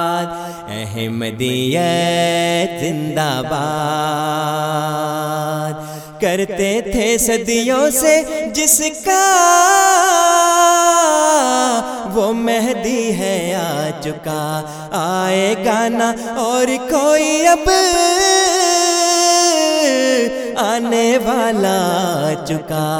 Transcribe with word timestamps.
احمدیت 1.00 2.80
زندہ 2.80 3.42
باد۔ 3.50 5.72
کرتے 6.20 6.80
تھے 6.92 7.18
صدیوں 7.18 7.90
سے 7.90 8.22
جس 8.54 8.82
کا 9.04 9.22
وہ 12.14 12.32
مہدی 12.32 13.18
ہے 13.18 13.54
آ 13.54 13.90
چکا۔ 14.00 14.62
آئے 14.92 15.54
گانا 15.64 16.12
اور 16.36 16.66
کوئی 16.90 17.46
اب 17.46 17.70
آنے 20.56 21.18
والا 21.24 22.30
چکا۔ 22.48 22.90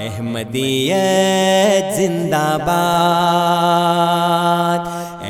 احمدیت 0.00 1.96
زندہ 1.96 2.56
باد۔ 2.60 4.91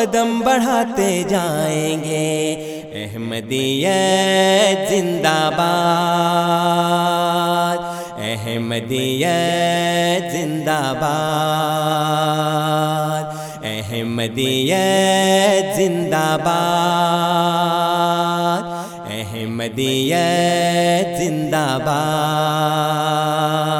قدم 0.00 0.40
بڑھاتے 0.40 1.22
جائیں 1.28 2.04
گے۔ 2.04 2.54
احمدیت 2.92 4.90
زندہ 4.90 5.50
باد۔ 5.56 7.78
احمدیت 8.18 10.32
زندہ 10.32 10.92
باد۔ 11.00 13.24
احمدیت 13.64 15.76
زندہ 15.76 16.36
باد۔ 16.44 18.62
احمدیت 19.10 21.18
زندہ 21.18 21.78
باد۔ 21.84 23.79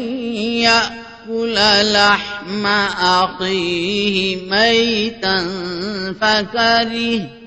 يأكل 0.65 1.55
لحم 1.93 2.67
أخيه 3.01 4.51
ميتا 4.51 5.37
فكرهتموه 6.21 7.45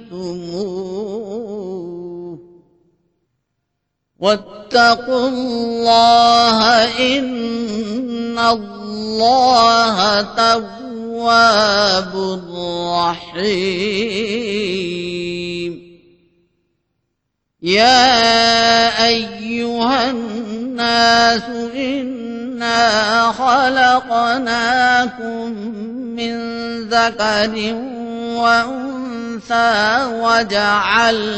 واتقوا 4.20 5.28
الله 5.28 6.84
إن 7.18 8.40
الله 8.40 10.22
تواب 11.18 12.14
رحيم 12.94 14.38
يا 17.62 19.06
أيها 19.08 20.10
الناس 20.10 21.44
إنا 21.76 23.32
خلقناكم 23.32 24.32
من 26.16 26.34
ذكر 26.90 27.54
وأنثى 28.38 30.06
وجعلناكم 30.22 31.38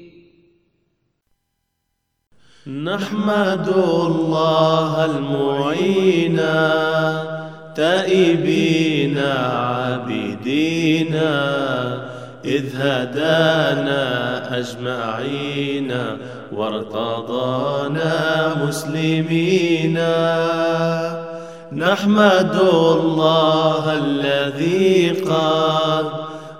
نحمد 2.71 3.67
الله 3.67 5.05
المعين 5.05 6.39
تائبين 7.75 9.17
عابدين 9.17 11.15
إذ 12.45 12.65
هدانا 12.75 14.03
أجمعين 14.59 15.93
وارتضانا 16.51 18.15
مسلمين 18.67 19.99
نحمد 21.71 22.55
الله 22.61 23.93
الذي 23.93 25.09
قد 25.09 26.05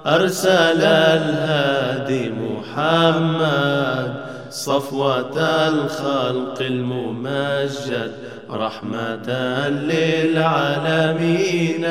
أرسل 0.06 0.82
الهادي 0.84 2.32
محمد 2.32 4.21
صفوة 4.52 5.40
الخلق 5.68 6.62
الممجد 6.62 8.12
رحمة 8.52 9.30
للعالمين. 9.70 11.86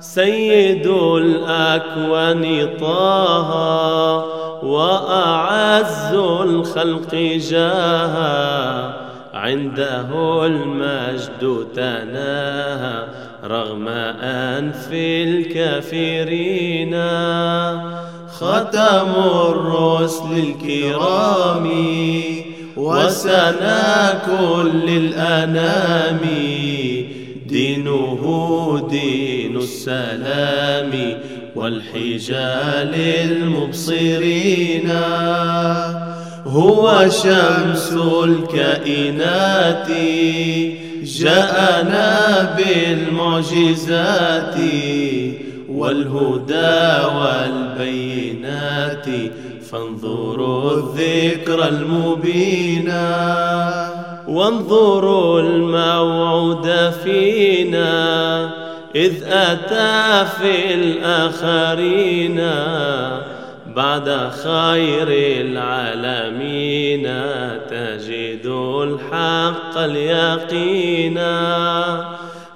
سيد 0.00 0.86
الأكوان 1.16 2.68
طه 2.80 3.50
وأعز 4.64 6.14
الخلق 6.14 7.14
جاها 7.50 8.94
عنده 9.34 10.46
المجد 10.46 11.66
تناهى 11.76 13.06
رغم 13.44 13.88
أنف 13.88 14.88
الكافرين. 14.92 16.94
ختم 18.42 19.12
الرسل 19.48 20.32
الكرام 20.32 21.66
وسنا 22.76 24.22
كل 24.26 24.86
الأنام. 24.88 26.20
دينه 27.46 28.22
دين 28.90 29.56
السلام 29.56 30.90
والحجال 31.56 32.94
المبصرين. 32.94 34.90
هو 36.46 37.08
شمس 37.08 37.92
الكائنات. 38.24 39.88
جاءنا 41.04 42.10
بالمعجزات. 42.56 44.54
والهدى 45.82 47.06
والبينات 47.18 49.06
فانظروا 49.70 50.70
الذكر 50.70 51.68
المبينا 51.68 53.02
وانظروا 54.28 55.40
الموعود 55.40 56.90
فينا 57.04 58.44
إذ 58.94 59.12
أتى 59.26 60.28
في 60.38 60.74
الآخرين 60.74 62.40
بعد 63.76 64.30
خير 64.44 65.08
العالمين 65.40 67.02
تجد 67.70 68.46
الحق 68.82 69.78
اليقينا 69.78 71.32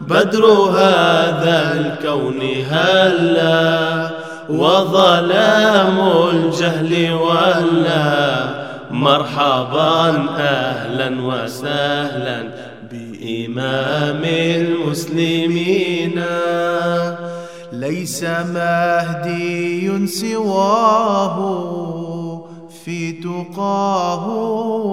بدر 0.09 0.45
هذا 0.71 1.75
الكون 1.75 2.41
هلا 2.71 4.11
وظلام 4.49 5.99
الجهل 6.33 7.13
ولا 7.13 8.49
مرحبا 8.91 10.27
أهلا 10.39 11.23
وسهلا 11.23 12.43
بإمام 12.93 14.23
المسلمين. 14.25 16.23
ليس 17.73 18.23
مهدي 18.25 20.07
سواه 20.07 21.37
في 22.85 23.13
تقاه 23.13 24.29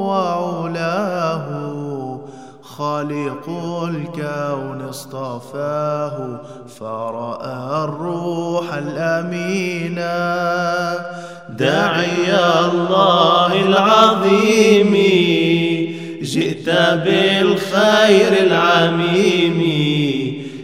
وعلاه. 0.08 1.73
خالق 2.84 3.50
الكون 3.90 4.82
اصطفاه 4.90 6.42
فرأى 6.80 7.84
الروح 7.84 8.74
الأمين. 8.74 9.96
داعي 11.50 12.30
الله 12.66 13.52
العظيم، 13.66 14.94
جئت 16.22 16.70
بالخير 17.06 18.32
العميم، 18.48 19.60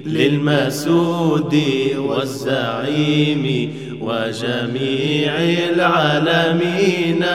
للمسود 0.05 1.55
والزعيم 1.97 3.73
وجميع 4.01 5.33
العالمين. 5.73 7.25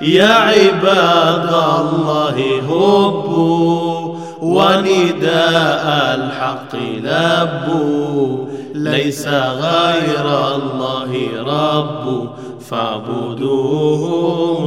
يا 0.00 0.34
عباد 0.34 1.48
الله 1.48 2.36
هبوا 2.68 4.14
ونداء 4.40 5.86
الحق 6.14 6.74
لبوا 6.74 8.46
ليس 8.74 9.28
غير 9.28 10.54
الله 10.54 11.10
رب، 11.46 12.28
فاعبدوه 12.70 14.02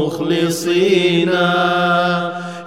مخلصين. 0.05 1.31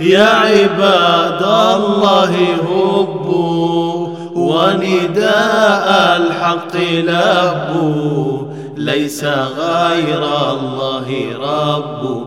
يا 0.01 0.27
عباد 0.27 1.43
الله 1.43 2.35
هبوا 2.70 4.08
ونداء 4.35 6.17
الحق 6.17 6.77
لبوا 6.77 8.43
ليس 8.77 9.25
غير 9.25 10.25
الله 10.51 11.08
رب 11.41 12.27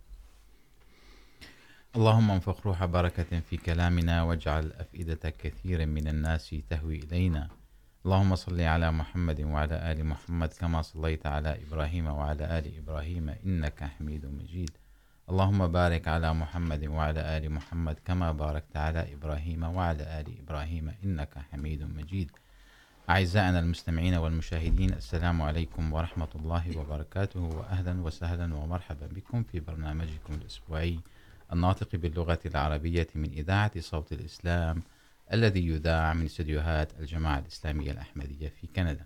اللهم 1.95 2.31
انفخ 2.31 2.67
روح 2.67 2.85
بركة 2.85 3.39
في 3.39 3.57
كلامنا 3.57 4.23
واجعل 4.23 4.71
أفئدة 4.71 5.29
كثير 5.29 5.85
من 5.85 6.07
الناس 6.07 6.55
تهوي 6.69 6.99
إلينا. 6.99 7.47
اللهم 8.05 8.35
صل 8.35 8.61
على 8.61 8.91
محمد 8.91 9.41
وعلى 9.41 9.91
آل 9.91 10.05
محمد 10.05 10.53
كما 10.53 10.81
صليت 10.81 11.25
على 11.25 11.57
إبراهيم 11.67 12.07
وعلى 12.07 12.57
آل 12.59 12.77
إبراهيم 12.77 13.29
إنك 13.45 13.83
حميد 13.83 14.25
مجيد. 14.25 14.71
اللهم 15.29 15.67
بارك 15.67 16.07
على 16.07 16.33
محمد 16.33 16.85
وعلى 16.85 17.37
آل 17.37 17.51
محمد 17.51 17.99
كما 18.05 18.31
باركت 18.31 18.77
على 18.77 19.13
إبراهيم 19.13 19.63
وعلى 19.63 20.19
آل 20.19 20.27
إبراهيم 20.39 20.93
إنك 21.03 21.37
حميد 21.51 21.83
مجيد. 21.83 22.31
أعزائنا 23.09 23.59
المستمعين 23.59 24.15
والمشاهدين، 24.15 24.93
السلام 24.93 25.41
عليكم 25.41 25.93
ورحمة 25.93 26.29
الله 26.35 26.77
وبركاته. 26.77 27.39
وأهلا 27.39 28.01
وسهلا 28.01 28.55
ومرحبا 28.55 29.07
بكم 29.07 29.43
في 29.43 29.59
برنامجكم 29.59 30.33
الأسبوعي 30.33 30.99
الناطق 31.53 31.95
باللغة 31.95 32.39
العربية 32.45 33.07
من 33.15 33.31
إذاعة 33.31 33.79
صوت 33.79 34.11
الإسلام 34.11 34.83
الذي 35.33 35.67
يذاع 35.67 36.13
من 36.13 36.25
استديوهات 36.25 36.99
الجماعة 36.99 37.39
الإسلامية 37.39 37.91
الأحمدية 37.91 38.49
في 38.49 38.67
كندا. 38.67 39.05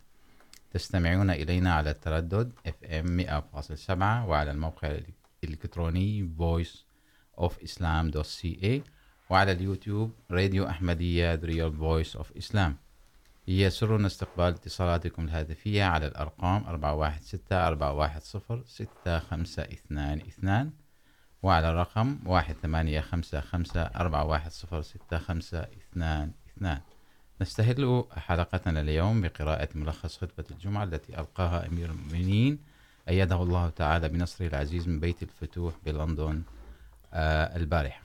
تستمعون 0.72 1.30
إلينا 1.30 1.74
على 1.74 1.90
التردد 1.90 2.54
FM 2.68 3.06
100.7 3.06 3.92
وعلى 3.92 4.52
الموقع 4.52 4.98
الإلكتروني 5.44 6.30
voiceofislam.ca 6.40 8.82
وعلى 9.30 9.52
اليوتيوب 9.52 10.12
راديو 10.32 10.70
أحمدية 10.70 11.36
The 11.36 11.40
Real 11.40 11.72
Voice 11.72 12.16
of 12.20 12.26
Islam. 12.42 12.72
يسرنا 13.48 14.08
استقبال 14.08 14.46
اتصالاتكم 14.46 15.26
الهاتفية 15.26 15.84
على 15.84 16.08
الأرقام 16.08 16.64
416-410-6522 16.64 16.76
وعلى 21.46 21.70
الرقم 21.70 22.18
1-855-410-6522 22.26 22.30
نستهل 27.42 28.06
حلقتنا 28.16 28.82
اليوم 28.82 29.22
بقراءة 29.22 29.70
ملخص 29.76 30.18
خطبة 30.18 30.46
الجمعة 30.52 30.84
التي 30.84 31.20
ألقاها 31.20 31.68
أمير 31.68 31.92
المؤمنين. 31.92 32.60
أيده 33.10 33.44
الله 33.44 33.70
تعالى 33.70 34.10
بنصره 34.10 34.48
العزيز 34.48 34.88
من 34.88 35.00
بيت 35.00 35.24
الفتوح 35.24 35.74
بلندن 35.86 36.44
البارحة. 37.14 38.02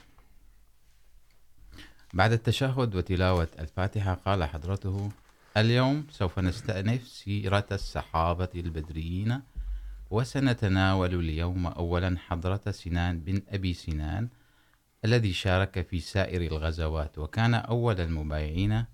بعد 2.14 2.32
التشهد 2.32 2.94
وتلاوة 2.94 3.48
الفاتحة، 3.58 4.14
قال 4.14 4.44
حضرته، 4.44 5.10
اليوم 5.56 6.06
سوف 6.10 6.38
نستأنف 6.38 7.08
سيرة 7.08 7.66
الصحابة 7.72 8.48
البدريين 8.54 9.40
وسنتناول 10.10 11.14
اليوم 11.14 11.66
أولا 11.66 12.16
حضرة 12.18 12.70
سنان 12.70 13.20
بن 13.20 13.42
أبي 13.48 13.74
سنان 13.74 14.28
الذي 15.04 15.32
شارك 15.32 15.86
في 15.86 16.00
سائر 16.00 16.42
الغزوات، 16.42 17.18
وكان 17.18 17.54
أول 17.54 18.00
المبايعين 18.00 18.84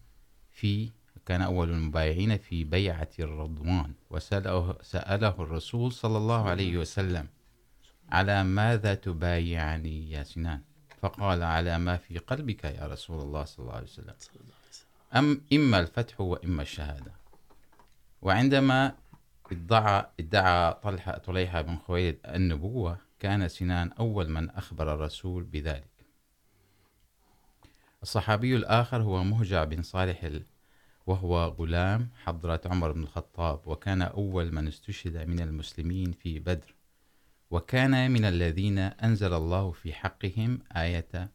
في، 0.53 0.91
كان 1.27 1.43
أول 1.43 1.71
المبايعين 1.71 2.39
في 2.39 2.65
بيعة 2.65 3.09
الرضوان. 3.19 3.93
وسأله، 4.11 4.77
سأله 4.83 5.35
الرسول 5.39 5.93
صلى 5.93 6.17
الله 6.19 6.49
عليه 6.49 6.79
وسلم 6.79 7.29
على 8.09 8.45
ماذا 8.45 8.95
تبايعني 8.95 10.11
يا 10.11 10.23
سنان؟ 10.23 10.61
فقال 11.03 11.43
على 11.43 11.79
ما 11.79 11.97
في 11.97 12.19
قلبك 12.19 12.65
يا 12.65 12.87
رسول 12.87 13.21
الله 13.23 13.45
صلى 13.45 13.63
الله 13.65 13.75
عليه 13.75 13.87
وسلم. 13.87 14.15
أم 15.15 15.41
إما 15.53 15.81
الفتح 15.81 16.21
وإما 16.21 16.63
الشهادة. 16.63 17.13
وعندما 18.23 18.95
ادعى 19.53 20.07
ادعى 20.21 20.75
طلحة 20.83 21.19
طليحة 21.19 21.63
بن 21.63 21.77
خويلد 21.77 22.19
النبوة 22.27 22.99
كان 23.19 23.49
سنان 23.49 23.93
أول 23.93 24.29
من 24.29 24.51
أخبر 24.51 24.95
الرسول 24.95 25.45
بذلك. 25.45 25.97
الصحابي 28.03 28.57
الآخر 28.57 29.03
هو 29.03 29.25
مهجع 29.25 29.65
بن 29.65 29.83
صالح 29.83 30.25
ال... 30.25 30.43
وهو 31.07 31.45
غلام 31.45 32.09
حضرة 32.25 32.61
عمر 32.67 32.93
بن 32.93 33.03
الخطاب، 33.03 33.61
وكان 33.67 34.03
أول 34.03 34.55
من 34.55 34.69
استشهد 34.69 35.29
من 35.29 35.41
المسلمين 35.41 36.13
في 36.13 36.39
بدر، 36.39 36.75
وكان 37.51 38.11
من 38.11 38.25
الذين 38.25 38.79
أنزل 38.79 39.35
الله 39.35 39.71
في 39.71 39.93
حقهم 39.93 40.59
آية 40.77 41.31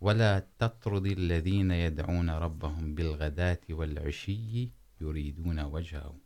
ولا 0.00 0.46
تطرد 0.58 1.06
الذين 1.06 1.70
يدعون 1.70 2.30
ربهم 2.30 2.94
بالغداة 2.94 3.60
والعشي 3.70 4.70
يريدون 5.00 5.60
وجهه 5.60 6.21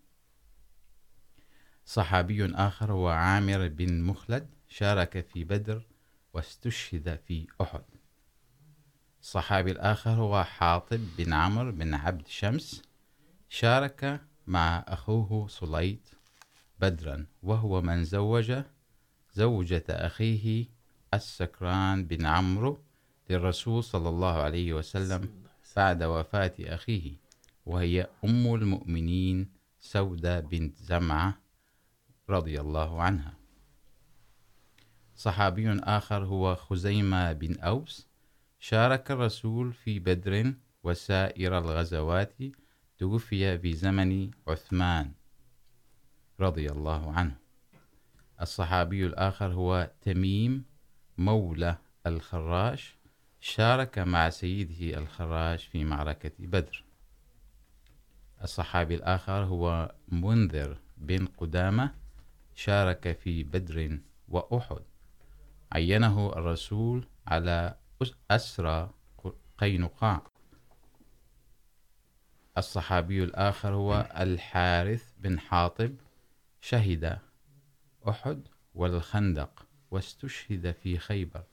صحابي 1.88 2.54
آخر 2.54 2.92
هو 2.92 3.08
عامر 3.08 3.68
بن 3.68 4.02
مخلد 4.02 4.46
شارك 4.68 5.26
في 5.32 5.44
بدر 5.44 5.86
واستشهد 6.34 7.20
في 7.26 7.46
أحد. 7.60 7.82
الصحابي 9.22 9.70
الآخر 9.70 10.10
هو 10.10 10.44
حاطب 10.44 11.00
بن 11.18 11.32
عمرو 11.32 11.72
بن 11.72 11.94
عبد 11.94 12.26
شمس، 12.26 12.82
شارك 13.48 14.20
مع 14.46 14.84
أخوه 14.88 15.48
صليت 15.48 16.08
بدرا، 16.80 17.26
وهو 17.42 17.82
من 17.82 18.04
زوج 18.04 18.62
زوجة 19.34 19.84
أخيه 19.90 20.66
السكران 21.14 22.06
بن 22.06 22.26
عمرو 22.26 22.78
للرسول 23.30 23.84
صلى 23.84 24.08
الله 24.08 24.32
عليه 24.32 24.72
وسلم 24.72 25.28
بعد 25.76 26.02
وفاة 26.02 26.54
أخيه، 26.60 27.12
وهي 27.66 28.06
أم 28.24 28.54
المؤمنين 28.54 29.48
سودة 29.80 30.40
بنت 30.40 30.76
زمعة 30.76 31.45
رضي 32.30 32.60
الله 32.60 33.02
عنها 33.02 33.34
صحابي 35.16 35.70
آخر 35.80 36.24
هو 36.24 36.54
خزيمة 36.54 37.32
بن 37.32 37.60
أوس 37.60 38.08
شارك 38.60 39.10
الرسول 39.10 39.72
في 39.72 39.98
بدر 39.98 40.54
وسائر 40.82 41.58
الغزوات 41.58 42.34
توفي 42.98 43.58
في 43.58 43.72
زمن 43.72 44.30
عثمان 44.48 45.12
رضي 46.40 46.70
الله 46.70 47.12
عنه 47.12 47.36
الصحابي 48.40 49.06
الآخر 49.06 49.52
هو 49.52 49.90
تميم 50.00 50.64
مولى 51.18 51.76
الخراش 52.06 52.96
شارك 53.40 53.98
مع 53.98 54.30
سيده 54.30 54.98
الخراش 54.98 55.66
في 55.66 55.84
معركة 55.84 56.32
بدر 56.38 56.84
الصحابي 58.42 58.94
الآخر 58.94 59.44
هو 59.44 59.94
منذر 60.08 60.78
بن 60.96 61.26
قدامة 61.26 61.94
شارك 62.56 63.18
في 63.18 63.44
بدر 63.44 63.98
وأحد. 64.28 64.82
عينه 65.72 66.32
الرسول 66.36 67.06
على 67.26 67.76
أسرى 68.30 68.94
قينقاع. 69.58 70.22
الصحابي 72.58 73.24
الآخر 73.24 73.74
هو 73.74 74.12
الحارث 74.16 75.12
بن 75.18 75.38
حاطب. 75.40 75.94
شهد 76.60 77.18
أحد 78.08 78.48
والخندق 78.74 79.66
واستشهد 79.90 80.72
في 80.72 80.98
خيبر. 80.98 81.44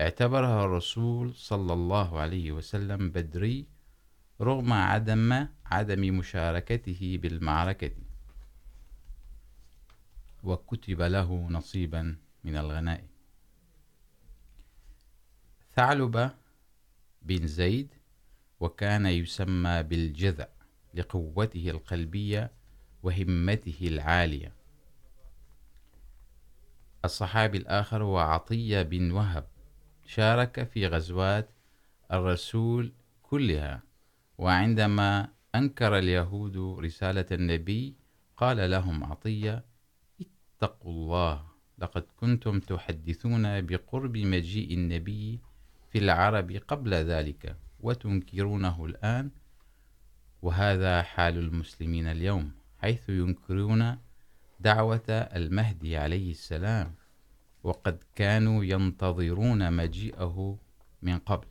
اعتبرها 0.00 0.64
الرسول 0.64 1.34
صلى 1.34 1.72
الله 1.72 2.18
عليه 2.18 2.52
وسلم 2.52 3.10
بدري 3.10 3.66
رغم 4.40 4.72
عدم 4.72 5.46
عدم 5.66 6.18
مشاركته 6.18 7.18
بالمعركة. 7.22 8.03
وكتب 10.44 11.02
له 11.02 11.48
نصيبا 11.50 12.16
من 12.44 12.56
الغنائم 12.56 13.06
ثعلبة 15.74 16.30
بن 17.22 17.46
زيد 17.46 17.94
وكان 18.60 19.06
يسمى 19.06 19.82
بالجذع 19.82 20.46
لقوته 20.94 21.70
القلبية 21.70 22.50
وهمته 23.02 23.78
العالية. 23.82 24.52
الصحابي 27.04 27.58
الآخر 27.58 28.02
هو 28.02 28.18
عطية 28.18 28.82
بن 28.82 29.10
وهب، 29.10 29.46
شارك 30.06 30.64
في 30.64 30.86
غزوات 30.86 31.50
الرسول 32.12 32.92
كلها، 33.22 33.82
وعندما 34.38 35.28
أنكر 35.54 35.98
اليهود 35.98 36.56
رسالة 36.56 37.26
النبي 37.32 37.94
قال 38.36 38.70
لهم 38.70 39.04
عطية 39.04 39.64
اتقوا 40.56 40.92
الله. 40.92 41.44
لقد 41.78 42.02
كنتم 42.20 42.60
تحدثون 42.60 43.66
بقرب 43.66 44.16
مجيء 44.16 44.74
النبي 44.74 45.40
في 45.90 45.98
العرب 45.98 46.52
قبل 46.52 46.94
ذلك 46.94 47.56
وتنكرونه 47.80 48.84
الآن، 48.84 49.30
وهذا 50.42 51.02
حال 51.02 51.38
المسلمين 51.38 52.06
اليوم، 52.06 52.52
حيث 52.78 53.08
ينكرون 53.08 53.98
دعوة 54.60 55.10
المهدي 55.10 55.96
عليه 55.96 56.30
السلام، 56.30 56.94
وقد 57.62 58.04
كانوا 58.14 58.64
ينتظرون 58.64 59.72
مجيئه 59.72 60.58
من 61.02 61.18
قبل. 61.18 61.46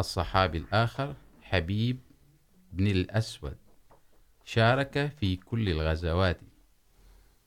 الصحابي 0.00 0.58
الآخر 0.58 1.14
حبيب 1.42 1.98
بن 2.72 2.86
الأسود، 2.86 3.56
شارك 4.44 5.12
في 5.20 5.36
كل 5.36 5.68
الغزوات. 5.68 6.40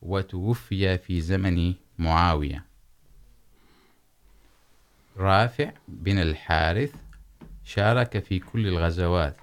وتوفي 0.02 0.98
في 0.98 1.22
زمن 1.22 1.74
معاوية. 1.98 2.66
رافع 5.18 5.72
بن 5.88 6.18
الحارث 6.18 6.94
شارك 7.64 8.20
في 8.20 8.40
كل 8.40 8.68
الغزوات 8.68 9.38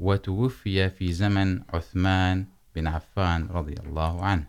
وتوفي 0.00 0.90
في 0.90 1.12
زمن 1.12 1.62
عثمان 1.74 2.46
بن 2.76 2.86
عفان 2.86 3.46
رضي 3.46 3.74
الله 3.74 4.24
عنه. 4.24 4.44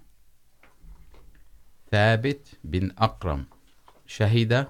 ثابت 1.91 2.47
بن 2.63 2.91
أقرم 2.97 3.45
شهد 4.07 4.67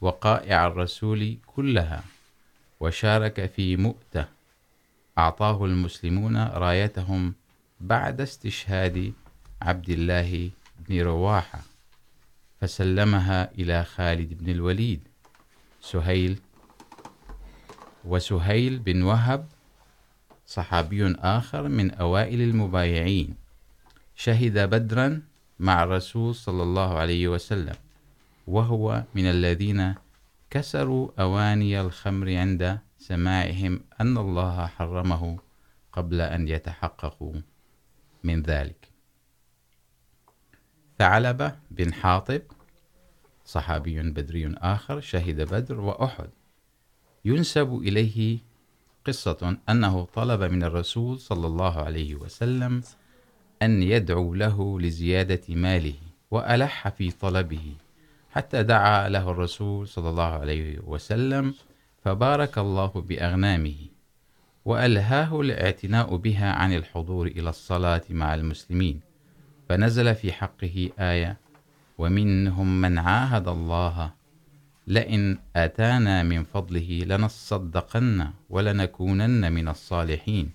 وقائع 0.00 0.66
الرسول 0.66 1.38
كلها 1.46 2.04
وشارك 2.80 3.46
في 3.46 3.76
مؤتة. 3.76 4.24
أعطاه 5.18 5.64
المسلمون 5.64 6.36
رايتهم 6.36 7.34
بعد 7.80 8.20
استشهاد 8.20 9.12
عبد 9.62 9.90
الله 9.90 10.50
بن 10.88 11.00
رواحة 11.00 11.60
فسلمها 12.60 13.52
إلى 13.52 13.84
خالد 13.84 14.34
بن 14.38 14.50
الوليد، 14.50 15.08
سهيل، 15.80 16.38
وسهيل 18.04 18.78
بن 18.78 19.02
وهب 19.02 19.48
صحابي 20.46 21.14
آخر 21.18 21.68
من 21.68 21.90
أوائل 21.90 22.40
المبايعين. 22.40 23.34
شهد 24.16 24.58
بدرا 24.58 25.22
مع 25.58 25.82
الرسول 25.82 26.34
صلى 26.34 26.62
الله 26.62 26.98
عليه 26.98 27.28
وسلم، 27.28 27.76
وهو 28.46 29.04
من 29.14 29.26
الذين 29.26 29.94
كسروا 30.50 31.08
أواني 31.18 31.80
الخمر 31.80 32.36
عند 32.36 32.78
سماعهم 32.98 33.80
أن 34.00 34.18
الله 34.18 34.66
حرمه 34.66 35.38
قبل 35.92 36.20
أن 36.20 36.48
يتحققوا 36.48 37.34
من 38.24 38.42
ذلك. 38.42 38.93
ثعلبة 40.98 41.56
بن 41.70 41.92
حاطب، 41.94 42.42
صحابي 43.44 44.02
بدري 44.02 44.54
آخر، 44.56 45.00
شهد 45.00 45.54
بدر 45.54 45.80
وأحد. 45.80 46.28
ينسب 47.24 47.74
إليه 47.82 48.38
قصة 49.04 49.56
أنه 49.68 50.04
طلب 50.14 50.42
من 50.42 50.62
الرسول 50.62 51.20
صلى 51.20 51.46
الله 51.46 51.82
عليه 51.82 52.14
وسلم 52.14 52.82
أن 53.62 53.82
يدعو 53.82 54.34
له 54.34 54.80
لزيادة 54.80 55.42
ماله 55.48 55.94
وألح 56.30 56.88
في 56.88 57.10
طلبه 57.10 57.74
حتى 58.30 58.62
دعا 58.62 59.08
له 59.08 59.30
الرسول 59.30 59.88
صلى 59.88 60.08
الله 60.10 60.22
عليه 60.22 60.78
وسلم 60.78 61.54
فبارك 62.04 62.58
الله 62.58 62.86
بأغنامه 62.86 63.76
وألهاه 64.64 65.40
الاعتناء 65.40 66.16
بها 66.16 66.52
عن 66.52 66.72
الحضور 66.72 67.26
إلى 67.26 67.50
الصلاة 67.50 68.02
مع 68.10 68.34
المسلمين. 68.34 69.00
فنزل 69.68 70.14
في 70.14 70.32
حقه 70.32 70.90
آية، 70.98 71.36
ومنهم 71.98 72.80
من 72.80 72.98
عاهد 72.98 73.48
الله، 73.48 74.10
لئن 74.86 75.38
آتانا 75.56 76.22
من 76.22 76.44
فضله 76.44 77.04
لنصدقن 77.06 78.30
ولنكونن 78.50 79.52
من 79.52 79.68
الصالحين، 79.68 80.50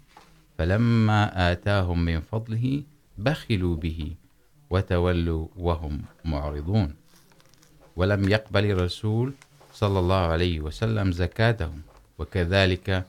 فلما 0.57 1.51
آتاهم 1.51 2.05
من 2.05 2.19
فضله 2.19 2.83
بخلوا 3.17 3.75
به 3.75 4.11
وتولوا 4.69 5.47
وهم 5.57 6.01
معرضون. 6.25 6.95
ولم 7.95 8.29
يقبل 8.29 8.65
الرسول 8.65 9.33
صلى 9.73 9.99
الله 9.99 10.15
عليه 10.15 10.59
وسلم 10.59 11.11
زكاتهم، 11.11 11.81
وكذلك 12.17 13.05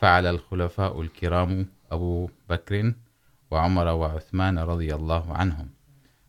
فعل 0.00 0.26
الخلفاء 0.26 1.00
الكرام 1.00 1.66
أبو 1.92 2.28
بكر 2.50 2.92
وعمر 3.50 3.88
وعثمان 3.88 4.58
رضي 4.58 4.94
الله 4.94 5.34
عنهم. 5.34 5.68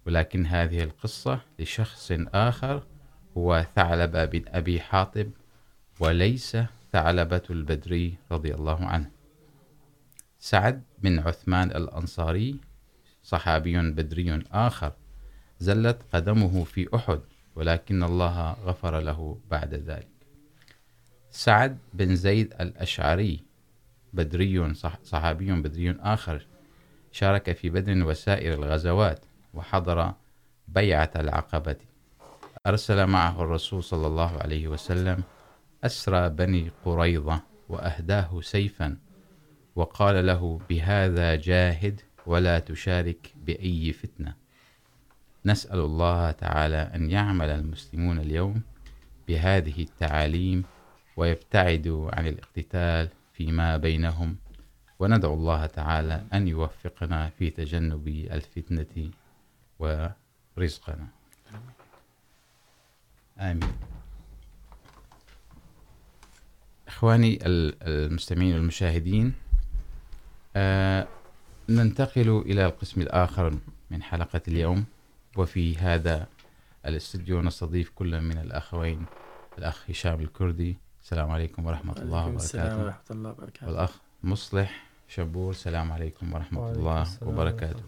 ولكن 0.06 0.46
هذه 0.46 0.84
القصة 0.84 1.42
لشخص 1.60 2.12
آخر 2.34 2.84
هو 3.38 3.66
ثعلبة 3.76 4.26
بن 4.26 4.44
أبي 4.48 4.80
حاطب 4.80 5.32
وليس 6.00 6.58
ثعلبة 6.92 7.42
البدري 7.50 8.16
رضي 8.32 8.56
الله 8.56 8.86
عنه. 8.86 9.12
سعد 10.40 10.84
بن 11.00 11.20
عثمان 11.20 11.72
الأنصاري 11.72 12.60
صحابي 13.24 13.92
بدري 13.92 14.44
آخر 14.52 14.92
زلت 15.60 15.98
قدمه 16.14 16.64
في 16.64 16.96
أحد، 16.96 17.20
ولكن 17.56 18.04
الله 18.04 18.52
غفر 18.52 19.00
له 19.00 19.38
بعد 19.52 19.74
ذلك. 19.74 20.08
سعد 21.32 21.78
بن 21.94 22.16
زيد 22.16 22.54
الأشعري، 22.62 23.44
بدري 24.14 24.74
صحابي 25.04 25.52
بدري 25.52 25.92
آخر 25.92 26.46
شارك 27.12 27.52
في 27.52 27.70
بدر 27.70 28.08
وسائر 28.08 28.54
الغزوات 28.54 29.26
وحضر 29.54 30.14
بيعة 30.68 31.12
العقبة. 31.16 31.76
أرسل 32.68 33.06
معه 33.08 33.44
الرسول 33.44 33.84
صلى 33.84 34.08
الله 34.08 34.38
عليه 34.38 34.68
وسلم 34.68 35.24
أسرى 35.84 36.30
بني 36.30 36.72
قريظة 36.86 37.42
وأهداه 37.70 38.42
سيفا 38.42 38.98
وقال 39.76 40.26
له 40.26 40.60
بهذا 40.70 41.36
جاهد 41.36 42.02
ولا 42.26 42.60
تشارك 42.60 43.34
بأي 43.46 43.94
فتنة. 43.94 44.36
نسأل 45.46 45.80
الله 45.80 46.32
تعالى 46.32 46.92
أن 46.96 47.12
يعمل 47.12 47.50
المسلمون 47.50 48.20
اليوم 48.20 48.62
بهذه 49.28 49.82
التعاليم 49.82 50.64
ويبتعدوا 51.18 52.16
عن 52.16 52.28
الاقتتال 52.28 53.10
فيما 53.34 53.78
بينهم 53.78 54.36
وندعو 55.02 55.34
الله 55.34 55.66
تعالى 55.66 56.24
أن 56.34 56.48
يوفقنا 56.48 57.30
في 57.30 57.50
تجنب 57.50 58.08
الفتنة 58.08 59.12
ورزقنا. 59.80 61.08
آمين. 63.40 63.74
إخواني 66.88 67.40
المستمعين 67.46 68.54
والمشاهدين 68.54 69.34
آه 70.56 71.08
ننتقل 71.70 72.44
إلى 72.46 72.66
القسم 72.66 73.02
الآخر 73.02 73.58
من 73.92 74.04
حلقة 74.04 74.42
اليوم 74.48 74.86
وفي 75.38 75.78
هذا 75.78 76.28
الاستديو 76.86 77.42
نستضيف 77.42 77.90
كل 77.96 78.22
من 78.22 78.38
الأخوين 78.38 79.06
الأخ 79.58 79.90
هشام 79.90 80.20
الكردي. 80.20 80.78
السلام 81.04 81.32
عليكم 81.32 81.66
ورحمة 81.66 81.98
الله 81.98 82.26
وبركاته 82.26 82.46
السلام 82.46 82.80
ورحمة 82.80 83.12
الله 83.12 83.30
وبركاته. 83.30 83.68
والأخ 83.68 83.98
مصلح 84.24 84.91
شبور 85.16 85.52
السلام 85.52 85.92
عليكم 85.92 86.34
ورحمة 86.34 86.72
الله 86.72 87.08
وبركاته. 87.22 87.84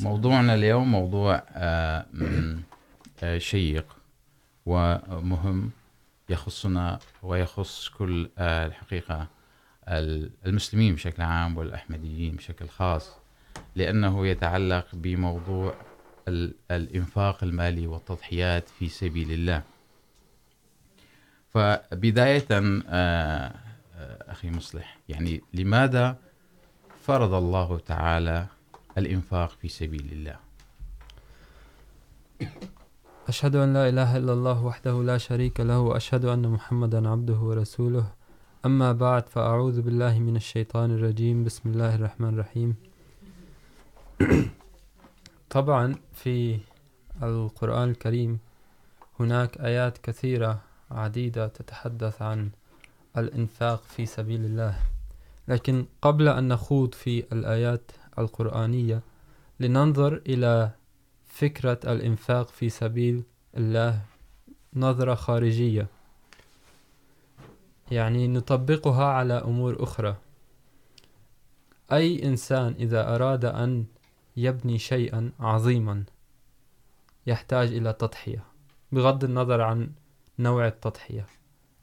موضوعنا 0.00 0.54
اليوم 0.54 0.92
موضوع 0.92 1.42
شيق 3.38 3.96
ومهم 4.66 5.70
يخصنا 6.28 6.98
ويخص 7.22 7.88
كل 7.88 8.28
الحقيقة 8.38 9.26
المسلمين 10.46 10.94
بشكل 10.94 11.22
عام 11.22 11.56
والأحمديين 11.56 12.36
بشكل 12.36 12.68
خاص 12.68 13.16
لأنه 13.76 14.26
يتعلق 14.26 14.86
بموضوع 14.92 15.74
الإنفاق 16.70 17.44
المالي 17.44 17.86
والتضحيات 17.86 18.68
في 18.68 18.88
سبيل 18.88 19.32
الله. 19.32 19.62
فبداية 21.54 22.46
أخي 24.28 24.50
مصلح. 24.50 24.98
يعني 25.08 25.42
لماذا 25.54 26.16
فرض 27.02 27.34
الله 27.34 27.78
تعالى 27.78 28.46
الإنفاق 28.98 29.50
في 29.50 29.68
سبيل 29.68 30.12
الله؟ 30.12 30.36
أشهد 33.28 33.56
أن 33.56 33.74
لا 33.74 33.88
إله 33.88 34.16
إلا 34.16 34.32
الله 34.32 34.64
وحده 34.64 35.02
لا 35.02 35.18
شريك 35.18 35.60
له، 35.60 35.80
وأشهد 35.80 36.24
أن 36.24 36.48
محمدا 36.48 37.08
عبده 37.08 37.38
ورسوله. 37.38 38.06
أما 38.64 38.92
بعد، 38.92 39.28
فأعوذ 39.28 39.82
بالله 39.82 40.18
من 40.18 40.36
الشيطان 40.36 40.90
الرجيم. 40.90 41.44
بسم 41.44 41.70
الله 41.70 41.94
الرحمن 41.94 42.28
الرحيم. 42.28 42.76
طبعا 45.56 45.94
في 46.12 46.58
القرآن 47.22 47.90
الكريم 47.90 48.38
هناك 49.20 49.58
آيات 49.58 49.98
كثيرة 49.98 50.60
عديدة 50.90 51.46
تتحدث 51.46 52.22
عن 52.22 52.50
الإنفاق 53.18 53.82
في 53.82 54.06
سبيل 54.06 54.44
الله. 54.44 54.78
لكن 55.48 55.86
قبل 56.02 56.28
أن 56.28 56.48
نخوض 56.48 56.94
في 56.94 57.24
الآيات 57.32 57.90
القرآنية، 58.18 59.00
لننظر 59.60 60.22
إلى 60.26 60.70
فكرة 61.26 61.80
الإنفاق 61.84 62.48
في 62.48 62.68
سبيل 62.68 63.22
الله 63.56 64.02
نظرة 64.74 65.14
خارجية. 65.14 65.86
يعني 67.90 68.28
نطبقها 68.28 69.04
على 69.04 69.34
أمور 69.34 69.82
أخرى. 69.82 70.16
أي 71.92 72.24
إنسان 72.24 72.74
إذا 72.78 73.14
أراد 73.14 73.44
أن 73.44 73.84
يبني 74.36 74.78
شيئا 74.78 75.30
عظيما، 75.40 76.04
يحتاج 77.26 77.72
إلى 77.72 77.92
تضحية، 77.92 78.44
بغض 78.92 79.24
النظر 79.24 79.60
عن 79.60 79.90
نوع 80.38 80.66
التضحية. 80.66 81.26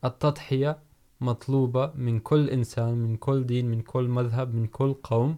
التضحية 0.05 0.77
مطلوبة 1.23 1.91
من 1.95 2.19
كل 2.19 2.49
إنسان، 2.49 2.93
من 2.93 3.17
كل 3.17 3.45
دين، 3.45 3.71
من 3.71 3.81
كل 3.81 4.07
مذهب، 4.07 4.55
من 4.55 4.67
كل 4.67 4.93
قوم 5.03 5.35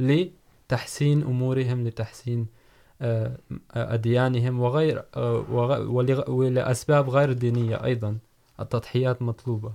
لتحسين 0.00 1.22
أمورهم، 1.22 1.86
لتحسين 1.86 2.46
أديانهم 3.74 4.60
وغير 4.60 5.04
ولأسباب 6.28 7.10
غير 7.10 7.32
دينية 7.32 7.84
أيضا. 7.84 8.18
التضحيات 8.60 9.22
مطلوبة. 9.22 9.72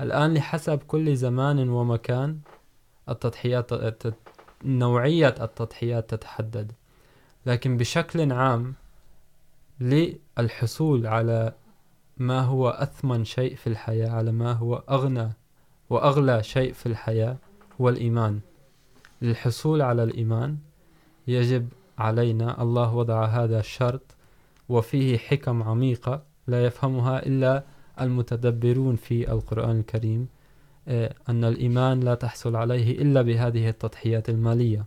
الآن 0.00 0.34
لحسب 0.34 0.78
كل 0.78 1.16
زمان 1.16 1.68
ومكان 1.68 2.38
التضحيات، 3.08 3.70
نوعية 4.64 5.34
التضحيات 5.40 6.10
تتحدد. 6.10 6.72
لكن 7.46 7.76
بشكل 7.76 8.32
عام 8.32 8.74
للحصول 9.80 11.06
على 11.06 11.52
ما 12.20 12.40
هو 12.40 12.68
أثمن 12.68 13.24
شيء 13.24 13.54
في 13.54 13.66
الحياة 13.66 14.10
على 14.10 14.32
ما 14.32 14.52
هو 14.52 14.74
أغنى 14.90 15.28
وأغلى 15.90 16.42
شيء 16.42 16.72
في 16.72 16.86
الحياة 16.86 17.36
هو 17.80 17.88
الإيمان. 17.88 18.40
للحصول 19.22 19.82
على 19.82 20.02
الإيمان 20.02 20.56
يجب 21.28 21.68
علينا، 21.98 22.62
الله 22.62 22.94
وضع 22.94 23.24
هذا 23.24 23.60
الشرط 23.60 24.02
وفيه 24.68 25.18
حكم 25.18 25.62
عميقة 25.62 26.22
لا 26.46 26.64
يفهمها 26.64 27.26
إلا 27.26 27.64
المتدبرون 28.00 28.96
في 28.96 29.32
القرآن 29.32 29.78
الكريم 29.80 30.28
أن 31.28 31.44
الإيمان 31.44 32.00
لا 32.00 32.14
تحصل 32.14 32.56
عليه 32.56 33.02
إلا 33.02 33.22
بهذه 33.22 33.68
التضحيات 33.68 34.28
المالية. 34.28 34.84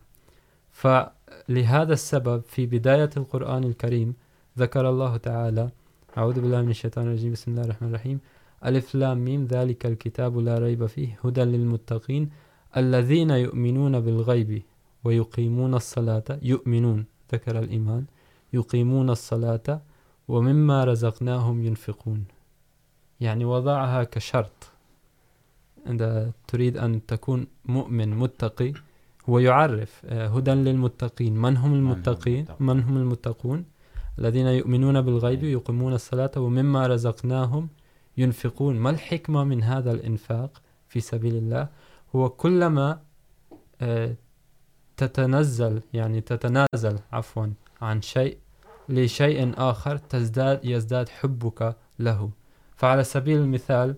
فلهذا 0.71 1.93
السبب 1.93 2.41
في 2.41 2.65
بداية 2.65 3.09
القرآن 3.17 3.63
الكريم 3.63 4.15
ذكر 4.59 4.89
الله 4.89 5.17
تعالى 5.17 5.69
أعوذ 6.17 6.41
بالله 6.41 6.61
من 6.61 6.69
الشيطان 6.69 7.05
الرجيم. 7.07 7.31
بسم 7.31 7.51
الله 7.51 7.63
الرحمن 7.67 7.89
الرحيم. 7.89 8.17
ألف 8.65 8.95
لام 8.95 9.17
ميم. 9.25 9.41
ذلك 9.45 9.85
الكتاب 9.85 10.37
لا 10.37 10.55
ريب 10.65 10.85
فيه. 10.85 11.19
هدى 11.25 11.43
للمتقين. 11.53 12.29
الذين 12.77 13.31
يؤمنون 13.45 13.99
بالغيب 13.99 14.51
ويقيمون 15.03 15.73
الصلاة. 15.73 16.27
يؤمنون. 16.41 17.05
ذكر 17.33 17.59
الإيمان. 17.59 18.03
يقيمون 18.53 19.09
الصلاة 19.09 19.81
ومما 20.27 20.83
رزقناهم 20.83 21.65
ينفقون. 21.65 22.25
يعني 23.19 23.45
وضعها 23.45 24.03
كشرط. 24.03 24.59
عند 25.87 26.31
تريد 26.47 26.77
أن 26.77 27.05
تكون 27.05 27.47
مؤمن 27.65 28.09
متقي 28.09 28.73
هو 29.29 29.39
يعرف 29.39 30.05
هدى 30.05 30.51
للمتقين. 30.51 31.33
من 31.37 31.57
هم 31.57 31.73
المتقين؟ 31.73 32.45
من 32.59 32.81
هم 32.83 32.97
المتقون؟ 32.97 33.65
الذين 34.19 34.47
يؤمنون 34.47 35.01
بالغيب 35.01 35.43
يقيمون 35.43 35.93
الصلاة 35.93 36.31
ومما 36.37 36.87
رزقناهم 36.87 37.69
ينفقون. 38.17 38.75
ما 38.75 38.89
الحكمة 38.89 39.43
من 39.43 39.63
هذا 39.63 39.91
الإنفاق 39.91 40.61
في 40.87 40.99
سبيل 40.99 41.35
الله؟ 41.35 41.67
هو 42.15 42.29
كلما 42.29 42.99
تتنزل، 44.97 45.81
يعني 45.93 46.21
تتنازل، 46.21 46.99
عفوا، 47.11 47.47
عن 47.81 48.01
شيء 48.01 48.37
لشيء 48.89 49.53
آخر 49.57 49.97
تزداد، 49.97 50.65
يزداد 50.65 51.09
حبك 51.09 51.75
له. 51.99 52.29
فعلى 52.75 53.03
سبيل 53.03 53.37
المثال، 53.37 53.95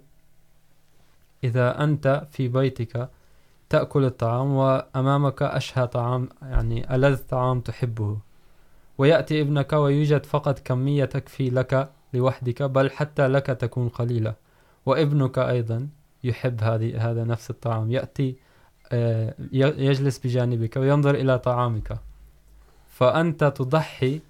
إذا 1.44 1.84
أنت 1.84 2.28
في 2.32 2.48
بيتك 2.48 3.10
تأكل 3.70 4.06
الطعام 4.06 4.54
وأمامك 4.54 5.42
أشهى 5.42 5.88
طعام، 5.88 6.30
يعني 6.42 6.96
ألذ 6.96 7.18
طعام 7.18 7.62
تحبه 7.62 8.18
ويأتي 8.98 9.42
ابنك 9.42 9.74
ويوجد 9.74 10.26
فقط 10.26 10.60
كمية 10.60 11.06
تكفي 11.06 11.50
لك 11.50 11.90
لوحدك، 12.14 12.64
بل 12.64 12.92
حتى 12.92 13.28
لك 13.28 13.46
تكون 13.46 13.90
قليلة. 13.90 14.34
وابنك 14.86 15.38
أيضا 15.40 15.88
يحب 16.24 16.64
هذه 16.64 17.12
هذا 17.12 17.24
نفس 17.24 17.50
الطعام. 17.50 17.92
يأتي 17.92 18.36
يجلس 19.52 20.18
بجانبك 20.18 20.78
وينظر 20.78 21.16
إلى 21.16 21.40
طعامك. 21.40 22.00
فأنت 22.90 23.44
تضحي 23.44 24.22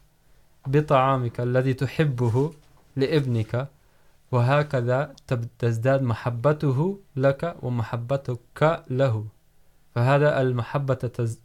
بطعامك 0.67 1.39
الذي 1.39 1.73
تحبه 1.73 2.51
لابنك، 2.95 3.67
وهكذا 4.31 5.13
تزداد 5.59 6.01
محبته 6.01 6.99
لك 7.15 7.55
ومحبتك 7.61 8.83
له. 8.89 9.25
فهذا 9.95 10.41
المحبة 10.41 10.93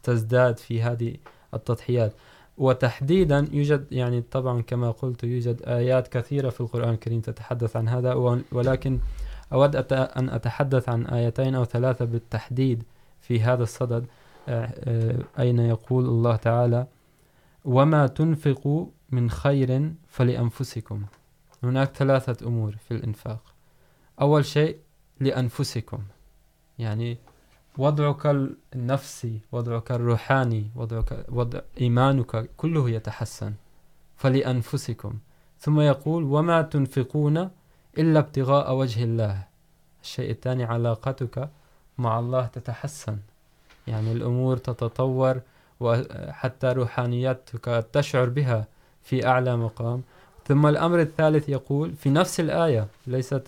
تزداد 0.02 0.58
في 0.58 0.82
هذه 0.82 1.16
التضحيات. 1.54 2.12
وتحديدا 2.60 3.48
يوجد، 3.52 3.86
يعني 3.92 4.20
طبعا 4.20 4.62
كما 4.62 4.90
قلت، 4.90 5.24
يوجد 5.24 5.62
آيات 5.62 6.08
كثيرة 6.08 6.50
في 6.50 6.60
القرآن 6.60 6.94
الكريم 6.94 7.20
تتحدث 7.20 7.76
عن 7.76 7.88
هذا 7.88 8.14
ولكن 8.52 8.98
أود 9.52 9.76
أن 9.92 10.28
أتحدث 10.28 10.88
عن 10.88 11.06
آيتين 11.06 11.54
أو 11.54 11.64
ثلاثة 11.64 12.04
بالتحديد 12.04 12.82
في 13.20 13.40
هذا 13.40 13.62
الصدد. 13.62 14.06
أين 15.38 15.58
يقول 15.58 16.04
الله 16.04 16.36
تعالى 16.36 16.86
وما 17.64 18.06
تنفقوا 18.06 18.86
من 19.10 19.30
خير 19.30 19.92
فلأنفسكم. 20.08 21.02
هناك 21.62 21.96
ثلاثة 21.96 22.46
أمور 22.46 22.76
في 22.88 22.94
الإنفاق. 22.94 23.42
أول 24.20 24.44
شيء، 24.44 24.76
لأنفسكم. 25.20 25.98
يعني 26.78 27.18
وضعك 27.78 28.26
النفسي 28.74 29.40
وضعك 29.52 29.92
الروحاني، 29.92 30.70
وضعك، 30.76 31.26
وضع 31.28 31.60
إيمانك 31.80 32.50
كله 32.56 32.90
يتحسن 32.90 33.52
فلأنفسكم. 34.16 35.18
ثم 35.58 35.80
يقول 35.80 36.24
وما 36.24 36.62
تنفقون 36.62 37.50
إلا 37.98 38.18
ابتغاء 38.18 38.74
وجه 38.74 39.04
الله. 39.04 39.44
الشيء 40.02 40.30
الثاني 40.30 40.64
علاقتك 40.64 41.48
مع 41.98 42.18
الله 42.18 42.46
تتحسن. 42.46 43.18
يعني 43.86 44.12
الأمور 44.12 44.56
تتطور، 44.56 45.40
وحتى 45.80 46.66
روحانيتك 46.66 47.86
تشعر 47.92 48.28
بها 48.28 48.66
في 49.02 49.26
أعلى 49.26 49.56
مقام. 49.56 50.02
ثم 50.46 50.66
الأمر 50.66 51.00
الثالث 51.00 51.48
يقول 51.48 51.92
في 51.92 52.10
نفس 52.10 52.40
الآية 52.40 52.86
ليست، 53.06 53.42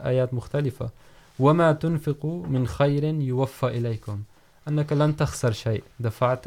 آيات 0.00 0.34
مختلفة. 0.34 0.90
وما 1.38 1.72
تنفقوا 1.72 2.46
من 2.46 2.66
خير 2.66 3.04
يوفى 3.04 3.66
إليكم. 3.66 4.22
أنك 4.68 4.92
لن 4.92 5.16
تخسر 5.16 5.52
شيء. 5.52 5.84
دفعت 6.00 6.44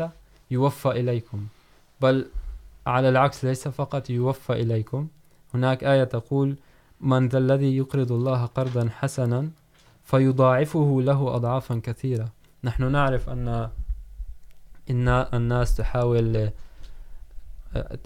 يوفى 0.52 0.89
إليكم. 0.89 1.47
بل 2.02 2.25
على 2.88 3.10
العكس، 3.10 3.45
ليس 3.45 3.67
فقط 3.67 4.10
يوفى 4.10 4.54
إليكم. 4.54 5.08
هناك 5.54 5.84
آية 5.84 6.04
تقول 6.04 6.56
من 7.02 7.28
ذا 7.28 7.38
الذي 7.38 7.78
يقرض 7.78 8.12
الله 8.12 8.45
قرضا 8.45 8.89
حسنا 8.89 9.49
فيضاعفه 10.04 11.02
له 11.02 11.36
أضعافا 11.36 11.82
كثيرة 11.84 12.30
نحن 12.63 12.91
نعرف 12.91 13.30
أن 13.30 13.69
إن 14.89 15.08
الناس 15.08 15.75
تحاول 15.75 16.49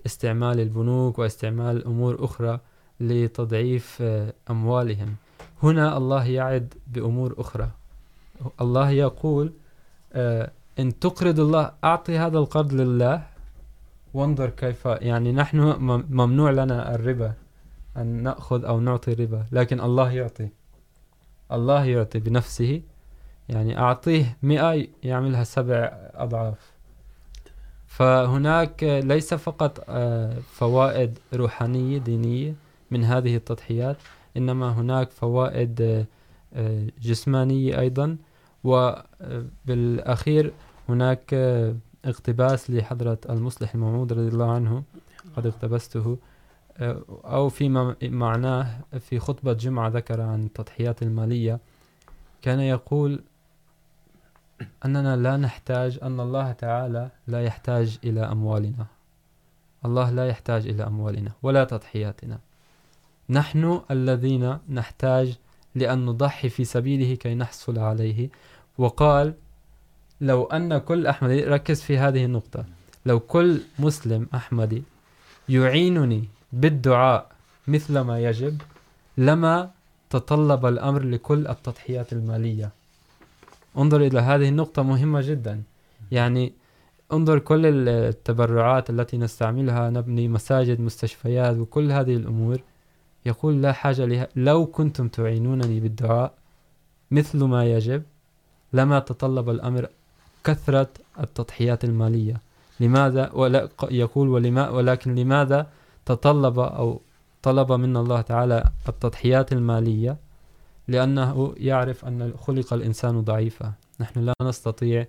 استعمال 0.05 0.59
البنوك 0.59 1.19
واستعمال 1.19 1.85
أمور 1.85 2.25
أخرى 2.25 2.59
لتضعيف 2.99 4.03
أموالهم. 4.49 5.15
هنا 5.63 5.97
الله 5.97 6.25
يعد 6.25 6.73
بأمور 6.87 7.35
أخرى. 7.37 7.69
الله 8.61 8.89
يقول 8.89 9.53
إن 10.79 10.99
تقرض 11.01 11.39
الله، 11.39 11.71
أعطي 11.83 12.17
هذا 12.17 12.37
القرض 12.37 12.73
لله. 12.73 13.23
وانظر 14.13 14.49
كيف، 14.49 14.85
يعني 14.85 15.31
نحن 15.31 15.57
ممنوع 16.09 16.51
لنا 16.51 16.95
الربا 16.95 17.33
أن 17.97 18.23
نأخذ 18.23 18.65
أو 18.65 18.79
نعطي 18.79 19.13
ربا، 19.13 19.45
لكن 19.51 19.81
الله 19.81 20.11
يعطي. 20.11 20.49
الله 21.51 21.85
يعطي 21.85 22.19
بنفسه. 22.19 22.81
يعني 23.49 23.79
أعطيه 23.79 24.37
مئة، 24.43 24.87
يعملها 25.03 25.43
سبع 25.43 25.91
أضعاف. 26.13 26.71
فهناك 27.87 28.83
ليس 28.83 29.33
فقط 29.33 29.89
فوائد 30.51 31.19
روحانية، 31.33 31.97
دينية 31.97 32.53
من 32.91 33.03
هذه 33.03 33.35
التضحيات. 33.35 33.97
إنما 34.37 34.71
هناك 34.71 35.11
فوائد 35.11 36.05
جسمانية 37.01 37.79
أيضا. 37.79 38.17
وبالأخير 38.63 40.53
هناك 40.89 41.33
اقتباس 42.05 42.71
لحضرة 42.71 43.17
المصلح 43.29 43.75
المعمود 43.75 44.13
رضي 44.13 44.27
الله 44.27 44.51
عنه، 44.51 44.83
قد 45.35 45.47
اقتبسته 45.47 46.17
أو 47.25 47.49
في 47.49 47.69
معناه 48.03 48.79
في 48.99 49.19
خطبة 49.19 49.53
جمعة 49.53 49.89
ذكر 49.89 50.21
عن 50.21 50.43
التضحيات 50.45 51.03
المالية. 51.03 51.59
كان 52.41 52.59
يقول 52.59 53.23
أننا 54.85 55.15
لا 55.15 55.37
نحتاج، 55.37 55.99
أن 56.03 56.19
الله 56.19 56.51
تعالى 56.51 57.09
لا 57.27 57.43
يحتاج 57.43 57.99
إلى 58.03 58.21
أموالنا. 58.21 58.85
الله 59.85 60.11
لا 60.11 60.27
يحتاج 60.27 60.67
إلى 60.67 60.83
أموالنا 60.83 61.31
ولا 61.43 61.63
تضحياتنا. 61.63 62.39
نحن 63.33 63.81
الذين 63.91 64.57
نحتاج 64.69 65.37
لأن 65.75 66.05
نضحي 66.05 66.49
في 66.49 66.63
سبيله 66.63 67.15
كي 67.15 67.35
نحصل 67.35 67.79
عليه. 67.79 68.29
وقال، 68.77 69.33
لو 70.21 70.43
أن 70.43 70.77
كل 70.77 71.07
أحمدي 71.07 71.43
ركز 71.43 71.81
في 71.81 71.97
هذه 71.97 72.25
النقطة. 72.25 72.65
لو 73.05 73.19
كل 73.19 73.61
مسلم 73.79 74.27
أحمدي 74.35 74.83
يعينني 75.49 76.23
بالدعاء 76.53 77.31
مثل 77.67 77.99
ما 77.99 78.19
يجب، 78.19 78.61
لما 79.17 79.71
تطلب 80.09 80.65
الأمر 80.65 81.03
لكل 81.03 81.47
التضحيات 81.47 82.13
المالية. 82.13 82.69
انظر 83.77 84.01
إلى 84.01 84.19
هذه 84.19 84.49
النقطة، 84.49 84.83
مهمة 84.83 85.21
جدا. 85.21 85.63
يعني 86.11 86.53
انظر 87.13 87.39
كل 87.39 87.65
التبرعات 87.89 88.89
التي 88.89 89.17
نستعملها، 89.17 89.89
نبني 89.89 90.27
مساجد، 90.27 90.81
مستشفيات، 90.81 91.57
وكل 91.57 91.91
هذه 91.91 92.15
الأمور. 92.15 92.59
يقول 93.25 93.61
لا 93.61 93.71
حاجة 93.71 94.05
لها 94.05 94.27
لو 94.35 94.65
كنتم 94.65 95.07
تعينونني 95.07 95.79
بالدعاء، 95.79 96.33
مثل 97.11 97.43
ما 97.43 97.65
يجب، 97.65 98.03
لما 98.73 98.99
تطلب 98.99 99.49
الأمر 99.49 99.87
كثرة 100.43 100.89
التضحيات 101.19 101.83
المالية. 101.83 102.41
لماذا 102.79 103.31
ولا 103.33 103.69
يقول 103.91 104.29
ولما 104.29 104.69
ولكن 104.69 105.15
لماذا 105.15 105.67
تطلب 106.05 106.59
أو 106.59 107.01
طلب 107.41 107.71
من 107.71 107.97
الله 107.97 108.21
تعالى 108.21 108.63
التضحيات 108.89 109.53
المالية؟ 109.53 110.17
لأنه 110.87 111.53
يعرف 111.57 112.05
أن 112.05 112.33
خلق 112.37 112.73
الإنسان 112.73 113.21
ضعيفا. 113.21 113.73
نحن 113.99 114.19
لا 114.19 114.33
نستطيع 114.41 115.05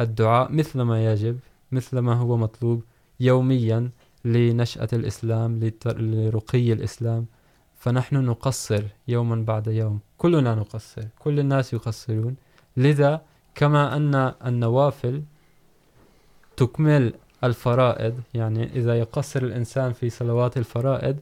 الدعاء 0.00 0.52
مثل 0.52 0.80
ما 0.82 1.12
يجب، 1.12 1.38
مثل 1.72 1.98
ما 1.98 2.14
هو 2.14 2.36
مطلوب 2.36 2.82
يوميا. 3.20 3.90
لنشأة 4.24 4.88
الإسلام 4.92 5.70
لرقي 5.86 6.72
الإسلام. 6.72 7.26
فنحن 7.76 8.16
نقصر 8.16 8.82
يوما 9.08 9.36
بعد 9.44 9.66
يوم. 9.66 10.00
كلنا 10.18 10.54
نقصر. 10.54 11.02
كل 11.18 11.40
الناس 11.40 11.72
يقصرون. 11.72 12.36
لذا 12.76 13.22
كما 13.54 13.96
أن 13.96 14.32
النوافل 14.46 15.22
تكمل 16.56 17.14
الفرائض، 17.44 18.20
يعني 18.34 18.76
إذا 18.76 18.98
يقصر 18.98 19.42
الإنسان 19.42 19.92
في 19.92 20.10
صلوات 20.10 20.56
الفرائض، 20.56 21.16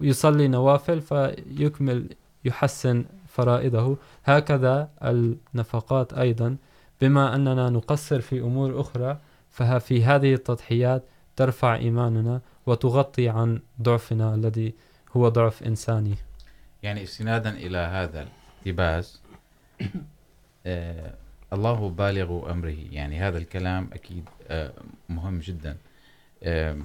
يصلي 0.00 0.48
نوافل 0.48 1.00
فيكمل، 1.00 2.08
يحسن 2.44 3.04
فرائضه. 3.26 3.96
هكذا 4.24 4.88
النفقات 5.02 6.12
أيضا. 6.12 6.56
بما 7.00 7.34
أننا 7.34 7.70
نقصر 7.70 8.20
في 8.20 8.40
أمور 8.40 8.80
أخرى 8.80 9.18
ففي 9.50 10.04
هذه 10.04 10.34
التضحيات 10.34 11.04
ترفع 11.36 11.74
إيماننا 11.74 12.40
وتغطي 12.66 13.28
عن 13.28 13.60
ضعفنا 13.82 14.34
الذي 14.34 14.74
هو 15.16 15.28
ضعف 15.28 15.62
إنساني. 15.62 16.14
يعني 16.82 17.02
استنادا 17.02 17.50
إلى 17.50 17.78
هذا 17.78 18.28
الاقتباس 18.66 19.20
آه 20.66 21.14
الله 21.52 21.88
بالغ 21.88 22.50
أمره. 22.50 22.76
يعني 22.90 23.20
هذا 23.20 23.38
الكلام 23.38 23.90
أكيد 23.92 24.28
آه 24.48 24.72
مهم 25.08 25.38
جدا. 25.38 25.76
آه 26.42 26.78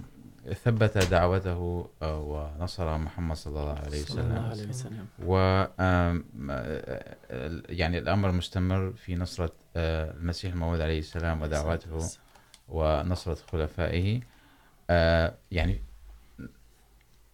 ثبت 0.64 0.98
دعوته 0.98 1.88
ونصر 2.02 2.98
محمد 2.98 3.36
صلى 3.36 3.60
الله 3.60 3.80
عليه 3.80 4.02
وسلم. 4.02 5.06
و 5.26 5.36
يعني 7.70 7.98
الأمر 7.98 8.32
مستمر 8.32 8.92
في 8.92 9.16
نصرة 9.16 9.52
المسيح 9.76 10.54
الموعود 10.54 10.82
عليه 10.82 11.00
السلام 11.00 11.42
ودعوته 11.42 12.10
ونصرة 12.70 13.38
خلفائه. 13.52 14.22
يعني 15.52 15.82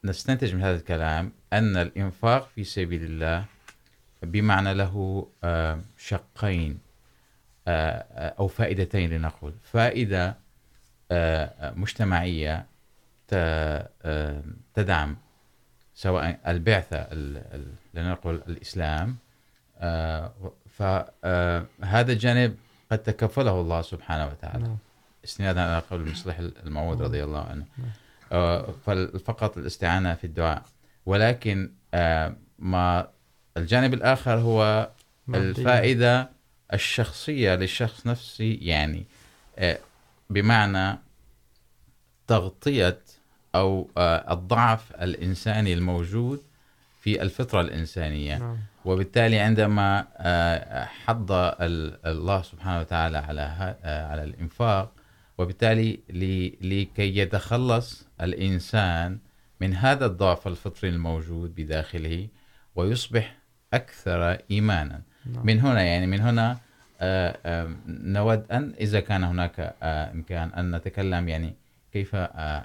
نستنتج 0.03 0.55
من 0.55 0.61
هذا 0.61 0.75
الكلام 0.75 1.31
أن 1.53 1.77
الإنفاق 1.77 2.49
في 2.55 2.63
سبيل 2.63 3.03
الله 3.03 3.45
بمعنى 4.23 4.73
له 4.73 5.27
شقين، 5.97 6.79
آه، 7.67 8.29
أو 8.39 8.47
فائدتين 8.47 9.09
لنقول. 9.09 9.53
فائدة، 9.63 10.37
آه، 11.11 11.73
مجتمعية 11.75 12.65
تدعم، 14.73 15.17
سواء 15.95 16.39
البعثة 16.47 17.13
لنقول 17.93 18.35
الإسلام 18.47 19.17
فهذا 20.69 22.11
الجانب 22.11 22.55
قد 22.91 22.97
تكفله 22.97 23.61
الله 23.61 23.81
سبحانه 23.81 24.27
وتعالى. 24.27 24.75
استنادا 25.27 25.61
على 25.61 25.83
قول 25.91 26.01
المصلح 26.01 26.39
الموعود 26.39 27.01
رضي 27.01 27.23
الله 27.23 27.47
عنه. 27.49 27.65
فقط 29.25 29.57
الاستعانة 29.57 30.13
في 30.13 30.23
الدعاء. 30.23 30.63
ولكن 31.05 31.71
ما 32.59 33.07
الجانب 33.57 33.93
الآخر 33.93 34.35
هو 34.35 34.89
الفائدة 35.29 36.29
الشخصية 36.73 37.55
للشخص 37.55 38.07
نفسه 38.07 38.57
يعني 38.61 39.05
بمعنى 40.29 40.99
تغطية 42.27 42.99
أو 43.55 43.89
الضعف 44.31 44.91
الإنساني 44.91 45.73
الموجود 45.73 46.41
في 47.01 47.21
الفطرة 47.21 47.61
الإنسانية. 47.61 48.57
وبالتالي 48.85 49.39
عندما 49.39 50.07
حض 51.05 51.31
الله 52.05 52.41
سبحانه 52.41 52.79
وتعالى 52.79 53.17
على 53.17 53.75
على 53.83 54.23
الإنفاق 54.23 54.91
وبالتالي 55.37 55.99
لكي 56.61 57.17
يتخلص 57.17 58.07
الإنسان 58.21 59.17
من 59.61 59.73
هذا 59.73 60.05
الضعف 60.05 60.47
الفطري 60.47 60.89
الموجود 60.89 61.55
بداخله 61.55 62.27
ويصبح 62.75 63.37
أكثر 63.73 64.37
إيمانا. 64.51 65.01
من 65.25 65.59
هنا 65.59 65.81
يعني 65.81 66.07
من 66.07 66.19
هنا 66.19 66.57
نود 67.87 68.51
أن 68.51 68.73
إذا 68.79 68.99
كان 68.99 69.23
هناك 69.23 69.75
إمكان 69.83 70.49
أن 70.49 70.75
نتكلم 70.75 71.29
يعني 71.29 71.53
كيف 71.93 72.15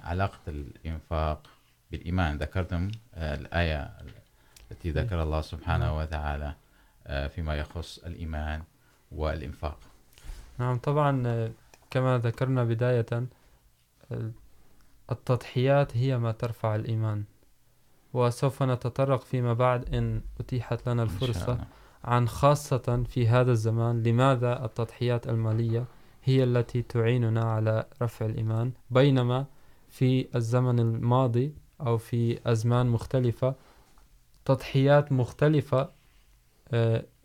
علاقة 0.05 0.41
الإنفاق 0.49 1.47
بالإيمان. 1.91 2.39
ذكرتم 2.39 2.91
الآية 3.17 3.91
التي 4.71 4.91
ذكر 4.91 5.23
الله 5.23 5.41
سبحانه 5.41 5.99
وتعالى 5.99 6.55
فيما 7.29 7.55
يخص 7.55 7.99
الإيمان 7.99 8.63
والإنفاق. 9.13 9.79
نعم 10.59 10.79
طبعا 10.79 11.53
كما 11.93 12.19
ذكرنا 12.19 12.65
بداية 12.65 13.27
التضحيات 15.13 15.97
هي 15.97 16.19
ما 16.19 16.33
ترفع 16.33 16.75
الإيمان 16.75 17.25
وسوف 18.13 18.63
نتطرق 18.63 19.21
فيما 19.23 19.53
بعد 19.53 19.95
إن 19.95 20.23
أتيحت 20.41 20.89
لنا 20.89 21.03
الفرصة 21.03 21.59
عن 22.05 22.29
خاصة 22.29 23.05
في 23.09 23.29
هذا 23.29 23.53
الزمان 23.53 24.03
لماذا 24.03 24.65
التضحيات 24.65 25.29
المالية 25.29 25.85
هي 26.25 26.45
التي 26.45 26.83
تعيننا 26.83 27.45
على 27.45 27.87
رفع 28.03 28.27
الإيمان 28.27 28.73
بينما 28.91 29.47
في 29.89 30.29
الزمن 30.37 30.79
الماضي 30.79 31.55
أو 31.81 31.99
في 31.99 32.39
أزمان 32.47 32.87
مختلفة 32.87 33.55
تضحيات 34.45 35.13
مختلفة 35.13 35.91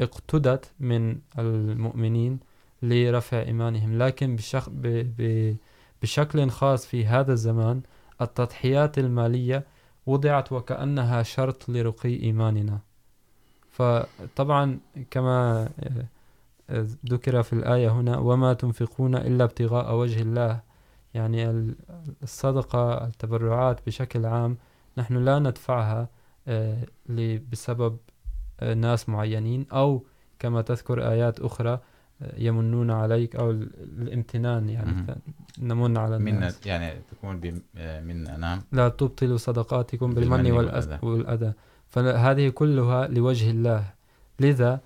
اقتدت 0.01 0.71
من 0.79 1.19
المؤمنين 1.39 2.39
لرفع 2.81 3.41
إيمانهم. 3.41 3.97
لكن 3.97 4.35
بشخ... 4.35 4.69
ب... 4.69 4.81
ب... 5.17 5.55
بشكل 6.01 6.49
خاص 6.49 6.85
في 6.85 7.05
هذا 7.05 7.33
الزمان، 7.33 7.81
التضحيات 8.21 8.97
المالية 8.97 9.65
وضعت 10.05 10.51
وكأنها 10.51 11.23
شرط 11.23 11.69
لرقي 11.69 12.23
إيماننا. 12.23 12.79
فطبعا 13.69 14.79
كما 15.11 15.69
ذكر 17.05 17.43
في 17.43 17.53
الآية 17.53 17.89
هنا، 17.89 18.17
وما 18.17 18.53
تنفقون 18.53 19.15
إلا 19.15 19.43
ابتغاء 19.43 19.95
وجه 19.95 20.21
الله. 20.21 20.61
يعني 21.13 21.73
الصدقة، 22.23 23.07
التبرعات 23.07 23.85
بشكل 23.85 24.25
عام 24.25 24.57
نحن 24.97 25.17
لا 25.17 25.39
ندفعها 25.39 26.09
بسبب 27.51 27.97
ناس 28.75 29.09
معينين، 29.09 29.65
أو 29.73 30.03
كما 30.39 30.61
تذكر 30.61 31.11
آيات 31.11 31.39
أخرى 31.39 31.79
يمنون 32.37 32.91
عليك 32.91 33.35
أو 33.35 33.51
الامتنان 33.51 34.69
يعني 34.69 35.17
نمن 35.59 35.97
على 35.97 36.15
الناس. 36.15 36.65
يعني 36.65 37.01
تكون 37.11 37.61
من 37.77 38.39
نعم. 38.39 38.61
لا 38.71 38.89
تبطلوا 38.89 39.37
صدقاتكم 39.37 40.13
بالمن 40.13 40.51
والأذى. 41.01 41.53
فهذه 41.87 42.49
كلها 42.49 43.07
لوجه 43.07 43.49
الله. 43.49 43.83
لذا 44.39 44.79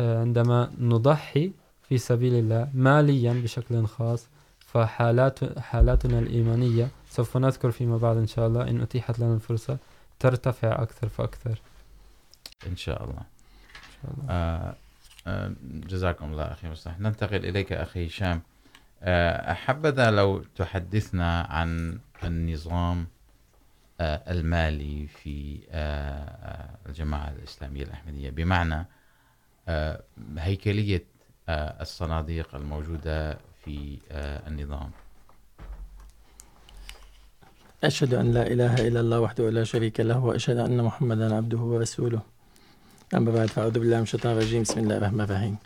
عندما 0.00 0.70
نضحي 0.78 1.52
في 1.88 1.98
سبيل 1.98 2.34
الله 2.34 2.70
ماليا 2.74 3.32
بشكل 3.32 3.86
خاص 3.86 4.28
فحالات 4.58 5.58
حالاتنا 5.58 6.18
الإيمانية 6.18 6.88
سوف 7.10 7.36
نذكر 7.36 7.70
فيما 7.70 7.96
بعد 7.96 8.16
إن 8.16 8.26
شاء 8.26 8.46
الله 8.46 8.70
إن 8.70 8.80
أتيحت 8.80 9.18
لنا 9.18 9.34
الفرصة 9.34 9.78
ترتفع 10.18 10.82
أكثر 10.82 11.08
فأكثر. 11.08 11.60
إن 12.66 12.76
شاء 12.76 13.04
الله, 13.04 13.20
إن 13.20 14.02
شاء 14.02 14.12
الله. 14.12 14.24
آه 14.30 14.74
جزاكم 15.62 16.32
الله 16.32 16.44
أخي 16.44 16.68
مصلح 16.68 16.98
ننتقل 16.98 17.44
إليك 17.44 17.72
أخي 17.72 18.06
هشام. 18.06 18.42
أحبذا 19.02 20.10
لو 20.10 20.42
تحدثنا 20.42 21.40
عن 21.40 21.98
النظام 22.24 23.06
المالي 24.00 25.06
في 25.06 25.60
الجماعة 26.86 27.28
الإسلامية 27.30 27.82
الأحمدية. 27.82 28.30
بمعنى 28.30 28.86
هيكلية 30.38 31.04
الصناديق 31.48 32.54
الموجودة 32.54 33.38
في 33.64 33.98
النظام. 34.46 34.90
أشهد 37.84 38.14
أن 38.14 38.32
لا 38.32 38.46
إله 38.46 38.88
إلا 38.88 39.00
الله 39.00 39.20
وحده 39.20 39.50
لا 39.50 39.64
شريك 39.64 40.00
له، 40.00 40.18
وأشهد 40.18 40.56
أن 40.56 40.84
محمدا 40.84 41.34
عبده 41.34 41.58
ورسوله. 41.58 42.22
أما 43.14 43.30
بعد 43.30 43.46
فأعوذ 43.48 43.78
بالله 43.78 43.96
من 43.96 44.02
الشيطان 44.02 44.32
الرجيم. 44.32 44.62
بسم 44.62 44.80
الله 44.80 44.96
الرحمن 44.96 45.20
الرحيم. 45.20 45.56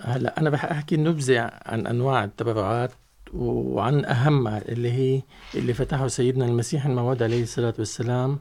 هلا، 0.00 0.40
أنا 0.40 0.50
رح 0.50 0.64
أحكي 0.64 0.96
نبذة 0.96 1.50
عن 1.66 1.86
أنواع 1.86 2.24
التبرعات 2.24 2.90
وعن 3.34 4.04
أهمها 4.04 4.68
اللي 4.68 4.92
هي 4.92 5.22
اللي 5.54 5.74
فتحه 5.74 6.08
سيدنا 6.08 6.44
المسيح 6.44 6.86
الموعود 6.86 7.22
عليه 7.22 7.42
الصلاة 7.42 7.74
والسلام، 7.78 8.38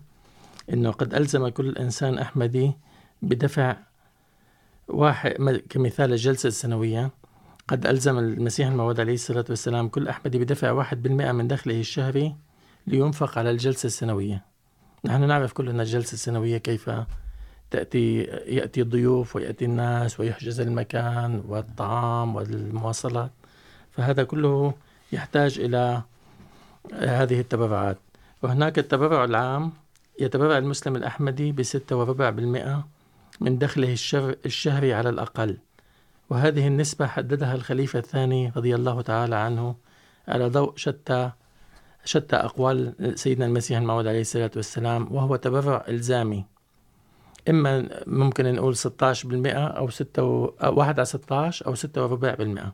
إنه 0.74 0.92
قد 0.92 1.14
ألزم 1.14 1.48
كل 1.48 1.78
إنسان 1.78 2.18
أحمدي 2.18 2.72
بدفع 3.22 3.76
واحد 4.88 5.62
كمثال 5.70 6.12
الجلسة 6.12 6.48
السنوية. 6.48 7.12
قد 7.68 7.86
ألزم 7.86 8.18
المسيح 8.20 8.68
الموعود 8.68 9.00
عليه 9.00 9.14
الصلاة 9.14 9.46
والسلام 9.50 9.88
كل 9.88 10.08
أحمدي 10.08 10.40
بدفع 10.40 10.72
واحد 10.72 11.04
بالمئة 11.04 11.32
من 11.32 11.48
دخله 11.48 11.80
الشهري 11.80 12.36
لينفق 12.88 13.38
على 13.38 13.52
الجلسة 13.52 13.88
السنوية. 13.88 14.46
نحن 15.06 15.28
نعرف 15.28 15.54
كلنا 15.54 15.84
الجلسة 15.84 16.14
السنوية 16.14 16.58
كيف 16.58 16.90
تأتي، 17.72 18.22
يأتي 18.48 18.82
الضيوف 18.82 19.36
ويأتي 19.36 19.66
الناس 19.66 20.20
ويحجز 20.20 20.60
المكان 20.60 21.44
والطعام 21.48 22.36
والمواصلات. 22.36 23.32
فهذا 23.92 24.24
كله 24.24 24.74
يحتاج 25.12 25.60
إلى 25.60 26.02
هذه 26.94 27.40
التبرعات. 27.40 27.98
وهناك 28.42 28.80
التبرع 28.80 29.24
العام 29.24 29.72
يتبرع 30.20 30.58
المسلم 30.58 30.96
الأحمدي 30.96 31.52
بستة 31.52 31.96
وربع 31.96 32.30
بالمئة 32.30 32.88
من 33.42 33.58
دخله 33.58 33.96
الشهري 34.46 34.94
على 34.94 35.10
الأقل. 35.10 35.58
وهذه 36.30 36.68
النسبة 36.68 37.08
حددها 37.08 37.56
الخليفة 37.56 38.00
الثاني 38.00 38.52
رضي 38.56 38.76
الله 38.76 39.02
تعالى 39.02 39.36
عنه 39.36 39.76
على 40.28 40.48
ضوء 40.48 40.74
شتى 40.76 41.32
شتى 42.06 42.36
أقوال 42.36 42.94
سيدنا 43.20 43.46
المسيح 43.46 43.78
الموعود 43.78 44.08
عليه 44.08 44.22
الصلاة 44.22 44.52
والسلام، 44.56 45.16
وهو 45.16 45.36
تبرع 45.36 45.86
إلزامي. 45.88 46.46
إما 47.50 47.90
ممكن 48.08 48.54
نقول 48.54 48.76
16% 48.76 48.80
أو 49.56 49.90
6 49.90 50.24
واحد 50.64 51.00
على 51.00 51.06
16 51.06 51.68
أو 51.68 51.76
6 51.76 52.04
وربع 52.04 52.34
بالمئة. 52.34 52.74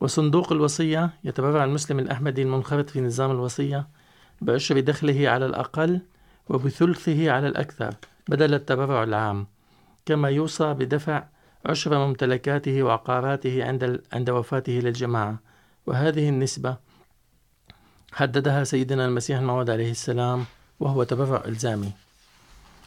وصندوق 0.00 0.52
الوصية 0.52 1.10
يتبرع 1.24 1.64
المسلم 1.64 1.98
الأحمدي 1.98 2.42
المنخرط 2.42 2.90
في 2.90 3.00
نظام 3.00 3.30
الوصية 3.30 3.88
بعشر 4.40 4.80
دخله 4.80 5.28
على 5.28 5.46
الأقل 5.46 6.00
وبثلثه 6.48 7.30
على 7.30 7.48
الأكثر 7.48 7.94
بدل 8.28 8.54
التبرع 8.54 9.02
العام. 9.02 9.46
كما 10.06 10.28
يوصى 10.28 10.74
بدفع 10.74 11.24
عشر 11.66 12.06
ممتلكاته 12.06 12.82
وعقاراته 12.82 13.64
عند 13.64 14.02
عند 14.12 14.30
وفاته 14.30 14.72
للجماعة. 14.72 15.38
وهذه 15.86 16.28
النسبة 16.28 16.76
حددها 18.12 18.64
سيدنا 18.64 19.06
المسيح 19.06 19.38
الموعود 19.38 19.70
عليه 19.70 19.90
السلام 19.90 20.44
وهو 20.80 21.02
تبرع 21.02 21.44
إلزامي. 21.46 22.05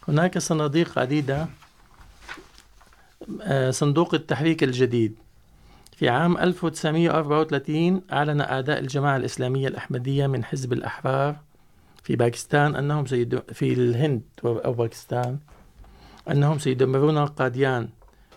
هناك 0.07 0.37
صناديق 0.37 0.99
عديدة 0.99 1.47
صندوق 3.69 4.13
التحريك 4.13 4.63
الجديد. 4.63 5.15
في 5.95 6.09
عام 6.09 6.37
1934 6.37 8.01
أعلن 8.13 8.41
أعداء 8.41 8.79
الجماعة 8.79 9.17
الإسلامية 9.17 9.67
الأحمدية 9.67 10.27
من 10.27 10.43
حزب 10.43 10.73
الأحرار 10.73 11.35
في 12.03 12.15
باكستان 12.15 12.75
أنهم 12.75 13.05
سيد 13.05 13.41
في 13.53 13.73
الهند 13.73 14.21
أو 14.45 14.73
باكستان 14.73 15.37
أنهم 16.31 16.59
سيدمرون 16.59 17.25
قاديان 17.25 17.89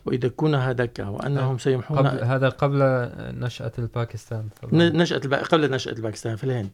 ويدكونها 0.05 0.73
دكة 0.73 1.11
وأنهم 1.11 1.59
سيمحون 1.59 1.99
قبل 1.99 2.25
هذا 2.25 2.49
قبل 2.49 2.79
نشأة 3.19 3.73
الباكستان 3.79 4.49
نشأة 4.73 5.21
الب... 5.25 5.35
قبل 5.35 5.71
نشأة 5.71 5.93
الباكستان 5.93 6.37
في 6.37 6.45
الهند. 6.45 6.71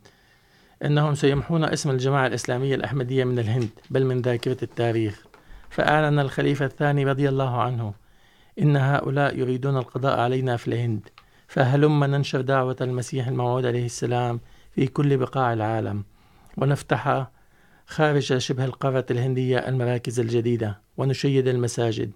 أنهم 0.85 1.14
سيمحون 1.14 1.64
اسم 1.64 1.91
الجماعة 1.91 2.27
الإسلامية 2.27 2.75
الأحمدية 2.75 3.25
من 3.25 3.38
الهند، 3.38 3.69
بل 3.91 4.05
من 4.05 4.23
ذاكرة 4.23 4.57
التاريخ. 4.62 5.25
فأعلن 5.71 6.19
الخليفة 6.19 6.64
الثاني 6.64 7.05
رضي 7.05 7.29
الله 7.29 7.61
عنه 7.61 7.95
إن 8.59 8.77
هؤلاء 8.77 9.38
يريدون 9.38 9.77
القضاء 9.77 10.21
علينا 10.21 10.57
في 10.57 10.69
الهند، 10.69 11.09
فهلم 11.49 12.05
ننشر 12.05 12.41
دعوة 12.41 12.77
المسيح 12.81 13.29
الموعود 13.29 13.67
عليه 13.67 13.87
السلام 13.87 14.41
في 14.73 14.87
كل 14.87 15.17
بقاع 15.17 15.53
العالم. 15.53 16.05
ونفتح 16.57 17.27
خارج 17.87 18.38
شبه 18.38 18.64
القارة 18.64 19.07
الهندية 19.11 19.59
المراكز 19.59 20.21
الجديدة 20.21 20.81
ونشيد 20.97 21.49
المساجد. 21.49 22.11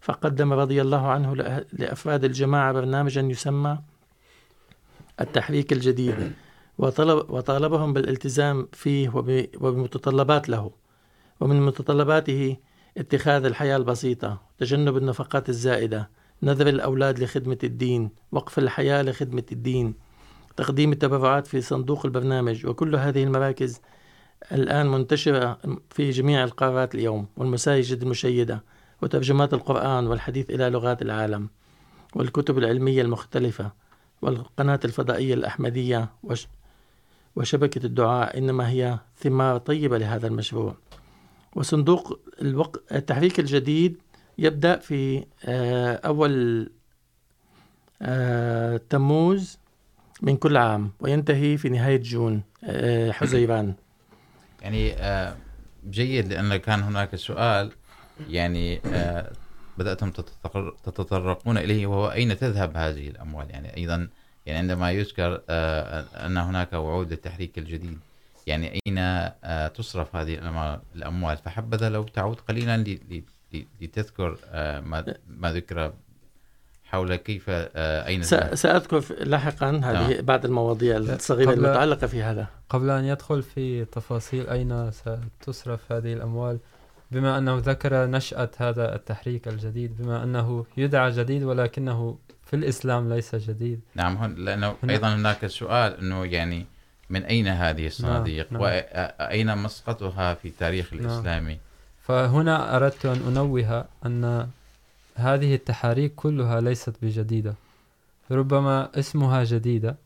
فقدم 0.00 0.52
رضي 0.52 0.82
الله 0.82 1.06
عنه 1.06 1.34
لأفراد 1.72 2.24
الجماعة 2.24 2.72
برنامجا 2.72 3.20
يسمى 3.20 3.78
التحريك 5.20 5.72
الجديد. 5.72 6.32
وطلب 6.78 7.30
وطالبهم 7.30 7.92
بالالتزام 7.92 8.68
فيه 8.72 9.08
وبمتطلبات 9.60 10.48
له، 10.48 10.70
ومن 11.40 11.66
متطلباته 11.66 12.56
اتخاذ 12.98 13.44
الحياة 13.44 13.76
البسيطة، 13.76 14.40
تجنب 14.58 14.96
النفقات 14.96 15.48
الزائدة، 15.48 16.10
نذر 16.42 16.68
الأولاد 16.68 17.18
لخدمة 17.18 17.58
الدين، 17.64 18.10
وقف 18.32 18.58
الحياة 18.58 19.02
لخدمة 19.02 19.42
الدين، 19.52 19.94
تقديم 20.56 20.92
التبرعات 20.92 21.46
في 21.46 21.60
صندوق 21.60 22.06
البرنامج، 22.06 22.66
وكل 22.66 22.96
هذه 22.96 23.24
المراكز 23.24 23.80
الآن 24.52 24.86
منتشرة 24.86 25.58
في 25.90 26.10
جميع 26.10 26.44
القارات 26.44 26.94
اليوم، 26.94 27.26
والمساجد 27.36 28.02
المشيدة، 28.02 28.64
وترجمات 29.02 29.54
القرآن 29.54 30.06
والحديث 30.06 30.50
إلى 30.50 30.70
لغات 30.70 31.02
العالم، 31.02 31.48
والكتب 32.14 32.58
العلمية 32.58 33.02
المختلفة، 33.02 33.72
والقناة 34.22 34.80
الفضائية 34.84 35.34
الأحمدية 35.34 36.08
وشبكة 37.38 37.86
الدعاء 37.86 38.38
إنما 38.38 38.68
هي 38.68 38.98
ثمار 39.16 39.58
طيبة 39.58 39.98
لهذا 39.98 40.26
المشروع. 40.26 40.76
وصندوق 41.54 42.20
الوق... 42.42 42.82
التحريك 42.92 43.40
الجديد 43.40 43.96
يبدأ 44.38 44.76
في 44.76 45.24
أول 46.04 46.70
تموز 48.90 49.58
من 50.22 50.36
كل 50.36 50.56
عام، 50.56 50.90
وينتهي 51.00 51.56
في 51.56 51.68
نهاية 51.68 52.02
جون 52.02 52.42
حزيران. 53.10 53.74
يعني 54.62 54.94
جيد 55.90 56.32
لأن 56.32 56.56
كان 56.56 56.82
هناك 56.82 57.16
سؤال، 57.16 57.72
يعني 58.28 58.80
بدأتم 59.78 60.10
تتطرقون 60.84 61.58
إليه، 61.58 61.86
وهو 61.86 62.12
أين 62.12 62.38
تذهب 62.38 62.76
هذه 62.76 63.08
الأموال؟ 63.08 63.50
يعني 63.50 63.76
أيضا 63.76 64.08
يعني 64.48 64.58
عندما 64.58 64.92
يذكر 64.92 65.42
أن 66.26 66.36
هناك 66.36 66.72
وعود 66.72 67.10
للتحريك 67.10 67.58
الجديد. 67.58 67.98
يعني 68.46 68.80
أين 68.86 69.30
تصرف 69.72 70.16
هذه 70.16 70.38
الأموال 70.96 71.36
فحبذا 71.36 71.88
لو 71.88 72.02
تعود 72.02 72.40
قليلا 72.40 72.98
لتذكر 73.80 74.38
ما 75.28 75.52
ذكر 75.52 75.92
حول 76.84 77.16
كيف 77.16 77.44
أين 77.48 78.22
سأذكر 78.54 79.04
لاحقا 79.20 79.80
هذه 79.84 80.20
بعض 80.20 80.44
المواضيع 80.44 80.96
الصغيرة 80.96 81.52
المتعلقة 81.52 82.06
في 82.06 82.22
هذا. 82.22 82.46
قبل 82.68 82.90
أن 82.90 83.04
يدخل 83.04 83.42
في 83.42 83.84
تفاصيل 83.84 84.48
أين 84.48 84.90
ستصرف 84.90 85.92
هذه 85.92 86.12
الأموال؟ 86.12 86.58
بما 87.10 87.38
أنه 87.38 87.58
ذكر 87.58 88.06
نشأة 88.06 88.50
هذا 88.56 88.94
التحريك 88.94 89.48
الجديد 89.48 90.02
بما 90.02 90.24
أنه 90.24 90.66
يدعى 90.76 91.10
جديد 91.10 91.42
ولكنه 91.42 92.18
في 92.48 92.56
الإسلام 92.56 93.12
ليس 93.12 93.34
جديد 93.34 93.80
نعم 93.94 94.34
لأنه 94.36 94.74
أيضا 94.90 95.14
هناك 95.14 95.46
سؤال 95.46 95.98
أنه 96.00 96.24
يعني 96.24 96.66
من 97.10 97.22
أين 97.22 97.48
هذه 97.48 97.86
الصناديق 97.86 98.52
نعم. 98.52 98.62
وأين 98.62 99.58
مسقطها 99.58 100.34
في 100.34 100.48
التاريخ 100.48 100.92
الإسلامي 100.92 101.52
نعم. 101.52 101.60
فهنا 102.02 102.76
أردت 102.76 103.06
أن 103.06 103.20
أنوه 103.28 103.84
أن 104.06 104.48
هذه 105.14 105.54
التحاريك 105.54 106.14
كلها 106.14 106.60
ليست 106.60 106.94
بجديدة 107.02 107.54
ربما 108.30 108.90
اسمها 108.98 109.44
جديدة 109.44 109.96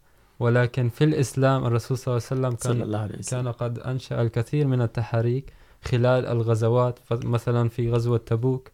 ولكن 0.40 0.88
في 0.88 1.04
الإسلام 1.04 1.66
الرسول 1.66 1.98
صلى 1.98 2.12
الله 2.16 2.26
عليه 2.30 2.40
وسلم 2.40 2.56
كان, 2.56 2.72
صلى 2.72 2.84
الله 2.84 2.98
عليه 2.98 3.18
وسلم. 3.18 3.42
كان 3.42 3.52
قد 3.52 3.78
أنشأ 3.78 4.22
الكثير 4.22 4.66
من 4.66 4.82
التحاريك 4.82 5.52
خلال 5.84 6.26
الغزوات 6.26 6.98
مثلا 7.10 7.68
في 7.68 7.90
غزوة 7.90 8.18
تبوك 8.26 8.70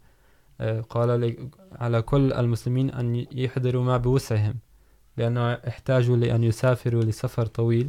قال 0.90 1.36
على 1.72 2.02
كل 2.02 2.32
المسلمين 2.32 2.90
أن 2.90 3.26
يحضروا 3.32 3.84
ما 3.84 3.96
بوسعهم، 3.96 4.54
لأنه 5.16 5.52
احتاجوا 5.52 6.16
لأن 6.16 6.44
يسافروا 6.44 7.02
لسفر 7.02 7.46
طويل. 7.46 7.88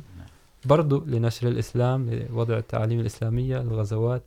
برضو 0.65 1.05
لنشر 1.05 1.47
الإسلام، 1.47 2.09
لوضع 2.09 2.57
التعاليم 2.57 2.99
الإسلامية، 2.99 3.61
الغزوات. 3.61 4.23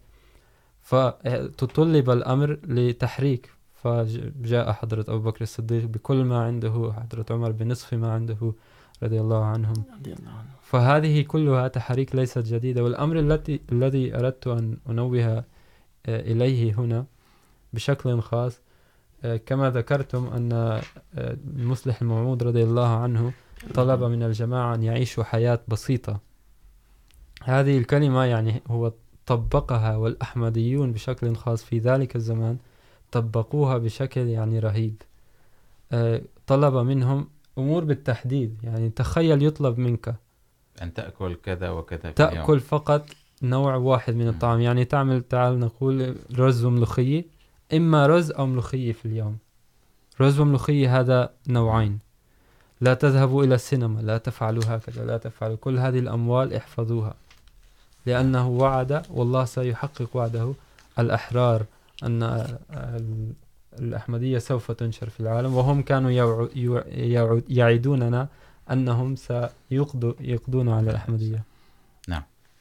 فتطلب 0.82 2.10
الأمر 2.10 2.58
لتحريك. 2.64 3.50
فجاء 3.74 4.72
حضرة 4.72 5.04
أبو 5.08 5.18
بكر 5.18 5.42
الصديق 5.42 5.84
بكل 5.84 6.24
ما 6.24 6.44
عنده، 6.44 6.92
حضرة 6.96 7.26
عمر 7.30 7.52
بنصف 7.52 7.94
ما 7.94 8.12
عنده، 8.12 8.52
رضي 9.02 9.20
الله 9.20 9.44
عنهم. 9.44 9.84
فهذه 10.62 11.22
كلها 11.22 11.68
تحريك 11.68 12.14
ليست 12.14 12.38
جديدة. 12.38 12.84
والأمر 12.84 13.18
التي 13.18 13.60
الذي 13.72 14.16
أردت 14.16 14.46
أن 14.46 14.76
أنوه 14.90 15.44
إليه 16.08 16.74
هنا 16.74 17.06
بشكل 17.72 18.20
خاص 18.20 18.60
كما 19.46 19.70
ذكرتم 19.70 20.26
أن 20.26 20.80
المصلح 21.56 22.02
الموعود 22.02 22.42
رضي 22.42 22.62
الله 22.62 22.96
عنه 22.96 23.32
طلب 23.74 24.04
من 24.04 24.22
الجماعة 24.22 24.74
أن 24.74 24.82
يعيشوا 24.82 25.24
حياة 25.24 25.60
بسيطة. 25.68 26.20
هذه 27.42 27.78
الكلمة 27.78 28.24
يعني 28.24 28.62
هو 28.68 28.92
طبقها 29.26 29.96
والأحمديون 29.96 30.92
بشكل 30.92 31.36
خاص 31.36 31.64
في 31.64 31.78
ذلك 31.78 32.16
الزمان 32.16 32.58
طبقوها 33.12 33.78
بشكل 33.78 34.20
يعني 34.20 34.58
رهيب. 34.58 35.02
طلب 36.46 36.74
منهم 36.74 37.28
أمور 37.58 37.84
بالتحديد 37.84 38.58
يعني 38.62 38.90
تخيل 38.90 39.42
يطلب 39.42 39.78
منك 39.78 40.14
أن 40.82 40.94
تأكل 40.94 41.34
كذا 41.34 41.70
وكذا 41.70 42.00
في 42.02 42.12
تأكل 42.12 42.52
اليوم. 42.52 42.58
فقط 42.58 43.06
نوع 43.42 43.74
واحد 43.74 44.14
من 44.14 44.28
الطعام. 44.28 44.60
يعني 44.60 44.84
تعمل 44.84 45.22
تعال 45.22 45.60
نقول 45.60 46.16
رز 46.38 46.64
وملوخية 46.64 47.24
إما 47.74 48.06
رز 48.06 48.30
أو 48.30 48.46
ملوخية 48.46 48.92
في 48.92 49.04
اليوم. 49.04 49.38
رز 50.20 50.40
وملوخية 50.40 51.00
هذا 51.00 51.30
نوعين. 51.48 51.98
لا 52.80 52.94
تذهبوا 52.94 53.44
إلى 53.44 53.54
السينما، 53.54 54.00
لا 54.00 54.18
تفعلوا 54.18 54.62
هكذا، 54.66 55.04
لا 55.04 55.16
تفعلوا. 55.16 55.56
كل 55.56 55.78
هذه 55.78 55.98
الأموال 55.98 56.54
احفظوها. 56.54 57.14
لأنه 58.06 58.48
وعد، 58.48 59.02
والله 59.10 59.44
سيحقق 59.44 60.16
وعده. 60.16 60.52
الأحرار، 60.98 61.64
أن 62.02 62.46
الأحمدية 63.78 64.38
سوف 64.38 64.70
تنشر 64.70 65.08
في 65.08 65.20
العالم. 65.20 65.54
وهم 65.54 65.82
كانوا 65.82 66.10
يعيدوننا 67.48 68.28
أنهم 68.70 69.16
سيقضوا 69.16 70.12
يقضون 70.20 70.68
على 70.68 70.90
الأحمدية. 70.90 71.42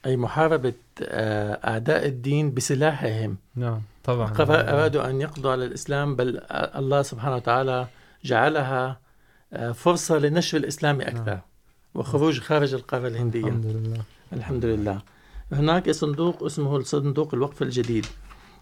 أي 0.06 0.16
محاربة 0.16 0.72
أعداء 1.00 2.06
الدين 2.06 2.54
بسلاحهم. 2.54 3.36
نعم 3.56 3.80
طبعا. 4.04 4.32
أرادوا 4.40 5.10
أن 5.10 5.20
يقضوا 5.20 5.52
على 5.52 5.64
الإسلام 5.64 6.16
بل 6.16 6.40
الله 6.50 7.02
سبحانه 7.02 7.36
وتعالى 7.36 7.86
جعلها 8.24 9.00
فرصة 9.74 10.18
لنشر 10.18 10.58
الإسلام 10.58 11.00
أكثر 11.00 11.24
نعم. 11.24 11.40
وخروج 11.94 12.40
خارج 12.40 12.74
القارة 12.74 13.08
الهندية. 13.08 13.40
الحمد 13.48 13.66
لله. 13.66 14.02
الحمد 14.32 14.64
لله. 14.64 14.98
هناك 15.52 15.90
صندوق 15.90 16.42
اسمه 16.44 16.82
صندوق 16.82 17.34
الوقف 17.34 17.62
الجديد 17.62 18.06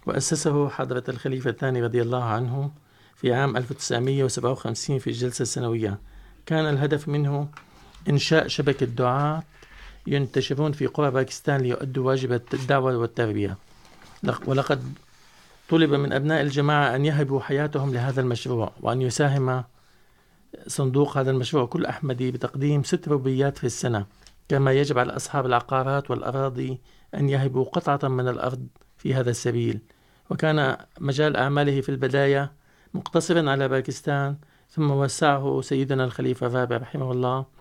وأسسه 0.07 0.69
حضرة 0.69 1.05
الخليفة 1.09 1.51
الثاني 1.51 1.83
رضي 1.83 2.03
الله 2.03 2.25
عنه 2.25 2.71
في 3.17 3.35
عام 3.35 3.57
1957 3.57 4.99
في 4.99 5.07
الجلسة 5.07 5.43
السنوية. 5.43 5.99
كان 6.47 6.69
الهدف 6.69 7.09
منه 7.09 7.49
إنشاء 8.09 8.49
شبكة 8.49 8.87
دعاة 8.87 9.43
ينتشرون 10.07 10.73
في 10.73 10.87
قرى 10.87 11.11
باكستان 11.11 11.61
ليؤدوا 11.61 12.07
واجب 12.07 12.33
الدعوة 12.33 12.97
والتربية. 12.97 13.57
ولقد 14.47 14.83
طلب 15.69 15.95
من 15.95 16.13
أبناء 16.13 16.43
الجماعة 16.43 16.97
أن 16.97 17.05
يهبوا 17.05 17.41
حياتهم 17.41 17.95
لهذا 17.95 18.21
المشروع 18.21 18.73
وأن 18.81 19.03
يساهم 19.03 19.65
صندوق 20.67 21.19
هذا 21.19 21.31
المشروع. 21.31 21.67
كل 21.67 21.87
أحمدي 21.87 22.31
بتقديم 22.31 22.83
ست 22.83 23.09
ربيات 23.09 23.59
في 23.59 23.65
السنة، 23.65 24.07
كما 24.49 24.73
يجب 24.73 24.99
على 24.99 25.17
أصحاب 25.17 25.47
العقارات 25.47 26.11
والأراضي 26.11 26.81
أن 27.15 27.29
يهبوا 27.29 27.65
قطعة 27.65 28.09
من 28.09 28.29
الأرض 28.29 28.67
في 28.97 29.15
هذا 29.15 29.31
السبيل. 29.31 29.81
وكان 30.31 30.77
مجال 31.01 31.37
أعماله 31.37 31.81
في 31.81 31.89
البداية 31.89 32.53
مقتصرا 32.95 33.51
على 33.51 33.69
باكستان، 33.69 34.37
ثم 34.71 34.91
وسعه 34.91 35.61
سيدنا 35.61 36.05
الخليفة 36.05 36.47
الرابع 36.47 36.77
رحمه 36.77 37.13
الله. 37.13 37.60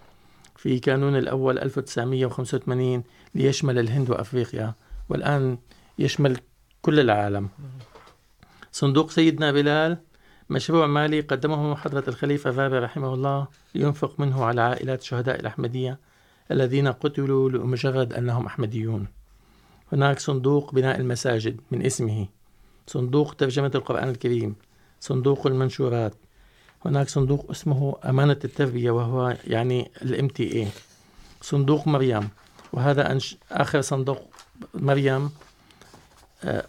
في 0.59 0.79
كانون 0.79 1.15
الأول 1.15 1.59
1985 1.59 3.03
ليشمل 3.35 3.79
الهند 3.79 4.09
وأفريقيا، 4.09 4.73
والآن 5.09 5.57
يشمل 5.99 6.37
كل 6.81 6.99
العالم. 6.99 7.49
صندوق 8.71 9.09
سيدنا 9.11 9.51
بلال، 9.51 9.97
مشروع 10.49 10.87
مالي 10.87 11.21
قدمه 11.21 11.75
حضرة 11.75 12.03
الخليفة 12.07 12.49
الرابع 12.49 12.79
رحمه 12.79 13.13
الله 13.13 13.47
لينفق 13.75 14.19
منه 14.19 14.45
على 14.45 14.61
عائلات 14.61 15.01
شهداء 15.01 15.39
الأحمدية 15.39 15.99
الذين 16.51 16.87
قتلوا 16.87 17.49
لمجرد 17.49 18.13
أنهم 18.13 18.45
أحمديون. 18.45 19.07
هناك 19.91 20.19
صندوق 20.19 20.73
بناء 20.73 20.99
المساجد 20.99 21.61
من 21.71 21.85
اسمه. 21.85 22.27
صندوق 22.87 23.33
ترجمة 23.33 23.71
القرآن 23.75 24.09
الكريم. 24.09 24.55
صندوق 24.99 25.47
المنشورات. 25.47 26.13
هناك 26.85 27.09
صندوق 27.09 27.45
اسمه 27.51 27.95
أمانة 28.05 28.39
التربية 28.43 28.91
وهو 28.91 29.37
يعني 29.47 29.91
الام 30.01 30.27
تي 30.27 30.53
اي 30.53 30.67
صندوق 31.41 31.87
مريم. 31.87 32.29
وهذا 32.73 33.11
أنش، 33.11 33.37
آخر 33.51 33.81
صندوق 33.81 34.21
مريم 34.73 35.31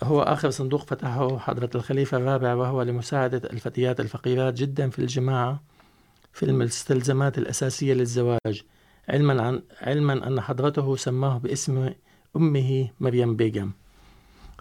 هو 0.02 0.22
آخر 0.22 0.50
صندوق 0.50 0.84
فتحه 0.86 1.38
حضرة 1.38 1.70
الخليفة 1.74 2.16
الرابع، 2.16 2.54
وهو 2.54 2.82
لمساعدة 2.82 3.50
الفتيات 3.50 4.00
الفقيرات 4.00 4.54
جدا 4.54 4.90
في 4.90 4.98
الجماعة 4.98 5.60
في 6.32 6.42
المستلزمات 6.42 7.38
الأساسية 7.38 7.94
للزواج. 7.94 8.62
علما 9.08 9.42
عن، 9.42 9.62
علما 9.80 10.26
أن 10.26 10.40
حضرته 10.40 10.96
سماه 10.96 11.38
باسم 11.38 11.90
أمه 12.36 12.88
مريم 13.00 13.36
بيغم. 13.36 13.72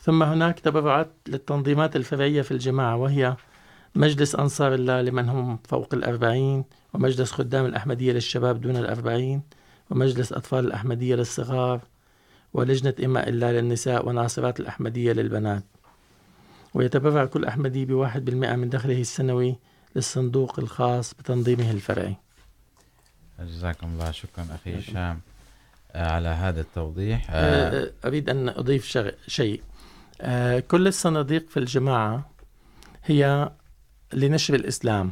ثم 0.02 0.24
هناك 0.24 0.60
تبرعات 0.60 1.12
للتنظيمات 1.28 1.96
الفرعية 1.96 2.42
في 2.42 2.52
الجماعة، 2.52 2.96
وهي 2.98 3.36
مجلس 3.96 4.36
أنصار 4.36 4.74
الله 4.74 5.02
لمن 5.02 5.30
هم 5.30 5.60
فوق 5.68 5.94
الأربعين 5.94 6.64
ومجلس 6.94 7.32
خدام 7.32 7.66
الأحمدية 7.66 8.14
للشباب 8.14 8.62
دون 8.62 8.78
الأربعين 8.78 9.42
ومجلس 9.90 10.34
أطفال 10.34 10.66
الأحمدية 10.66 11.16
للصغار 11.16 11.82
ولجنة 12.54 12.94
إماء 13.06 13.30
الله 13.30 13.52
للنساء 13.52 14.08
وناصرات 14.08 14.60
الأحمدية 14.60 15.14
للبنات. 15.14 15.64
ويتبرع 16.74 17.26
كل 17.26 17.46
أحمدي 17.46 17.86
بواحد 17.86 18.26
بالمئة 18.26 18.56
من 18.56 18.70
دخله 18.70 19.02
السنوي 19.02 19.56
للصندوق 19.96 20.60
الخاص 20.60 21.14
بتنظيمه 21.14 21.72
الفرعي. 21.72 22.16
جزاكم 23.40 23.88
الله. 23.88 24.12
شكرا 24.12 24.48
أخي 24.56 24.80
هشام. 24.80 25.20
على 25.96 26.30
هذا 26.30 26.62
التوضيح 26.62 27.28
أريد 28.06 28.30
أن 28.30 28.50
أضيف 28.50 28.98
شيء. 29.28 29.62
كل 30.68 30.88
الصناديق 30.88 31.50
في 31.50 31.58
الجماعة 31.58 32.30
هي 33.06 33.52
لنشر 34.14 34.54
الإسلام. 34.54 35.12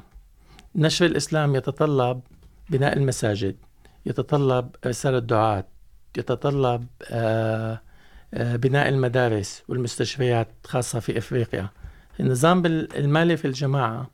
نشر 0.75 1.05
الإسلام 1.05 1.55
يتطلب 1.55 2.21
بناء 2.69 2.97
المساجد، 2.97 3.55
يتطلب 4.05 4.75
رسالة 4.85 5.19
دعاة 5.19 5.67
يتطلب 6.17 6.87
بناء 8.33 8.89
المدارس 8.89 9.63
والمستشفيات 9.67 10.47
خاصة 10.65 10.99
في 10.99 11.17
إفريقيا. 11.17 11.69
النظام 12.19 12.65
المالي 12.65 13.37
في 13.37 13.45
الجماعة 13.45 14.09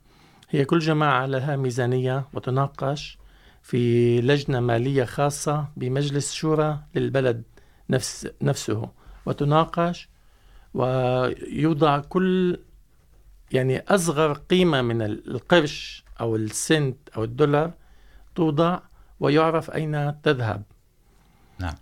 هي 0.50 0.64
كل 0.64 0.78
جماعة 0.78 1.26
لها 1.26 1.56
ميزانية 1.56 2.28
وتناقش 2.32 3.18
في 3.62 4.20
لجنة 4.20 4.60
مالية 4.60 5.04
خاصة 5.04 5.68
بمجلس 5.76 6.32
شورى 6.32 6.78
للبلد 6.94 7.42
نفس، 7.90 8.28
نفسه، 8.42 8.88
وتناقش 9.26 10.08
ويوضع 10.74 11.98
كل 11.98 12.58
يعني 13.52 13.78
أصغر 13.88 14.32
قيمة 14.32 14.82
من 14.82 15.02
القرش 15.02 16.04
أو 16.20 16.36
السنت 16.36 16.96
أو 17.16 17.24
الدولار 17.24 17.70
توضع 18.34 18.78
ويعرف 19.20 19.70
أين 19.70 20.22
تذهب. 20.22 20.62
نعم. 21.58 21.74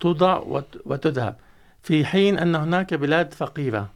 توضع 0.00 0.42
وتذهب. 0.84 1.36
في 1.82 2.04
حين 2.04 2.38
أن 2.38 2.54
هناك 2.54 2.94
بلاد 2.94 3.34
فقيرة 3.34 3.90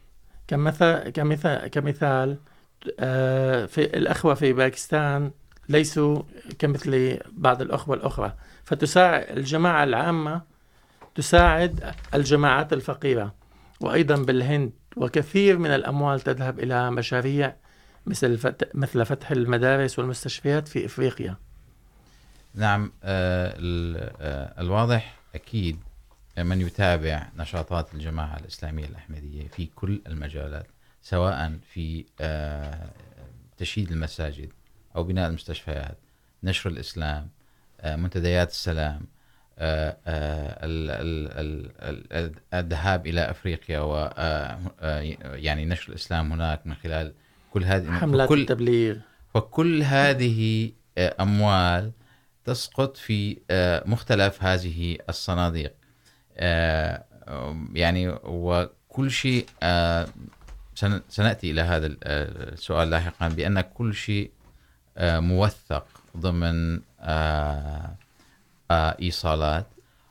كمثال, 0.49 1.11
كمثال, 1.11 1.69
كمثال 1.69 2.39
في 3.69 3.79
الأخوة 3.79 4.35
في 4.35 4.53
باكستان 4.53 5.31
ليسوا 5.69 6.23
كمثل 6.59 7.19
بعض 7.33 7.63
الأخوة 7.63 7.97
الأخرى 7.97 8.33
فتساعد 8.65 9.39
الجماعة 9.39 9.85
العامة 9.85 10.43
تساعد 11.15 11.95
الجماعات 12.15 12.73
الفقيرة 12.73 13.35
وأيضا 13.81 14.17
بالهند. 14.17 14.73
وكثير 14.97 15.59
من 15.59 15.71
الأموال 15.71 16.21
تذهب 16.21 16.59
إلى 16.59 16.91
مشاريع 16.91 17.57
مثل 18.07 18.39
فتح 18.39 18.69
مثل 18.75 19.07
فتح 19.07 19.31
المدارس 19.31 19.99
والمستشفيات 19.99 20.69
في 20.69 20.87
إفريقيا. 20.87 21.37
نعم 22.55 22.93
الواضح 24.59 25.15
أكيد 25.35 25.79
من 26.39 26.61
يتابع 26.61 27.29
نشاطات 27.37 27.95
الجماعة 27.95 28.37
الإسلامية 28.37 28.85
الأحمدية 28.85 29.49
في 29.49 29.67
كل 29.67 30.01
المجالات، 30.07 30.67
سواء 31.03 31.59
في 31.73 32.05
تشييد 33.59 33.93
المساجد 33.93 34.53
أو 34.97 35.05
بناء 35.05 35.29
المستشفيات، 35.29 35.99
نشر 36.43 36.71
الإسلام 36.71 37.29
منتديات 37.85 38.51
السلام 38.51 39.01
الذهاب 42.55 43.07
إلى 43.07 43.31
أفريقيا 43.31 43.81
و 43.81 44.11
يعني 45.35 45.65
نشر 45.65 45.89
الإسلام 45.89 46.33
هناك 46.33 46.67
من 46.67 46.75
خلال 46.75 47.13
كل 47.53 47.65
هذه 47.65 47.91
حملات 47.91 48.29
كل 48.29 48.41
التبليغ. 48.41 48.97
فكل 49.35 49.83
هذه 49.83 50.71
أموال 50.99 51.93
تسقط 52.45 52.97
في 52.97 53.39
مختلف 53.87 54.45
هذه 54.45 54.99
الصناديق. 55.09 55.75
يعني 57.75 58.09
وكل 58.25 59.11
شيء 59.11 59.47
سنأتي 61.09 61.51
إلى 61.51 61.61
هذا 61.61 61.97
السؤال 62.03 62.91
لاحقا 62.91 63.29
بأن 63.29 63.61
كل 63.61 63.95
شيء 63.95 64.31
موثق 64.99 65.87
ضمن 66.17 66.81
إيصالات 68.71 69.67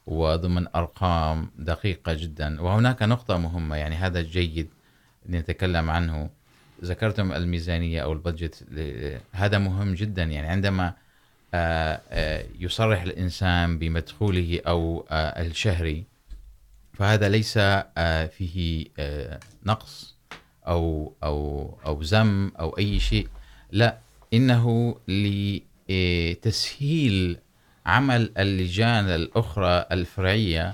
وضمن 0.08 0.68
أرقام 0.76 1.52
دقيقة 1.58 2.14
جدا. 2.14 2.62
وهناك 2.62 3.04
نقطة 3.04 3.38
مهمة، 3.38 3.76
يعني 3.76 3.96
هذا 3.96 4.22
جيد 4.22 4.70
نتكلم 5.30 5.90
عنه. 5.90 6.30
ذكرتم 6.84 7.32
الميزانية 7.32 8.04
أو 8.04 8.14
البادجت 8.14 8.66
هذا 9.32 9.58
مهم 9.58 9.94
جدا. 9.94 10.24
يعني 10.24 10.48
عندما 10.48 10.94
يصرح 12.60 13.02
الإنسان 13.02 13.80
بمدخوله 13.80 14.62
أو 14.68 15.06
الشهري، 15.12 16.04
فهذا 16.94 17.30
ليس 17.30 17.58
فيه 18.38 18.86
نقص 19.66 20.16
أو 20.68 21.14
أو 21.24 21.78
أو 21.86 22.02
ذم 22.02 22.52
أو 22.60 22.78
أي 22.78 23.00
شيء. 23.00 23.28
لا، 23.72 23.98
إنه 24.34 24.96
لتسهيل 25.90 27.38
عمل 27.90 28.32
اللجان 28.38 29.06
الأخرى 29.06 29.86
الفرعية 29.92 30.74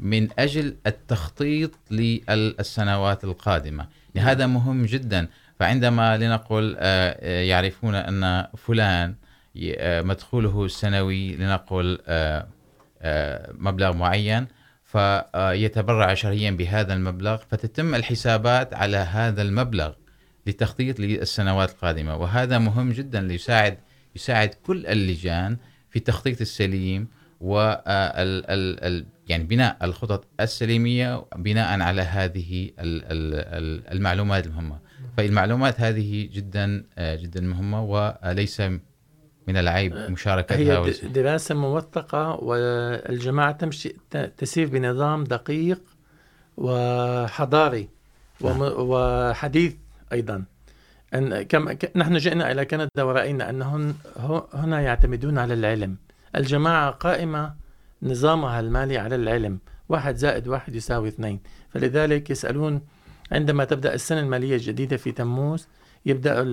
من 0.00 0.28
أجل 0.38 0.76
التخطيط 0.86 1.70
للسنوات 1.90 3.24
القادمة. 3.24 3.86
هذا 4.16 4.46
مهم 4.46 4.84
جدا. 4.84 5.28
فعندما 5.60 6.16
لنقل 6.16 6.76
يعرفون 7.22 7.94
أن 7.94 8.46
فلان 8.56 9.14
مدخوله 10.10 10.64
السنوي 10.64 11.36
لنقل 11.36 11.98
مبلغ 13.58 13.92
معين 13.92 14.46
فيتبرع 14.84 16.14
شهريا 16.14 16.50
بهذا 16.50 16.94
المبلغ 16.94 17.36
فتتم 17.50 17.94
الحسابات 17.94 18.74
على 18.74 18.96
هذا 18.96 19.42
المبلغ 19.42 19.92
للتخطيط 20.46 21.00
للسنوات 21.00 21.70
القادمة. 21.70 22.16
وهذا 22.16 22.58
مهم 22.58 22.92
جدا 22.92 23.20
ليساعد 23.20 23.78
يساعد 24.16 24.48
كل 24.66 24.86
اللجان 24.86 25.56
في 25.96 26.00
التخطيط 26.00 26.40
السليم 26.40 27.08
و 27.40 27.74
يعني 29.28 29.44
بناء 29.44 29.76
الخطط 29.82 30.24
السليميه 30.40 31.24
بناء 31.36 31.80
على 31.80 32.02
هذه 32.02 32.70
ال 32.78 33.04
ال 33.04 33.92
المعلومات 33.92 34.46
المهمه 34.46 34.78
فالمعلومات 35.16 35.80
هذه 35.80 36.28
جدا 36.32 36.84
جدا 36.98 37.40
مهمه 37.40 37.84
وليس 37.84 38.60
من 39.46 39.56
العيب 39.56 39.94
مشاركتها 39.94 40.56
هي 40.56 40.92
دراسه 41.08 41.54
موثقه 41.54 42.44
والجماعه 42.44 43.52
تمشي 43.52 43.96
تسير 44.36 44.68
بنظام 44.68 45.24
دقيق 45.24 45.82
وحضاري 46.56 47.88
وحديث 48.40 49.74
ايضا 50.12 50.44
أن 51.18 51.42
كم 51.42 51.68
نحن 51.96 52.16
جئنا 52.16 52.52
الى 52.52 52.64
كندا 52.64 53.02
وراينا 53.02 53.50
انهم 53.50 53.94
هنا 54.54 54.80
يعتمدون 54.80 55.38
على 55.38 55.54
العلم. 55.54 55.96
الجماعه 56.36 56.90
قائمه 56.90 57.54
نظامها 58.02 58.60
المالي 58.60 58.98
على 58.98 59.14
العلم. 59.14 59.58
واحد 59.88 60.16
زائد 60.16 60.48
واحد 60.48 60.74
يساوي 60.74 61.08
اثنين. 61.08 61.40
فلذلك 61.70 62.30
يسالون 62.30 62.80
عندما 63.32 63.64
تبدا 63.64 63.94
السنه 63.94 64.20
الماليه 64.20 64.54
الجديده 64.54 64.96
في 64.96 65.12
تموز 65.12 65.68
يبدا 66.06 66.44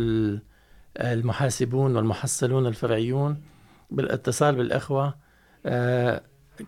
المحاسبون 0.97 1.95
والمحصلون 1.95 2.67
الفرعيون 2.67 3.41
بالاتصال 3.91 4.55
بالاخوه 4.55 5.15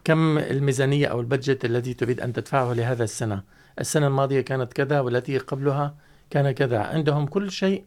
كم 0.04 0.38
الميزانيه 0.38 1.08
او 1.08 1.20
البجت 1.20 1.66
الذي 1.66 1.94
تريد 1.94 2.22
ان 2.22 2.34
تدفعه 2.34 2.74
لهذا 2.74 3.04
السنه 3.04 3.44
السنه 3.80 4.08
الماضيه 4.08 4.42
كانت 4.42 4.74
كذا 4.74 5.00
والتي 5.00 5.38
قبلها 5.38 5.96
كان 6.30 6.52
كذا. 6.52 6.80
عندهم 6.80 7.26
كل 7.26 7.52
شيء 7.52 7.84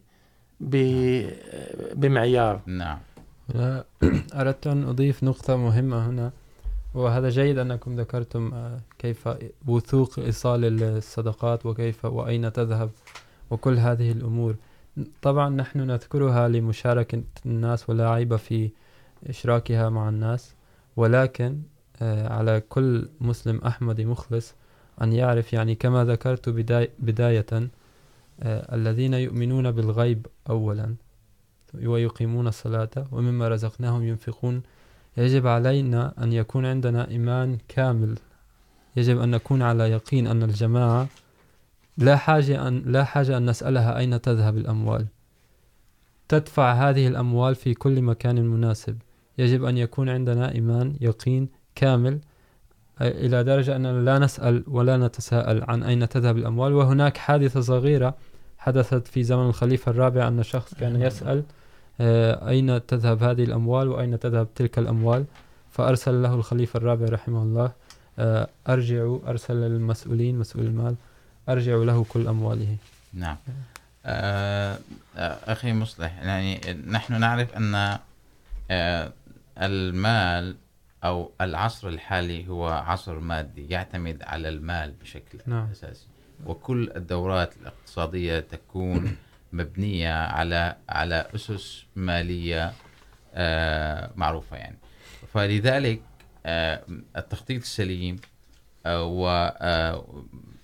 بمعيار. 1.94 2.60
نعم. 2.66 2.98
أردت 4.34 4.66
أن 4.66 4.84
أضيف 4.84 5.24
نقطة 5.24 5.56
مهمة 5.56 6.06
هنا 6.08 6.32
وهذا 6.94 7.28
جيد 7.28 7.58
أنكم 7.58 8.00
ذكرتم 8.00 8.52
كيف 8.98 9.28
وثوق 9.66 10.18
إيصال 10.18 10.82
الصدقات 10.82 11.66
وكيف 11.66 12.04
وأين 12.04 12.52
تذهب 12.52 12.90
وكل 13.50 13.76
هذه 13.78 14.12
الأمور. 14.12 14.56
طبعا 15.22 15.48
نحن 15.48 15.80
نذكرها 15.80 16.48
لمشاركة 16.48 17.22
الناس 17.46 17.90
ولا 17.90 18.10
عيب 18.10 18.36
في 18.36 18.70
إشراكها 19.28 19.88
مع 19.88 20.08
الناس 20.08 20.54
ولكن 20.96 21.60
على 22.02 22.62
كل 22.68 23.08
مسلم 23.20 23.58
أحمدي 23.66 24.04
مخلص 24.04 24.54
أن 25.02 25.12
يعرف 25.12 25.52
يعني 25.52 25.74
كما 25.74 26.04
ذكرت 26.04 26.48
بداية, 26.48 26.90
بداية 26.98 27.70
الذين 28.42 29.14
يؤمنون 29.14 29.70
بالغيب 29.70 30.26
أولا، 30.50 30.94
ويقيمون 31.84 32.46
الصلاة، 32.46 32.90
ومما 33.12 33.48
رزقناهم 33.48 34.02
ينفقون. 34.02 34.62
يجب 35.16 35.46
علينا 35.46 36.14
أن 36.22 36.32
يكون 36.32 36.66
عندنا 36.66 37.08
إيمان 37.08 37.58
كامل. 37.68 38.18
يجب 38.96 39.20
أن 39.20 39.30
نكون 39.30 39.62
على 39.62 39.90
يقين 39.90 40.26
أن 40.26 40.42
الجماعة 40.42 41.08
لا 41.98 42.16
حاجة 42.16 42.68
أن 42.68 42.82
لا 42.86 43.04
حاجة 43.04 43.36
أن 43.36 43.50
نسألها 43.50 43.98
أين 43.98 44.20
تذهب 44.20 44.56
الأموال. 44.56 45.06
تدفع 46.28 46.72
هذه 46.72 47.08
الأموال 47.08 47.54
في 47.54 47.74
كل 47.74 48.02
مكان 48.02 48.46
مناسب. 48.46 48.98
يجب 49.38 49.64
أن 49.64 49.78
يكون 49.78 50.08
عندنا 50.08 50.52
إيمان، 50.52 50.96
يقين 51.00 51.48
كامل. 51.74 52.20
إلى 53.00 53.44
درجة 53.44 53.76
أننا 53.76 54.00
لا 54.00 54.18
نسأل 54.18 54.64
ولا 54.66 54.96
نتساءل 54.96 55.64
عن 55.68 55.82
أين 55.82 56.08
تذهب 56.08 56.36
الأموال. 56.36 56.72
وهناك 56.72 57.16
حادثة 57.16 57.60
صغيرة 57.60 58.14
حدثت 58.58 59.06
في 59.06 59.22
زمن 59.22 59.48
الخليفة 59.48 59.90
الرابع 59.90 60.28
أن 60.28 60.42
شخص 60.42 60.74
كان 60.74 61.02
يسأل 61.02 61.42
أين 62.48 62.86
تذهب 62.86 63.22
هذه 63.22 63.44
الأموال 63.44 63.88
وأين 63.88 64.18
تذهب 64.18 64.48
تلك 64.54 64.78
الأموال؟ 64.78 65.24
فأرسل 65.70 66.22
له 66.22 66.34
الخليفة 66.34 66.76
الرابع 66.76 67.06
رحمه 67.08 67.42
الله 67.42 67.72
أرجعوا 68.68 69.18
أرسل 69.26 69.54
للمسؤولين 69.54 70.38
مسؤول 70.38 70.64
المال 70.64 70.94
أرجعوا 71.48 71.84
له 71.84 72.06
كل 72.08 72.28
أمواله. 72.28 72.76
نعم. 73.14 73.36
أخي 75.46 75.72
مصلح 75.72 76.22
يعني 76.22 76.60
نحن 76.86 77.20
نعرف 77.20 77.48
أن 77.56 77.98
المال 79.58 80.54
أو 81.04 81.32
العصر 81.40 81.88
الحالي 81.88 82.48
هو 82.48 82.68
عصر 82.68 83.18
مادي 83.18 83.68
يعتمد 83.68 84.22
على 84.22 84.48
المال 84.48 84.92
بشكل 84.92 85.38
نعم. 85.46 85.70
أساسي. 85.70 86.06
وكل 86.46 86.90
الدورات 86.96 87.56
الاقتصادية 87.56 88.40
تكون 88.40 89.16
مبنية 89.52 90.14
على 90.14 90.76
على 90.88 91.26
أسس 91.34 91.84
مالية 91.96 92.72
معروفة 94.16 94.56
يعني. 94.56 94.78
فلذلك 95.34 96.02
التخطيط 97.16 97.62
السليم 97.62 98.16
و 98.86 99.48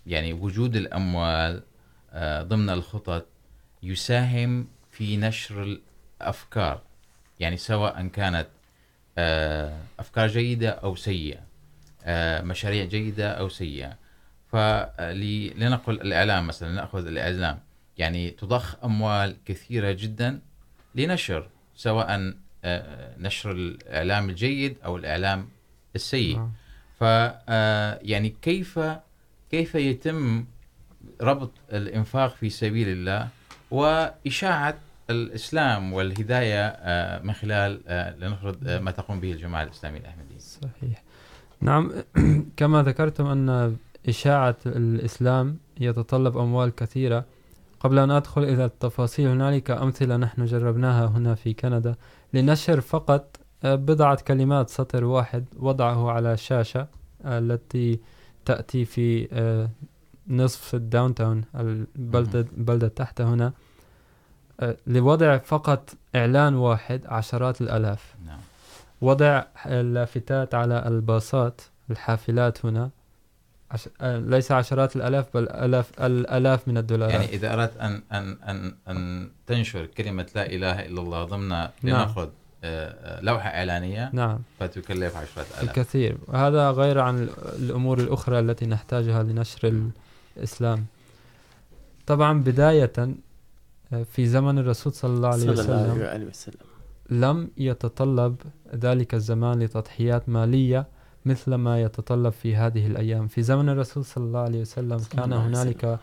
يعني 0.07 0.33
وجود 0.33 0.77
الأموال 0.77 1.63
ضمن 2.43 2.71
الخطط 2.71 3.27
يساهم 3.83 4.69
في 4.91 5.17
نشر 5.17 5.81
الأفكار. 6.21 6.83
يعني 7.41 7.57
سواء 7.57 8.07
كانت 8.07 8.49
أفكار 9.99 10.27
جيدة 10.29 10.71
أو 10.71 10.97
سيئة 10.97 11.41
مشاريع 12.43 12.85
جيدة 12.85 13.31
أو 13.31 13.49
سيئة. 13.49 13.97
فلنقل 14.53 16.01
الإعلام 16.01 16.47
مثلا 16.47 16.73
نأخذ 16.73 17.07
الإعلام. 17.07 17.59
يعني 17.99 18.31
تضخ 18.31 18.85
أموال 18.85 19.37
كثيرة 19.45 19.93
جدا 19.93 20.41
لنشر 20.95 21.49
سواء 21.77 22.35
نشر 23.19 23.51
الإعلام 23.51 24.29
الجيد 24.31 24.77
أو 24.85 24.97
الإعلام 24.97 25.49
السيء. 25.95 26.49
ف 27.01 27.03
يعني 28.03 28.37
كيف 28.43 28.81
كيف 29.51 29.75
يتم 29.75 30.47
ربط 31.21 31.53
الإنفاق 31.73 32.35
في 32.37 32.51
سبيل 32.51 32.89
الله 32.89 33.29
وإشاعة 33.71 34.79
الإسلام 35.11 35.93
والهداية 35.93 36.77
من 37.25 37.33
خلال 37.33 37.81
لنفرض 38.21 38.69
ما 38.69 38.91
تقوم 38.91 39.21
به 39.21 39.33
الجماعة 39.33 39.63
الإسلامية 39.63 40.01
الأحمدية. 40.01 40.39
صحيح. 40.39 41.03
نعم 41.61 41.93
كما 42.57 42.83
ذكرتم 42.83 43.27
أن 43.27 43.77
إشاعة 44.09 44.57
الإسلام 44.67 45.59
يتطلب 45.81 46.39
أموال 46.39 46.75
كثيرة. 46.75 47.25
قبل 47.81 47.99
أن 47.99 48.11
أدخل 48.11 48.45
إلى 48.45 48.65
التفاصيل 48.65 49.29
هنالك 49.29 49.71
أمثلة 49.71 50.17
نحن 50.17 50.45
جربناها 50.45 51.07
هنا 51.07 51.35
في 51.35 51.55
كندا. 51.55 51.95
لنشر 52.33 52.81
فقط 52.81 53.37
بضعة 53.65 54.23
كلمات 54.23 54.71
سطر 54.71 55.05
واحد 55.05 55.45
وضعه 55.57 56.11
على 56.11 56.37
شاشة 56.37 56.87
التي 57.25 58.01
تأتي 58.45 58.85
في 58.85 59.29
نصف 60.29 60.75
الداون 60.75 61.15
تاون 61.15 61.45
البلدة, 61.55 62.41
البلدة 62.41 62.89
تحت 62.89 63.21
هنا. 63.21 63.53
لوضع 64.87 65.39
فقط 65.39 65.91
إعلان 66.17 66.55
واحد 66.55 67.01
عشرات 67.07 67.61
الألاف. 67.61 68.15
نعم. 68.27 68.39
وضع 69.01 69.43
اللافتات 69.67 70.55
على 70.55 70.85
الباصات 70.87 71.61
الحافلات 71.91 72.67
هنا 72.67 72.91
عش... 73.71 73.89
ليس 74.03 74.53
عشرات 74.53 74.97
الألاف 74.97 75.27
بل 75.35 75.49
ألاف 75.49 76.01
الألاف 76.01 76.69
من 76.69 76.79
الدولارات. 76.79 77.15
يعني 77.15 77.27
إذا 77.27 77.55
أردت 77.55 77.77
أن 77.77 78.03
أن 78.13 78.37
أن 78.49 78.75
أن 78.89 79.31
تنشر 79.47 79.87
كلمة 79.87 80.27
لا 80.35 80.47
إله 80.47 80.81
إلا 80.87 81.01
الله 81.01 81.25
ضمن 81.25 81.69
لنأخذ 81.83 82.29
لوحة 83.21 83.49
إعلانية 83.49 84.11
نعم. 84.13 84.39
فتكلف 84.61 85.17
عشرة 85.17 85.43
ألاف 85.43 85.63
الكثير. 85.63 86.17
وهذا 86.27 86.71
غير 86.71 87.01
عن 87.01 87.29
الأمور 87.59 87.99
الأخرى 87.99 88.39
التي 88.39 88.67
نحتاجها 88.67 89.23
لنشر 89.23 89.91
الإسلام. 90.37 90.87
طبعا 92.07 92.43
بداية 92.43 92.93
في 94.05 94.27
زمن 94.27 94.59
الرسول 94.59 94.93
صلى 94.93 95.15
الله 95.15 95.29
عليه 95.29 95.51
وسلم, 95.51 96.03
عليه 96.03 96.27
وسلم. 96.27 96.57
لم 97.11 97.51
يتطلب 97.57 98.37
ذلك 98.75 99.15
الزمان 99.15 99.59
لتضحيات 99.59 100.29
مالية 100.29 100.87
مثل 101.25 101.55
ما 101.55 101.83
يتطلب 101.83 102.33
في 102.33 102.57
هذه 102.57 102.87
الأيام. 102.87 103.27
في 103.27 103.43
زمن 103.43 103.69
الرسول 103.69 104.05
صلى 104.05 104.25
الله 104.25 104.41
عليه 104.41 104.61
وسلم 104.61 104.99
كان 104.99 105.33
هنالك 105.33 105.99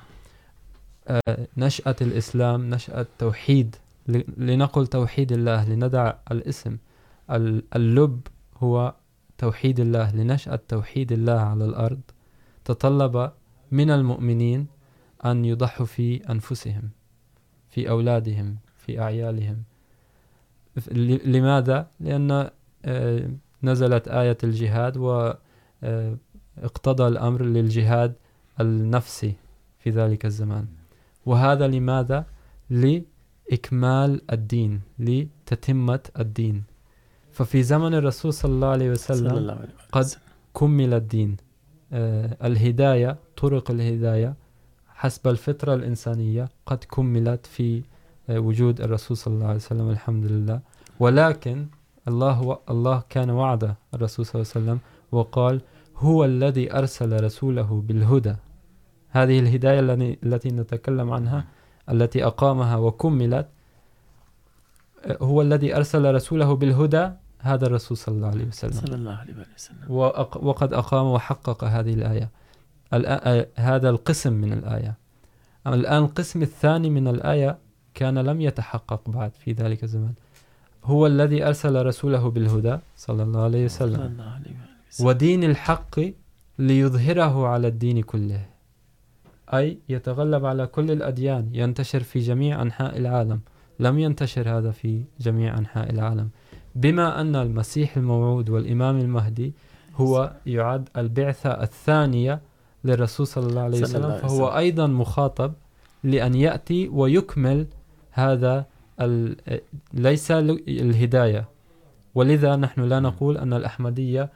نشأة 1.58 1.96
الإسلام 2.02 2.70
نشأة 2.70 3.06
توحيد 3.20 3.76
لنقل 4.38 4.88
توحيد 4.88 5.32
الله 5.32 5.70
لندع 5.70 6.14
الاسم. 6.32 6.78
اللب 7.76 8.22
هو 8.58 8.94
توحيد 9.38 9.80
الله 9.80 10.16
لنشأة 10.16 10.60
توحيد 10.68 11.12
الله 11.12 11.40
على 11.40 11.66
الأرض. 11.66 12.02
تطلب 12.66 13.32
من 13.72 13.90
المؤمنين 13.90 14.68
أن 15.26 15.46
يضحوا 15.46 15.86
في 15.86 16.30
أنفسهم. 16.30 16.90
في 17.72 17.90
أولادهم 17.90 18.56
في 18.78 19.02
أعيالهم. 19.02 19.64
لماذا؟ 21.26 21.88
لأن 22.00 22.50
نزلت 23.64 24.08
آية 24.08 24.38
الجهاد 24.44 24.98
واقتضى 24.98 27.08
الأمر 27.08 27.46
للجهاد 27.46 28.14
النفسي 28.62 29.34
في 29.80 29.90
ذلك 29.90 30.26
الزمان. 30.26 30.66
وهذا 31.26 31.68
لماذا؟ 31.68 32.26
لإكمال 32.70 34.22
الدين 34.32 34.82
لتتمة 35.00 36.00
الدين. 36.20 36.64
ففي 37.32 37.64
زمن 37.64 37.94
الرسول 37.94 38.34
صلى 38.34 38.52
الله 38.52 38.68
عليه 38.68 38.92
وسلم 38.92 39.58
قد 39.92 40.06
وسلم. 40.06 40.22
كمل 40.56 40.94
الدين. 40.94 41.38
الهداية 42.44 43.18
طرق 43.38 43.72
الهداية 43.72 44.36
حسب 45.02 45.28
الفطرة 45.28 45.74
الإنسانية 45.74 46.50
قد 46.66 46.84
كملت 46.84 47.46
في 47.46 47.82
وجود 48.30 48.82
الرسول 48.82 49.18
صلى 49.18 49.34
الله 49.34 49.46
عليه 49.46 49.56
وسلم 49.56 49.90
الحمد 49.90 50.26
لله. 50.26 50.60
ولكن 51.00 51.58
الله 52.08 52.58
الله 52.70 53.04
كان 53.10 53.30
وعد 53.30 53.76
الرسول 53.94 54.26
صلى 54.26 54.36
الله 54.36 54.52
عليه 54.52 54.60
وسلم 54.66 54.80
وقال 55.12 55.62
هو 55.98 56.26
الذي 56.26 56.74
أرسل 56.74 57.24
رسوله 57.24 57.84
بالهدى. 57.88 58.36
هذه 59.10 59.40
الهداية 59.40 59.80
التي- 60.24 60.52
نتكلم 60.52 61.12
عنها 61.12 61.46
التي 61.90 62.26
أقامها 62.26 62.76
وكملت 62.78 63.48
هو 65.22 65.42
الذي 65.42 65.76
أرسل 65.76 66.16
رسوله 66.16 66.56
بالهدى 66.56 67.10
هذا 67.40 67.66
الرسول 67.68 67.98
صلى 67.98 68.16
الله 68.16 68.28
عليه 68.28 68.48
وسلم. 68.48 68.72
صلى 68.72 68.96
الله 68.96 69.12
عليه 69.14 69.34
وسلم. 69.58 69.86
وأق- 69.88 70.44
وقد 70.44 70.74
أقام 70.74 71.06
وحقق 71.06 71.64
هذه 71.64 71.94
الآية. 71.94 72.30
هذا 73.56 73.90
القسم 73.90 74.34
من 74.34 74.54
الآية. 74.54 74.98
الآن 75.68 76.04
القسم 76.04 76.42
الثاني 76.42 76.90
من 76.90 77.08
الآية 77.08 77.58
كان 77.94 78.18
لم 78.18 78.42
يتحقق 78.42 79.10
بعد 79.10 79.32
في 79.36 79.52
ذلك 79.52 79.84
الزمان. 79.84 80.14
هو 80.84 81.08
الذي 81.08 81.48
أرسل 81.48 81.86
رسوله 81.86 82.30
بالهدى 82.30 82.78
صلى 82.96 83.24
الله 83.24 83.42
عليه 83.42 83.68
صلى 83.68 83.92
وسلم 83.92 84.02
الله 84.02 84.24
عليه 84.24 84.56
وسلم. 84.90 85.08
ودين 85.08 85.44
الحق 85.44 86.00
ليظهره 86.60 87.48
على 87.48 87.68
الدين 87.68 88.02
كله. 88.02 88.46
أي 89.54 89.78
يتغلب 89.90 90.46
على 90.46 90.68
كل 90.68 90.92
الأديان 90.92 91.50
ينتشر 91.54 92.00
في 92.00 92.20
جميع 92.20 92.62
أنحاء 92.62 92.98
العالم. 92.98 93.40
لم 93.80 94.00
ينتشر 94.00 94.58
هذا 94.58 94.72
في 94.72 95.04
جميع 95.20 95.58
أنحاء 95.58 95.90
العالم. 95.90 96.30
بما 96.76 97.22
أن 97.22 97.36
المسيح 97.36 97.98
الموعود 97.98 98.50
والإمام 98.50 99.00
المهدي 99.00 99.54
هو 99.96 100.34
يعد 100.46 100.90
البعثة 100.98 101.50
الثانية 101.50 102.42
للرسول 102.84 103.28
صلى 103.28 103.48
الله 103.48 103.62
عليه 103.62 103.82
وسلم 103.82 104.06
الله 104.06 104.18
فهو 104.18 104.46
وسلم. 104.46 104.58
أيضا 104.58 104.88
مخاطب 104.88 105.54
لأن 106.04 106.36
يأتي 106.36 106.88
ويكمل 106.88 107.68
هذا 108.12 108.66
ال- 109.02 109.62
ليس 109.94 110.32
الهداية. 110.32 111.46
ولذا 112.16 112.56
نحن 112.56 112.82
لا 112.82 113.00
نقول 113.00 113.38
أن 113.38 113.54
الأحمدية 113.54 114.30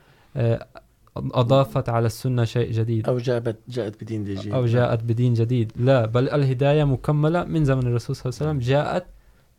أضافت 1.18 1.90
على 1.90 2.06
السنة 2.06 2.44
شيء 2.44 2.72
جديد. 2.72 3.06
أو 3.10 3.18
جاءت 3.18 3.58
جاءت 3.68 4.04
بدين 4.04 4.24
جديد. 4.26 4.54
أو 4.54 4.66
جاءت 4.66 5.04
بدين 5.04 5.34
جديد. 5.34 5.72
لا 5.76 6.06
بل 6.06 6.30
الهداية 6.30 6.84
مكملة 6.84 7.44
من 7.44 7.66
زمن 7.66 7.88
الرسول 7.88 8.16
صلى 8.16 8.30
الله 8.30 8.40
عليه 8.42 8.52
وسلم 8.52 8.70
جاءت 8.70 9.06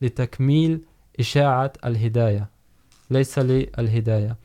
لتكميل 0.02 0.80
إشاعة 1.20 1.72
الهداية 1.84 2.48
ليس 3.10 3.38
للهداية. 3.38 4.36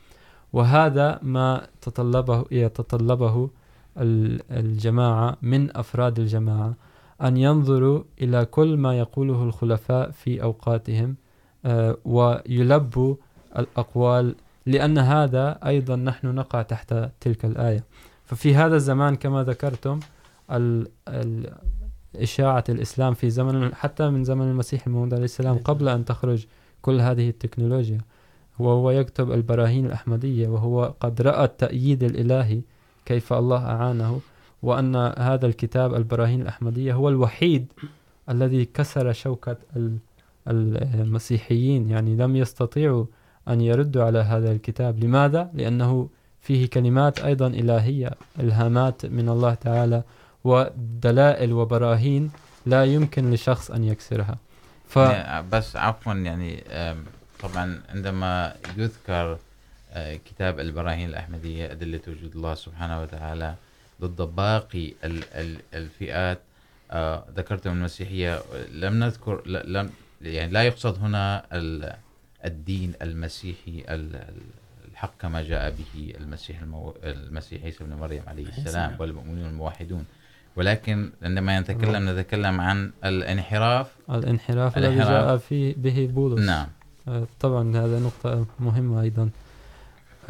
وهذا 0.54 1.20
ما 1.22 1.68
تطلبه 1.82 2.46
يتطلبه 2.52 3.50
الجماعة، 3.98 5.38
من 5.42 5.78
أفراد 5.78 6.20
الجماعة، 6.20 6.74
أن 7.22 7.38
ينظروا 7.38 8.04
إلى 8.22 8.46
كل 8.46 8.78
ما 8.78 9.00
يقوله 9.00 9.44
الخلفاء 9.44 10.12
في 10.12 10.44
أوقاتهم 10.44 11.16
ويلبوا 12.06 13.16
الأقوال، 13.58 14.36
لأن 14.66 14.98
هذا 14.98 15.60
أيضا 15.66 15.96
نحن 15.96 16.28
نقع 16.28 16.62
تحت 16.62 16.96
تلك 17.20 17.46
الآية. 17.46 17.84
ففي 18.26 18.56
هذا 18.56 18.76
الزمان 18.76 19.16
كما 19.16 19.44
ذكرتم 19.44 20.00
إشاعة 22.16 22.64
الإسلام 22.70 23.14
في 23.14 23.30
زمن 23.30 23.76
حتى 23.76 24.10
من 24.10 24.24
زمن 24.24 24.52
المسيح 24.52 24.88
الموعود 24.88 25.14
عليه 25.14 25.24
السلام 25.24 25.58
قبل 25.58 25.90
أن 25.90 26.06
تخرج 26.06 26.46
كل 26.82 27.02
هذه 27.02 27.30
التكنولوجيا. 27.30 28.02
وهو 28.60 28.92
يكتب 28.92 29.32
البراهين 29.32 29.86
الأحمدية، 29.86 30.48
وهو 30.48 30.94
قد 31.00 31.22
رأى 31.22 31.44
التأييد 31.44 32.04
الإلهي 32.04 32.62
كيف 33.06 33.34
الله 33.34 33.66
أعانه، 33.66 34.22
وأن 34.62 34.96
هذا 35.18 35.46
الكتاب 35.46 35.96
البراهين 35.96 36.42
الأحمدية 36.42 36.94
هو 36.94 37.10
الوحيد 37.10 37.74
الذي 38.30 38.66
كسر 38.66 39.12
شوكة 39.14 39.58
المسيحيين، 40.48 41.90
يعني 41.90 42.16
لم 42.16 42.36
يستطيعوا 42.36 43.06
أن 43.48 43.62
يردوا 43.62 44.04
على 44.04 44.20
هذا 44.20 44.52
الكتاب 44.52 45.04
لماذا؟ 45.04 45.50
لأنه 45.54 46.10
فيه 46.42 46.70
كلمات 46.70 47.20
أيضا 47.20 47.48
إلهية، 47.48 48.12
إلهامات 48.40 49.06
من 49.06 49.30
الله 49.30 49.54
تعالى 49.54 50.04
ودلائل 50.44 51.54
وبراهين 51.54 52.32
لا 52.66 52.86
يمكن 52.86 53.32
لشخص 53.32 53.72
أن 53.72 53.84
يكسرها 53.84 54.38
ف... 54.88 55.00
بس 55.52 55.76
عفوا، 55.76 56.14
يعني 56.14 56.64
طبعا 57.40 57.82
عندما 57.90 58.54
يذكر 58.78 59.38
كتاب 59.96 60.60
البراهين 60.60 61.10
الأحمدية 61.10 61.72
أدلة 61.72 62.02
وجود 62.08 62.36
الله 62.36 62.56
سبحانه 62.56 63.02
وتعالى 63.02 63.56
ضد 64.02 64.22
باقي 64.36 64.94
ال- 65.04 65.24
ال- 65.34 65.62
الفئات. 65.74 66.40
آه، 66.92 67.24
ذكرتم 67.38 67.72
المسيحية 67.72 68.42
لم 68.74 68.94
نذكر 69.04 69.48
لم 69.48 69.90
يعني 70.22 70.52
لا 70.52 70.64
يقصد 70.64 71.00
هنا 71.00 71.44
ال- 71.54 71.94
الدين 72.46 72.94
المسيحي 73.02 73.84
ال- 73.90 74.16
ال- 74.16 74.52
الحق 74.92 75.14
كما 75.22 75.42
جاء 75.44 75.70
به 75.72 76.14
المسيح 76.20 76.62
المو... 76.62 76.96
المسيح 77.04 77.64
عيسى 77.64 77.84
ابن 77.84 77.94
مريم 77.94 78.22
عليه 78.28 78.48
السلام 78.48 78.96
والمؤمنون 79.00 79.46
الموحدون. 79.50 80.06
ولكن 80.56 81.10
عندما 81.24 81.60
نتكلم 81.60 82.10
نتكلم 82.10 82.62
عن 82.62 82.92
الانحراف. 83.06 83.88
الانحراف 84.10 84.78
الذي. 84.78 84.96
جاء 84.98 85.38
فيه 85.38 85.76
به 85.78 86.10
بولس. 86.14 86.46
نعم. 86.46 86.68
طبعا 87.40 87.78
هذا 87.78 88.00
نقطة 88.00 88.46
مهمة 88.60 89.02
أيضا. 89.02 89.30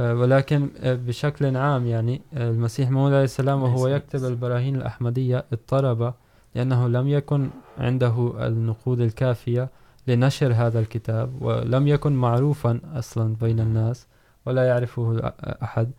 ولكن 0.02 0.70
بشكل 0.84 1.58
عام 1.58 1.88
يعني 1.88 2.22
المسيح 2.38 2.90
موعود 2.90 3.14
عليه 3.14 3.24
السلام 3.24 3.64
وهو 3.64 3.88
يكتب 3.88 4.26
البراهين 4.26 4.76
الأحمدية 4.76 5.46
اضطرب 5.54 6.14
لأنه 6.56 6.88
لم 6.88 7.08
يكن 7.08 7.50
عنده 7.78 8.34
النقود 8.48 9.00
الكافية 9.00 9.70
لنشر 10.08 10.54
هذا 10.54 10.80
الكتاب 10.80 11.42
ولم 11.42 11.88
يكن 11.88 12.14
معروفا 12.14 12.80
أصلا 12.94 13.36
بين 13.42 13.60
الناس 13.60 14.08
ولا 14.46 14.64
يعرفه 14.68 15.34
أحد. 15.64 15.92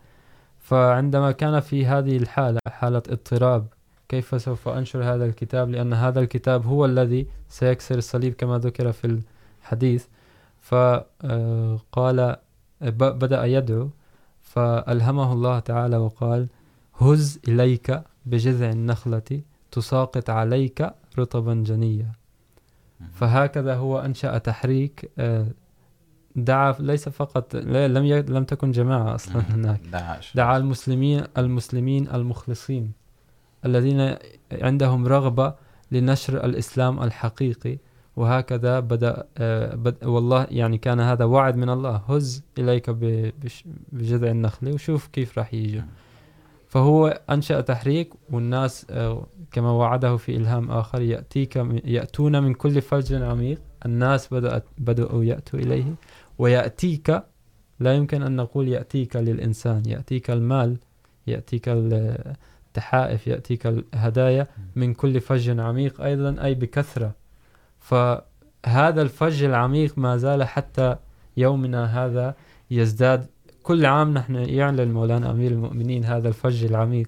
فعندما 0.59 1.31
كان 1.31 1.59
في 1.59 1.85
هذه 1.85 2.17
الحالة 2.17 2.59
حالة 2.67 3.03
اضطراب 3.09 3.65
كيف 4.09 4.41
سوف 4.41 4.67
أنشر 4.67 5.03
هذا 5.03 5.25
الكتاب؟ 5.25 5.69
لأن 5.69 5.93
هذا 5.93 6.19
الكتاب 6.19 6.65
هو 6.65 6.85
الذي 6.85 7.27
سيكسر 7.49 7.97
الصليب 7.97 8.33
كما 8.33 8.57
ذكر 8.57 8.91
في 8.91 9.19
الحديث. 9.61 10.05
فقال 10.61 12.35
بدأ 12.89 13.45
يدعو 13.45 13.89
فألهمه 14.41 15.33
الله 15.33 15.59
تعالى 15.59 15.97
وقال 15.97 16.47
هز 16.97 17.39
إليك 17.47 18.01
بجذع 18.25 18.69
النخلة 18.69 19.41
تساقط 19.71 20.29
عليك 20.29 20.93
رطبا 21.19 21.53
جنيا 21.53 22.11
فهكذا 23.13 23.75
هو 23.75 23.99
أنشأ 23.99 24.37
تحريك 24.37 25.11
دعا 26.35 26.75
ليس 26.79 27.09
فقط 27.09 27.55
لم 27.55 28.05
لم 28.05 28.43
تكن 28.43 28.71
جماعة 28.71 29.15
أصلا 29.15 29.41
هناك. 29.41 29.81
دعا, 30.35 30.57
المسلمين 30.57 31.23
المسلمين 31.37 32.07
المخلصين 32.09 32.91
الذين 33.65 34.15
عندهم 34.51 35.07
رغبة 35.07 35.55
لنشر 35.91 36.45
الإسلام 36.45 37.03
الحقيقي. 37.03 37.77
وهكذا 38.15 38.79
بدأ, 38.79 39.27
بدأ 39.75 40.07
والله 40.07 40.47
يعني 40.51 40.77
كان 40.77 40.99
هذا 40.99 41.25
وعد 41.25 41.55
من 41.55 41.69
الله 41.69 41.95
هز 41.95 42.43
إليك 42.57 42.89
بجذع 43.91 44.31
النخل 44.31 44.73
وشوف 44.73 45.07
كيف 45.07 45.37
راح 45.37 45.53
يجوا 45.53 45.81
فهو 46.67 47.21
أنشأ 47.29 47.61
تحريك 47.61 48.13
والناس 48.29 48.85
كما 49.51 49.71
وعده 49.71 50.17
في 50.17 50.35
إلهام 50.35 50.71
آخر 50.71 51.01
يأتيك 51.01 51.55
يأتون 51.85 52.43
من 52.43 52.53
كل 52.53 52.81
فلج 52.81 53.13
عميق. 53.13 53.61
الناس 53.85 54.33
بدأت 54.33 54.65
بدأوا 54.77 55.23
يأتوا 55.23 55.59
إليه 55.59 55.95
ويأتيك 56.37 57.23
لا 57.79 57.93
يمكن 57.93 58.23
أن 58.23 58.35
نقول 58.35 58.67
يأتيك 58.67 59.15
للإنسان 59.15 59.83
يأتيك 59.85 60.31
المال 60.31 60.77
يأتيك 61.27 61.63
التحائف 61.67 63.27
يأتيك 63.27 63.67
الهدايا 63.67 64.47
من 64.75 64.93
كل 64.93 65.21
فج 65.21 65.59
عميق. 65.59 66.01
أيضا 66.01 66.43
أي 66.43 66.53
بكثرة 66.53 67.15
فهذا 67.83 69.01
الفج 69.01 69.43
العميق 69.43 69.97
ما 69.97 70.17
زال 70.17 70.43
حتى 70.43 70.95
يومنا 71.37 72.05
هذا 72.05 72.35
يزداد. 72.71 73.27
كل 73.63 73.85
عام 73.85 74.13
نحن 74.13 74.35
يعلن 74.35 74.91
مولانا 74.91 75.31
أمير 75.31 75.51
المؤمنين 75.51 76.05
هذا 76.05 76.27
الفج 76.27 76.65
العميق 76.65 77.07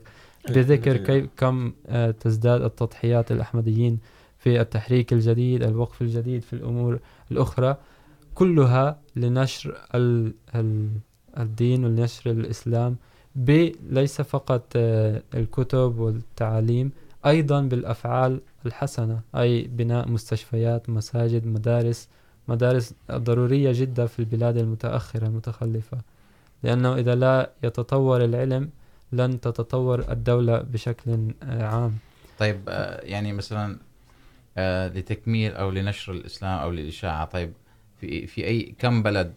بذكر 0.50 0.98
كيف 0.98 1.26
كم 1.38 1.74
تزداد 2.20 2.62
التضحيات 2.62 3.32
الأحمديين 3.32 4.00
في 4.38 4.62
التحريك 4.62 5.14
الجديد 5.14 5.64
الوقف 5.64 6.02
الجديد 6.02 6.42
في 6.42 6.54
الأمور 6.54 7.00
الأخرى. 7.32 7.78
كلها 8.36 9.00
لنشر 9.16 9.78
ال 9.96 10.34
ال 10.56 10.90
الدين 11.38 11.86
ولنشر 11.86 12.32
الإسلام 12.32 12.96
ليس 13.90 14.22
فقط 14.22 14.64
الكتب 15.36 16.00
والتعاليم 16.00 16.92
أيضا 17.26 17.62
بالأفعال 17.62 18.42
الحسنة، 18.66 19.22
أي 19.36 19.64
بناء 19.64 20.10
مستشفيات، 20.10 20.90
مساجد، 20.90 21.46
مدارس 21.46 22.10
مدارس 22.48 22.94
ضرورية 23.12 23.72
جدا 23.74 24.06
في 24.06 24.20
البلاد 24.20 24.58
المتأخرة، 24.58 25.28
المتخلفة. 25.28 25.98
لأنه 26.64 26.96
إذا 26.96 27.16
لا 27.16 27.52
يتطور 27.64 28.24
العلم، 28.26 28.70
لن 29.12 29.42
تتطور 29.42 30.12
الدولة 30.12 30.62
بشكل 30.62 31.34
عام. 31.44 31.98
طيب 32.40 32.62
يعني 33.04 33.34
مثلا 33.34 33.78
لتكميل 34.88 35.52
أو 35.52 35.72
لنشر 35.72 36.14
الإسلام 36.14 36.60
أو 36.60 36.72
للإشاعة، 36.72 37.26
طيب، 37.26 37.54
في 38.02 38.28
في 38.28 38.46
أي، 38.46 38.76
كم 38.80 39.04
بلد 39.04 39.34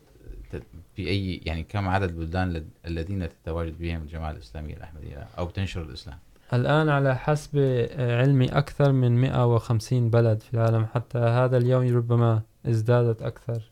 في 0.97 1.09
أي، 1.09 1.41
يعني 1.45 1.63
كم 1.63 1.89
عدد 1.89 2.09
البلدان 2.09 2.65
الذين 2.87 3.29
تتواجد 3.29 3.79
بهم 3.79 4.03
الجماعة 4.03 4.31
الإسلامية 4.31 4.77
الأحمدية 4.77 5.27
أو 5.39 5.51
تنشر 5.51 5.83
الإسلام؟ 5.83 6.19
الآن 6.53 6.89
على 6.89 7.17
حسب 7.17 7.59
علمي 7.99 8.47
أكثر 8.47 8.93
من 8.93 9.21
150 9.21 10.11
بلد 10.11 10.41
في 10.41 10.55
العالم. 10.55 10.87
حتى 10.95 11.19
هذا 11.19 11.57
اليوم 11.57 11.97
ربما 11.97 12.43
ازدادت 12.67 13.23
أكثر, 13.23 13.63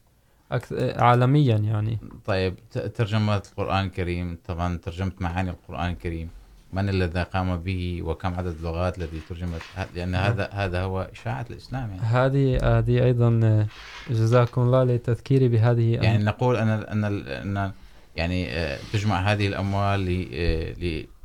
أكثر 0.53 1.03
عالميا 1.03 1.57
يعني. 1.57 1.99
طيب 2.25 2.55
ترجمة 2.95 3.37
القرآن 3.37 3.85
الكريم 3.85 4.39
طبعا 4.47 4.77
ترجمت 4.77 5.23
معاني 5.23 5.51
القرآن 5.51 5.91
الكريم. 5.91 6.29
من 6.73 6.89
الذي 6.89 7.23
قام 7.23 7.57
به 7.57 8.03
وكم 8.03 8.35
عدد 8.35 8.57
اللغات 8.59 8.99
التي 8.99 9.21
ترجمت؟ 9.29 9.61
لأن 9.95 10.15
هذا 10.15 10.49
هذا 10.53 10.83
هو 10.83 11.09
إشاعة 11.13 11.47
الإسلام 11.51 11.91
يعني. 11.91 12.03
هذه 12.03 12.79
هذه 12.79 13.05
أيضا 13.05 13.67
جزاكم 14.11 14.61
الله 14.61 14.85
لتذكيري 14.85 15.49
بهذه 15.49 15.95
يعني 15.95 16.25
نقول 16.25 16.57
أن 16.57 16.69
أن 16.69 17.05
أن 17.05 17.73
يعني 18.17 18.49
تجمع 18.93 19.33
هذه 19.33 19.47
الأموال 19.47 20.27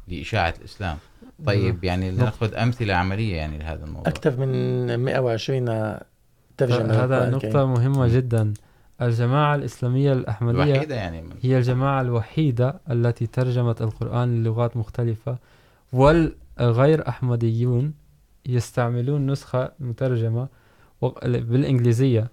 لإشاعة 0.08 0.54
الإسلام. 0.60 0.98
طيب 1.46 1.84
يعني 1.84 2.12
لنأخذ 2.12 2.56
أمثلة 2.56 2.94
عملية 2.94 3.36
يعني 3.36 3.58
لهذا 3.58 3.86
الموضوع. 3.86 4.08
أكثر 4.08 4.38
من 4.38 4.96
120 4.96 5.66
ترجمة 6.58 7.04
هذا 7.04 7.30
نقطة 7.30 7.66
مهمة 7.66 8.08
جدا. 8.08 8.54
الجماعة 9.02 9.56
الإسلامية 9.56 10.14
الأحمدية 10.14 10.74
يعني 10.74 11.24
هي 11.42 11.58
الجماعة 11.58 12.02
الوحيدة 12.02 12.80
التي 12.92 13.28
ترجمت 13.28 13.82
القرآن 13.82 14.44
للغات 14.44 14.78
مختلفة 14.78 15.38
والغير 15.94 17.08
أحمديون 17.08 17.94
يستعملون 18.46 19.32
نسخة 19.32 19.72
مترجمة 19.80 20.48
بالإنجليزية 21.26 22.28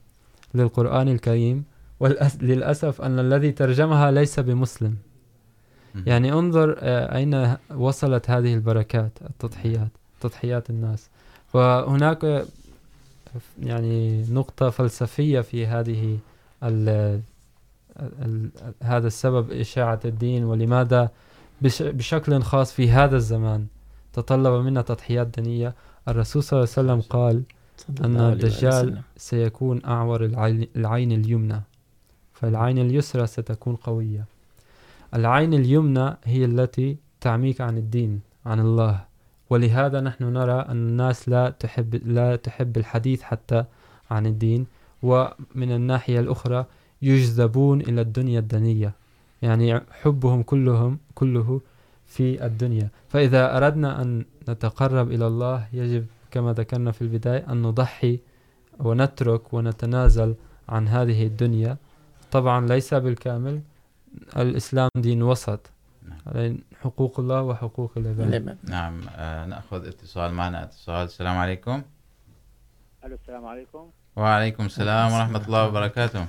للقرآن 0.54 1.08
الكريم. 1.08 1.64
وللأسف 2.00 3.02
أن 3.02 3.18
الذي 3.18 3.52
ترجمها 3.52 4.10
ليس 4.10 4.40
بمسلم. 4.40 4.96
يعني 6.06 6.32
انظر 6.32 6.76
أين 6.82 7.56
وصلت 7.76 8.30
هذه 8.30 8.54
البركات 8.54 9.12
التضحيات 9.30 9.88
تضحيات 10.20 10.70
الناس. 10.70 11.08
وهناك 11.54 12.46
يعني 13.62 14.24
نقطة 14.30 14.70
فلسفية 14.70 15.40
في 15.40 15.66
هذه 15.66 16.18
ال 16.62 17.20
ال 18.00 18.50
هذا 18.82 19.06
السبب 19.06 19.52
إشاعة 19.52 20.00
الدين 20.04 20.44
ولماذا 20.44 21.10
بشكل 21.80 22.42
خاص 22.42 22.72
في 22.72 22.90
هذا 22.90 23.16
الزمان 23.16 23.66
تطلب 24.12 24.64
منا 24.64 24.82
تضحيات 24.82 25.26
دينية 25.26 25.74
الرسول 26.08 26.42
صلى 26.42 26.58
الله 26.58 26.70
عليه 26.76 26.88
وسلم 26.88 27.00
قال 27.10 27.42
أن 28.04 28.16
الدجال 28.20 29.00
سيكون 29.16 29.84
أعور 29.84 30.24
العين 30.76 31.12
اليمنى 31.12 31.60
فالعين 32.34 32.78
اليسرى 32.78 33.26
ستكون 33.26 33.76
قوية. 33.76 34.24
العين 35.14 35.54
اليمنى 35.54 36.16
هي 36.24 36.44
التي 36.44 36.96
تعميك 37.20 37.60
عن 37.60 37.78
الدين، 37.78 38.20
عن 38.46 38.60
الله. 38.60 39.04
ولهذا 39.50 40.00
نحن 40.00 40.24
نرى 40.24 40.60
أن 40.60 40.76
الناس 40.76 41.28
لا 41.28 41.50
تحب 41.50 41.94
لا 42.06 42.36
تحب 42.36 42.76
الحديث 42.76 43.22
حتى 43.22 43.64
عن 44.10 44.26
الدين، 44.26 44.66
ومن 45.02 45.72
الناحية 45.72 46.20
الأخرى 46.20 46.64
يجذبون 47.02 47.80
إلى 47.80 48.00
الدنيا 48.00 48.38
الدنية. 48.38 48.92
يعني 49.42 49.80
حبهم 49.90 50.42
كلهم، 50.42 50.98
كله 51.14 51.60
في 52.06 52.46
الدنيا. 52.46 52.88
فإذا 53.08 53.56
أردنا 53.56 54.02
أن 54.02 54.24
نتقرب 54.48 55.12
إلى 55.12 55.26
الله، 55.26 55.66
يجب 55.72 56.06
كما 56.30 56.52
ذكرنا 56.52 56.92
في 56.92 57.02
البداية 57.02 57.52
أن 57.52 57.62
نضحي 57.62 58.18
ونترك 58.78 59.54
ونتنازل 59.54 60.34
عن 60.68 60.88
هذه 60.88 61.26
الدنيا. 61.26 61.76
طبعا 62.30 62.66
ليس 62.66 62.94
بالكامل 62.94 63.60
الإسلام 64.36 64.88
دين 64.96 65.22
وسط. 65.22 65.70
حقوق 66.80 67.20
الله 67.20 67.42
وحقوق 67.42 67.92
العباد. 67.96 68.58
نعم. 68.64 69.00
نأخذ 69.50 69.86
اتصال 69.86 70.32
معنا 70.32 70.62
اتصال. 70.62 71.04
السلام 71.04 71.36
عليكم. 71.36 71.82
الو 73.04 73.14
السلام 73.14 73.46
عليكم. 73.46 73.90
وعليكم 74.16 74.66
السلام 74.66 75.12
ورحمة 75.12 75.46
الله 75.46 75.68
وبركاته. 75.68 76.26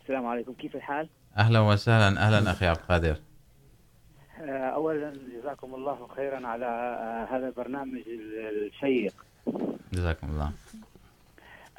السلام 0.00 0.26
عليكم. 0.26 0.52
كيف 0.52 0.76
الحال؟ 0.76 1.08
أهلا 1.36 1.60
وسهلا. 1.60 2.26
أهلا 2.26 2.50
أخي 2.50 2.66
عبد 2.66 2.78
القادر. 2.78 3.16
أولا 4.74 5.12
جزاكم 5.40 5.74
الله 5.74 6.08
خيرا 6.16 6.46
على 6.46 6.66
هذا 7.30 7.46
البرنامج 7.48 8.00
الشيق. 8.08 9.14
جزاكم 9.92 10.30
الله. 10.30 10.52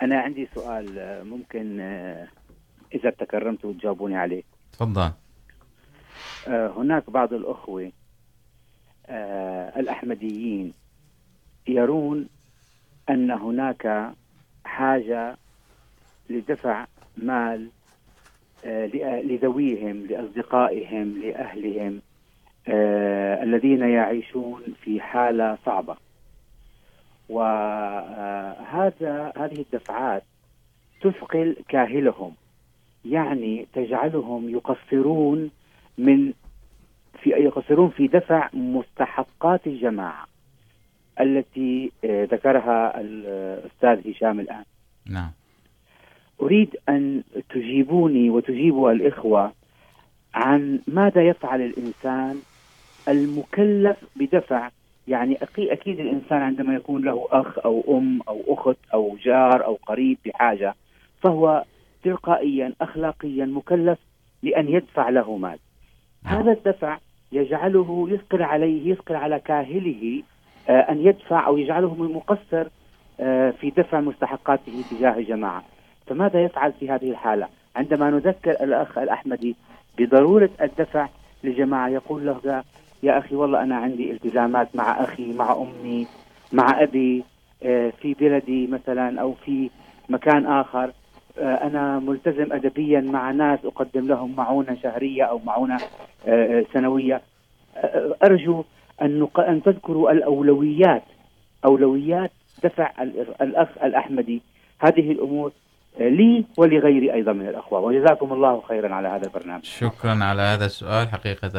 أنا 0.02 0.22
عندي 0.22 0.50
سؤال 0.56 0.86
ممكن 1.28 1.78
إذا 2.96 3.10
تكرمتوا 3.10 3.74
تجاوبوني 3.74 4.18
عليه. 4.18 4.44
تفضل. 4.74 5.12
هناك 6.48 7.10
بعض 7.10 7.34
الأخوة 7.34 7.92
الأحمديين 9.78 10.74
يرون 11.68 12.30
أن 13.10 13.32
هناك 13.32 14.12
حاجة 14.66 15.38
لدفع 16.30 16.86
مال 17.18 17.70
لذويهم 19.24 20.06
لأصدقائهم 20.06 21.22
لأهلهم 21.22 22.02
الذين 23.44 23.82
يعيشون 23.82 24.62
في 24.84 25.02
حالة 25.02 25.58
صعبة. 25.66 25.98
وهذا 27.30 29.34
هذه 29.38 29.62
الدفعات 29.62 30.24
تثقل 31.02 31.56
كاهلهم. 31.70 32.36
يعني 33.06 33.68
تجعلهم 33.74 34.50
يقصرون 34.50 35.50
من 35.98 36.34
في 37.24 37.30
يقصرون 37.30 37.90
في 37.90 38.08
دفع 38.08 38.50
مستحقات 38.54 39.68
الجماعة 39.68 40.26
التي 41.22 41.92
ذكرها 42.06 43.02
الأستاذ 43.02 44.12
هشام 44.12 44.40
الآن. 44.40 44.64
نعم. 45.06 45.32
أريد 46.42 46.76
أن 46.90 47.24
تجيبوني 47.50 48.30
وتجيبوا 48.30 48.92
الإخوة 48.92 49.52
عن 50.34 50.80
ماذا 50.88 51.28
يفعل 51.28 51.62
الإنسان 51.62 52.42
المكلف 53.08 53.98
بدفع. 54.16 54.70
يعني 55.08 55.38
أكيد 55.58 56.00
الإنسان 56.00 56.42
عندما 56.42 56.76
يكون 56.76 57.04
له 57.04 57.28
أخ 57.32 57.60
أو 57.60 57.98
أم 57.98 58.22
أو 58.28 58.42
أخت 58.48 58.78
أو 58.94 59.18
جار 59.24 59.66
أو 59.66 59.80
قريب 59.88 60.18
بحاجة 60.26 60.76
فهو 61.22 61.64
تلقائيا 62.04 62.74
أخلاقيا 62.82 63.46
مكلف 63.46 64.00
لأن 64.44 64.70
يدفع 64.70 65.10
له 65.10 65.38
مال. 65.38 65.60
هذا 66.26 66.52
الدفع 66.52 66.98
يجعله 67.32 68.08
يثقل 68.10 68.42
عليه 68.44 68.92
يثقل 68.92 69.16
على 69.16 69.40
كاهله 69.40 70.24
أن 70.70 71.02
يدفع 71.02 71.48
أو 71.48 71.58
يجعله 71.58 71.96
مقصر 71.96 72.68
في 73.52 73.74
دفع 73.78 74.00
مستحقاته 74.02 74.84
تجاه 74.92 75.18
الجماعة. 75.18 75.64
فماذا 76.08 76.44
يفعل 76.44 76.74
في 76.74 76.90
هذه 76.90 77.10
الحالة؟ 77.12 77.48
عندما 77.76 78.10
نذكر 78.10 78.52
الأخ 78.52 78.98
الأحمدي 78.98 79.56
بضرورة 79.98 80.50
الدفع 80.62 81.08
للجماعة 81.44 81.88
يقول 81.88 82.26
له 82.26 82.64
يا 83.04 83.18
أخي 83.18 83.36
والله 83.36 83.64
أنا 83.64 83.76
عندي 83.76 84.12
التزامات 84.12 84.76
مع 84.76 85.04
أخي 85.04 85.34
مع 85.34 85.54
أمي 85.54 86.08
مع 86.54 86.84
أبي 86.84 87.24
في 88.02 88.16
بلدي 88.20 88.68
مثلا 88.68 89.22
أو 89.22 89.34
في 89.34 89.70
مكان 90.10 90.46
آخر. 90.46 90.92
أنا 91.38 92.00
ملتزم 92.00 92.54
أدبيا 92.54 93.02
مع 93.02 93.32
ناس 93.32 93.60
أقدم 93.66 94.08
لهم 94.08 94.36
معونة 94.36 94.78
شهرية 94.84 95.24
أو 95.24 95.40
معونة 95.40 95.78
سنوية. 96.74 97.22
أرجو 98.24 98.64
أن 99.02 99.28
أن 99.38 99.64
تذكروا 99.64 100.12
الأولويات 100.12 101.04
أولويات 101.66 102.32
دفع 102.64 102.92
الأخ 103.42 103.68
الأحمدي. 103.84 104.42
هذه 104.80 105.12
الأمور 105.12 105.52
لي 106.00 106.46
ولغيري 106.58 107.14
أيضا 107.14 107.34
من 107.34 107.48
الأخوة. 107.48 107.80
وجزاكم 107.80 108.34
الله 108.34 108.62
خيرا 108.62 108.96
على 108.96 109.08
هذا 109.08 109.24
البرنامج. 109.28 109.64
شكرا 109.64 110.24
على 110.24 110.42
هذا 110.42 110.66
السؤال. 110.66 111.10
حقيقة 111.10 111.50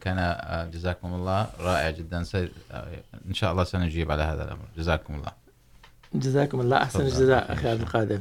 كان 0.00 0.36
جزاكم 0.72 1.14
الله 1.14 1.46
رائع 1.60 1.90
جدا. 1.90 2.22
إن 3.28 3.34
شاء 3.34 3.52
الله 3.52 3.64
سنجيب 3.64 4.10
على 4.10 4.22
هذا 4.22 4.44
الأمر. 4.44 4.64
جزاكم 4.76 5.14
الله. 5.14 5.32
جزاكم 6.14 6.60
الله. 6.60 6.76
أحسن 6.76 7.00
الجزاء 7.00 7.52
أخي 7.52 7.68
عبد 7.68 7.80
القادر. 7.80 8.18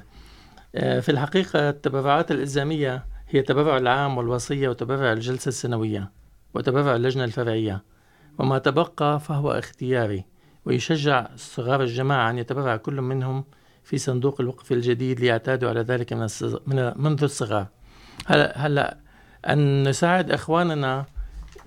في 0.75 1.09
الحقيقة 1.09 1.69
التبرعات 1.69 2.31
الإلزامية 2.31 3.05
هي 3.29 3.41
تبرع 3.41 3.77
العام 3.77 4.17
والوصية 4.17 4.69
وتبرع 4.69 5.13
الجلسة 5.13 5.49
السنوية 5.49 6.11
وتبرع 6.53 6.95
اللجنة 6.95 7.23
الفرعية. 7.23 7.83
وما 8.39 8.57
تبقى 8.57 9.19
فهو 9.19 9.51
اختياري، 9.51 10.25
ويشجع 10.65 11.27
صغار 11.35 11.81
الجماعة 11.81 12.29
أن 12.29 12.37
يتبرع 12.37 12.77
كل 12.77 13.01
منهم 13.01 13.43
في 13.83 13.97
صندوق 13.97 14.41
الوقف 14.41 14.71
الجديد 14.71 15.19
ليعتادوا 15.19 15.69
على 15.69 15.81
ذلك 15.81 16.13
من 16.13 16.23
الصغ... 16.23 16.57
من 16.67 16.91
منذ 16.95 17.23
الصغر 17.23 17.67
هلا 18.25 18.53
هلا 18.57 18.97
ان 19.49 19.89
نساعد 19.89 20.31
اخواننا 20.31 21.05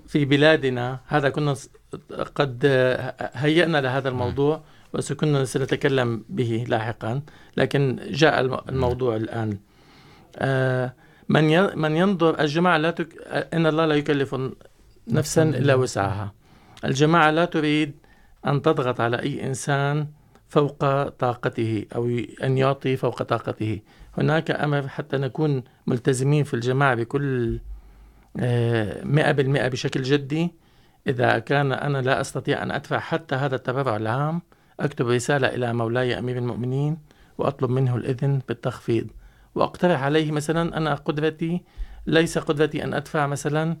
في 0.07 0.25
بلادنا؟ 0.25 0.99
هذا 1.07 1.29
كنا 1.29 1.55
قد 2.35 2.65
هيئنا 3.33 3.81
لهذا 3.81 4.09
الموضوع. 4.09 4.63
وسكنا 4.93 5.45
سنتكلم 5.45 6.23
به 6.29 6.65
لاحقا. 6.67 7.21
لكن 7.57 7.99
جاء 8.09 8.41
الموضوع 8.69 9.15
الان 9.15 9.57
من 11.29 11.77
من 11.79 11.95
ينظر 11.95 12.39
الجماعه 12.39 12.77
لا 12.77 12.91
تك... 12.91 13.27
ان 13.53 13.65
الله 13.65 13.85
لا 13.85 13.95
يكلف 13.95 14.35
نفسا 15.07 15.43
الا 15.43 15.75
وسعها. 15.75 16.33
الجماعه 16.85 17.31
لا 17.31 17.45
تريد 17.45 17.95
ان 18.47 18.61
تضغط 18.61 19.01
على 19.01 19.21
اي 19.21 19.47
انسان 19.47 20.07
فوق 20.47 21.07
طاقته 21.07 21.85
او 21.95 22.07
ان 22.43 22.57
يعطي 22.57 22.97
فوق 22.97 23.23
طاقته. 23.23 23.79
هناك 24.17 24.51
امر 24.51 24.87
حتى 24.87 25.17
نكون 25.17 25.63
ملتزمين 25.87 26.43
في 26.43 26.53
الجماعه 26.53 26.95
بكل 26.95 27.59
مئة 29.03 29.31
بالمئة 29.31 29.67
بشكل 29.67 30.01
جدي. 30.01 30.53
إذا 31.07 31.39
كان 31.39 31.71
أنا 31.71 32.01
لا 32.01 32.21
أستطيع 32.21 32.63
أن 32.63 32.71
أدفع 32.71 32.99
حتى 32.99 33.35
هذا 33.35 33.55
التبرع 33.55 33.95
العام 33.95 34.41
أكتب 34.79 35.07
رسالة 35.07 35.47
إلى 35.47 35.73
مولاي 35.73 36.19
أمير 36.19 36.37
المؤمنين 36.37 36.97
وأطلب 37.37 37.69
منه 37.69 37.95
الإذن 37.95 38.41
بالتخفيض. 38.47 39.07
وأقترح 39.55 40.03
عليه 40.03 40.31
مثلا 40.31 40.77
أنا 40.77 40.95
قدرتي 40.95 41.61
ليس 42.07 42.37
قدرتي 42.37 42.83
أن 42.83 42.93
أدفع 42.93 43.27
مثلا 43.27 43.77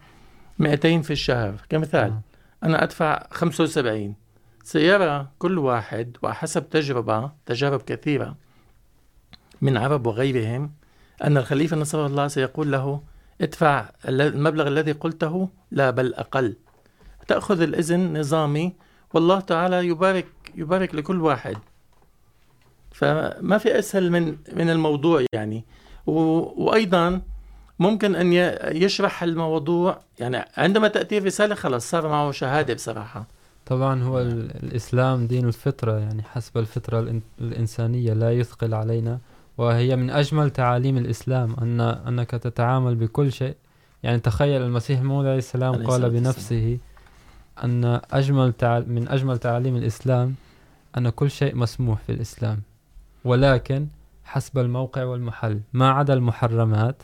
200 0.59 1.01
في 1.01 1.11
الشهر. 1.11 1.55
كمثال 1.69 2.13
أنا 2.63 2.83
أدفع 2.83 3.27
75 3.31 4.15
سيرى 4.63 5.27
كل 5.39 5.57
واحد 5.57 6.17
وحسب 6.23 6.69
تجربة 6.69 7.31
تجارب 7.45 7.81
كثيرة 7.81 8.35
من 9.61 9.77
عرب 9.77 10.07
وغيرهم 10.07 10.71
أن 11.23 11.37
الخليفة 11.37 11.77
نصر 11.77 12.05
الله 12.05 12.27
سيقول 12.27 12.71
له 12.71 13.01
ادفع 13.41 13.89
المبلغ 14.07 14.67
الذي 14.67 14.91
قلته 14.91 15.49
لا 15.71 15.89
بل 15.89 16.13
أقل. 16.13 16.55
تأخذ 17.27 17.61
الإذن 17.61 18.19
نظامي 18.19 18.73
والله 19.13 19.39
تعالى 19.39 19.87
يبارك 19.87 20.25
يبارك 20.55 20.95
لكل 20.95 21.21
واحد. 21.21 21.57
فما 22.91 23.57
في 23.57 23.79
أسهل 23.79 24.11
من 24.11 24.37
من 24.53 24.69
الموضوع 24.69 25.25
يعني. 25.33 25.63
وأيضا 26.05 27.21
ممكن 27.79 28.15
أن 28.15 28.33
يشرح 28.75 29.23
الموضوع. 29.23 29.99
يعني 30.19 30.45
عندما 30.57 30.87
تأتي 30.87 31.19
رسالة 31.19 31.55
خلاص 31.55 31.89
صار 31.89 32.07
معه 32.07 32.31
شهادة 32.31 32.73
بصراحة. 32.73 33.25
طبعا 33.65 34.03
هو 34.03 34.19
الإسلام 34.19 35.27
دين 35.27 35.45
الفطرة. 35.45 35.99
يعني 35.99 36.23
حسب 36.23 36.57
الفطرة 36.57 37.21
الإنسانية 37.41 38.13
لا 38.13 38.31
يثقل 38.31 38.73
علينا. 38.73 39.19
وهي 39.57 39.95
من 39.95 40.09
أجمل 40.09 40.49
تعاليم 40.49 40.97
الإسلام 40.97 41.55
أن 41.61 41.81
أنك 41.81 42.31
تتعامل 42.31 42.95
بكل 42.95 43.31
شيء. 43.31 43.55
يعني 44.03 44.19
تخيل 44.19 44.61
المسيح 44.61 45.01
موعود 45.01 45.25
عليه 45.25 45.37
السلام 45.37 45.87
قال 45.87 46.09
بنفسه 46.09 46.77
أن 47.63 48.01
أجمل 48.11 48.53
من 48.87 49.07
أجمل 49.07 49.37
تعاليم 49.37 49.75
الإسلام 49.75 50.35
أن 50.97 51.09
كل 51.09 51.31
شيء 51.31 51.55
مسموح 51.55 51.99
في 51.99 52.11
الإسلام. 52.11 52.61
ولكن 53.25 53.87
حسب 54.23 54.57
الموقع 54.57 55.03
والمحل. 55.03 55.61
ما 55.73 55.91
عدا 55.91 56.13
المحرمات 56.13 57.03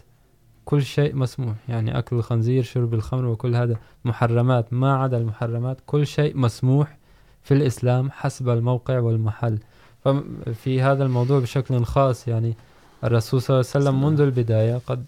كل 0.66 0.84
شيء 0.84 1.16
مسموح. 1.16 1.56
يعني 1.70 1.98
أكل 1.98 2.16
الخنزير 2.16 2.64
شرب 2.64 2.94
الخمر 2.94 3.26
وكل 3.26 3.56
هذا 3.56 3.76
محرمات. 4.06 4.74
ما 4.74 4.96
عدا 4.98 5.18
المحرمات 5.18 5.78
كل 5.86 6.08
شيء 6.08 6.38
مسموح 6.38 6.98
في 7.44 7.54
الإسلام 7.54 8.12
حسب 8.12 8.50
الموقع 8.50 9.00
والمحل. 9.00 9.60
ففي 10.04 10.82
هذا 10.82 11.04
الموضوع 11.04 11.40
بشكل 11.40 11.84
خاص 11.84 12.28
يعني 12.28 12.56
الرسول 13.04 13.42
صلى 13.42 13.60
الله 13.60 13.72
عليه 13.76 13.86
وسلم 13.86 14.06
منذ 14.06 14.22
البداية 14.22 14.82
قد 14.88 15.06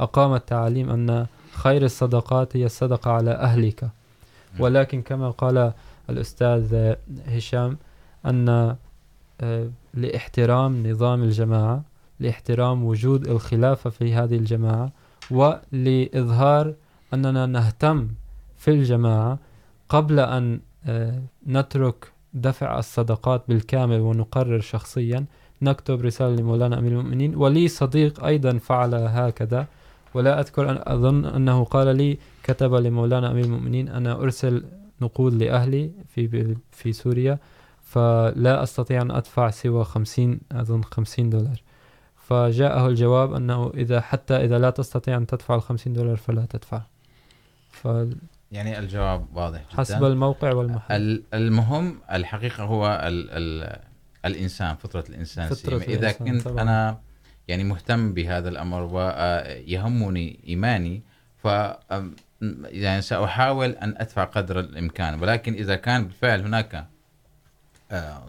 أقام 0.00 0.34
التعليم 0.34 0.90
أن 0.90 1.26
خير 1.52 1.84
الصدقات 1.84 2.56
هي 2.56 2.66
الصدقة 2.66 3.10
على 3.10 3.30
أهلك. 3.30 3.90
ولكن 4.58 5.02
كما 5.02 5.30
قال 5.30 5.72
الأستاذ 6.10 6.94
هشام 7.26 7.78
أن 8.26 8.76
لاحترام 9.94 10.86
نظام 10.86 11.22
الجماعة 11.22 11.82
لاحترام 12.20 12.84
وجود 12.84 13.28
الخلافة 13.28 13.90
في 13.90 14.14
هذه 14.14 14.36
الجماعة، 14.36 14.92
ولإظهار 15.30 16.74
أننا 17.14 17.46
نهتم 17.46 18.08
في 18.56 18.70
الجماعة 18.70 19.38
قبل 19.88 20.20
أن 20.20 20.60
نترك 21.46 22.12
دفع 22.34 22.78
الصدقات 22.78 23.42
بالكامل 23.48 24.00
ونقرر 24.00 24.60
شخصيا. 24.60 25.24
نكتب 25.62 26.00
رسالة 26.00 26.36
لمولانا 26.36 26.78
أمير 26.78 26.92
المؤمنين، 26.92 27.36
ولي 27.36 27.68
صديق 27.68 28.24
أيضا 28.24 28.58
فعل 28.58 28.94
هكذا. 28.94 29.66
ولا 30.14 30.40
أذكر 30.40 30.70
أن 30.70 30.78
أظن 30.82 31.24
أنه 31.24 31.64
قال 31.64 31.96
لي 31.96 32.18
كتب 32.42 32.74
لمولانا 32.74 33.30
أمير 33.30 33.44
المؤمنين 33.44 33.88
أنا 33.88 34.12
أرسل 34.12 34.64
نقود 35.00 35.34
لأهلي 35.34 35.90
في 36.14 36.56
في 36.70 36.92
سوريا 36.92 37.38
فلا 37.82 38.62
أستطيع 38.62 39.02
أن 39.02 39.10
أدفع 39.10 39.50
سوى 39.50 39.84
خمسين 39.84 40.40
أظن 40.52 40.82
خمسين 40.82 41.30
دولار. 41.30 41.62
فجاءه 42.16 42.88
الجواب 42.88 43.34
أنه 43.34 43.70
إذا 43.74 44.00
حتى 44.00 44.36
إذا 44.36 44.58
لا 44.58 44.70
تستطيع 44.70 45.16
أن 45.16 45.26
تدفع 45.26 45.54
الخمسين 45.54 45.92
دولار 45.92 46.16
فلا 46.16 46.46
تدفع. 46.50 46.82
ف 47.70 47.88
يعني 48.52 48.78
الجواب 48.78 49.26
واضح 49.34 49.60
جدا. 49.60 49.78
حسب 49.78 50.04
الموقع 50.04 50.52
والمحل. 50.52 51.22
المهم 51.34 51.98
الحقيقة 52.12 52.64
هو 52.64 53.00
ال 53.04 53.30
ال 53.30 53.78
الإنسان 54.24 54.74
فطرة 54.76 55.04
الإنسان 55.08 55.48
فطرة 55.48 55.76
إذا 55.76 56.12
كنت 56.12 56.42
طبعا. 56.42 56.62
أنا 56.62 56.98
يعني 57.48 57.64
مهتم 57.64 58.12
بهذا 58.12 58.48
الأمر 58.48 58.82
ويهمني 58.82 60.40
إيماني 60.48 61.02
ف 61.42 61.48
يعني 62.62 63.02
سأحاول 63.02 63.70
أن 63.70 63.94
أدفع 63.96 64.24
قدر 64.24 64.60
الإمكان. 64.60 65.22
ولكن 65.22 65.54
إذا 65.54 65.74
كان 65.74 66.04
بالفعل 66.04 66.40
هناك 66.40 66.86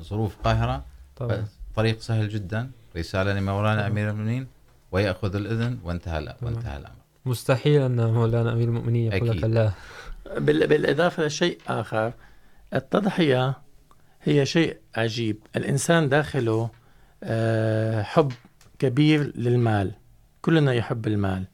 ظروف 0.02 0.38
قاهرة 0.44 0.86
طبعا. 1.16 1.46
طريق 1.76 2.00
سهل 2.00 2.30
جدا 2.30 2.72
رسالة 2.98 3.34
لمولانا 3.34 3.88
أمير 3.88 4.10
المؤمنين 4.10 4.48
ويأخذ 4.92 5.36
الإذن 5.36 5.80
وانتهى 5.84 6.36
وانتهى 6.42 6.78
الأمر. 6.78 6.96
مستحيل 7.26 7.82
أن 7.82 8.14
مولانا 8.14 8.54
أمير 8.54 8.68
المؤمنين 8.68 9.12
يقول 9.12 9.38
لك 9.38 9.44
لا. 9.44 9.72
بالإضافة 10.40 11.26
لشيء 11.26 11.58
آخر 11.68 12.14
التضحية 12.74 13.54
هي 14.24 14.46
شيء 14.46 14.78
عجيب. 14.96 15.38
الإنسان 15.56 16.10
داخله 16.10 16.70
حب 18.04 18.32
كبير 18.80 19.32
للمال 19.36 19.92
كلنا 20.42 20.74
يحب 20.74 21.08
المال. 21.08 21.46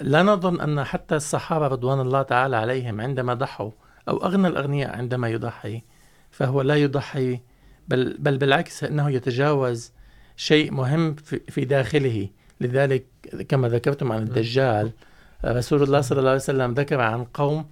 لا 0.00 0.22
نظن 0.22 0.60
أن 0.60 0.84
حتى 0.84 1.16
الصحابة 1.16 1.66
رضوان 1.66 2.00
الله 2.00 2.22
تعالى 2.22 2.56
عليهم 2.56 3.00
عندما 3.00 3.34
ضحوا 3.34 3.70
أو 4.08 4.16
أغنى 4.16 4.48
الأغنياء 4.48 4.96
عندما 4.96 5.28
يضحي 5.28 5.82
فهو 6.30 6.62
لا 6.62 6.74
يضحي 6.74 7.40
بل, 7.88 8.16
بل 8.18 8.38
بالعكس 8.38 8.84
أنه 8.84 9.10
يتجاوز 9.10 9.92
شيء 10.36 10.72
مهم 10.72 11.14
في 11.48 11.64
داخله. 11.64 12.28
لذلك 12.60 13.06
كما 13.48 13.68
ذكرتم 13.68 14.12
عن 14.12 14.22
الدجال 14.22 14.92
رسول 15.44 15.82
الله 15.82 16.00
صلى 16.00 16.18
الله 16.18 16.30
عليه 16.30 16.40
وسلم 16.40 16.74
ذكر 16.74 17.00
عن 17.00 17.24
قوم 17.24 17.70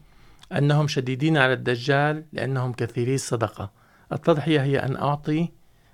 أنهم 0.52 0.88
شديدين 0.88 1.36
على 1.36 1.52
الدجال 1.52 2.24
لأنهم 2.32 2.72
كثيري 2.72 3.14
الصدقة. 3.14 3.70
التضحية 4.12 4.62
هي 4.62 4.78
أن 4.78 4.96
أعطي 4.96 5.48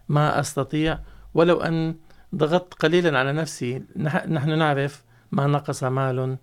ما 0.09 0.41
أستطيع 0.41 0.99
ولو 1.35 1.61
أن 1.61 1.95
ضغطت 2.35 2.75
قليلا 2.75 3.19
على 3.19 3.33
نفسي 3.33 3.83
نحن 4.29 4.59
نعرف 4.59 5.05
ما 5.33 5.47
نقص 5.47 5.85
مال 5.85 6.37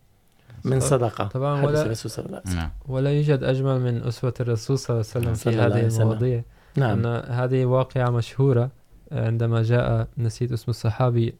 من 0.63 0.79
صدقة. 0.79 1.27
طبعا 1.27 1.65
ولا, 1.65 1.81
الرسول 1.81 2.11
صلى 2.11 2.25
الله 2.25 2.41
عليه 2.45 2.49
وسلم. 2.49 2.69
ولا 2.87 3.11
يوجد 3.11 3.43
أجمل 3.43 3.79
من 3.79 4.03
أسوة 4.03 4.33
الرسول 4.39 4.79
صلى 4.79 4.93
الله 4.93 5.05
عليه 5.15 5.29
وسلم 5.29 5.33
في 5.33 5.59
هذه 5.59 5.87
المواضيع. 5.87 6.43
نعم. 6.75 7.05
أن 7.05 7.23
هذه 7.31 7.65
واقعة 7.65 8.09
مشهورة 8.09 8.69
عندما 9.11 9.63
جاء 9.63 10.07
نسيت 10.17 10.51
اسم 10.51 10.65
الصحابي 10.69 11.35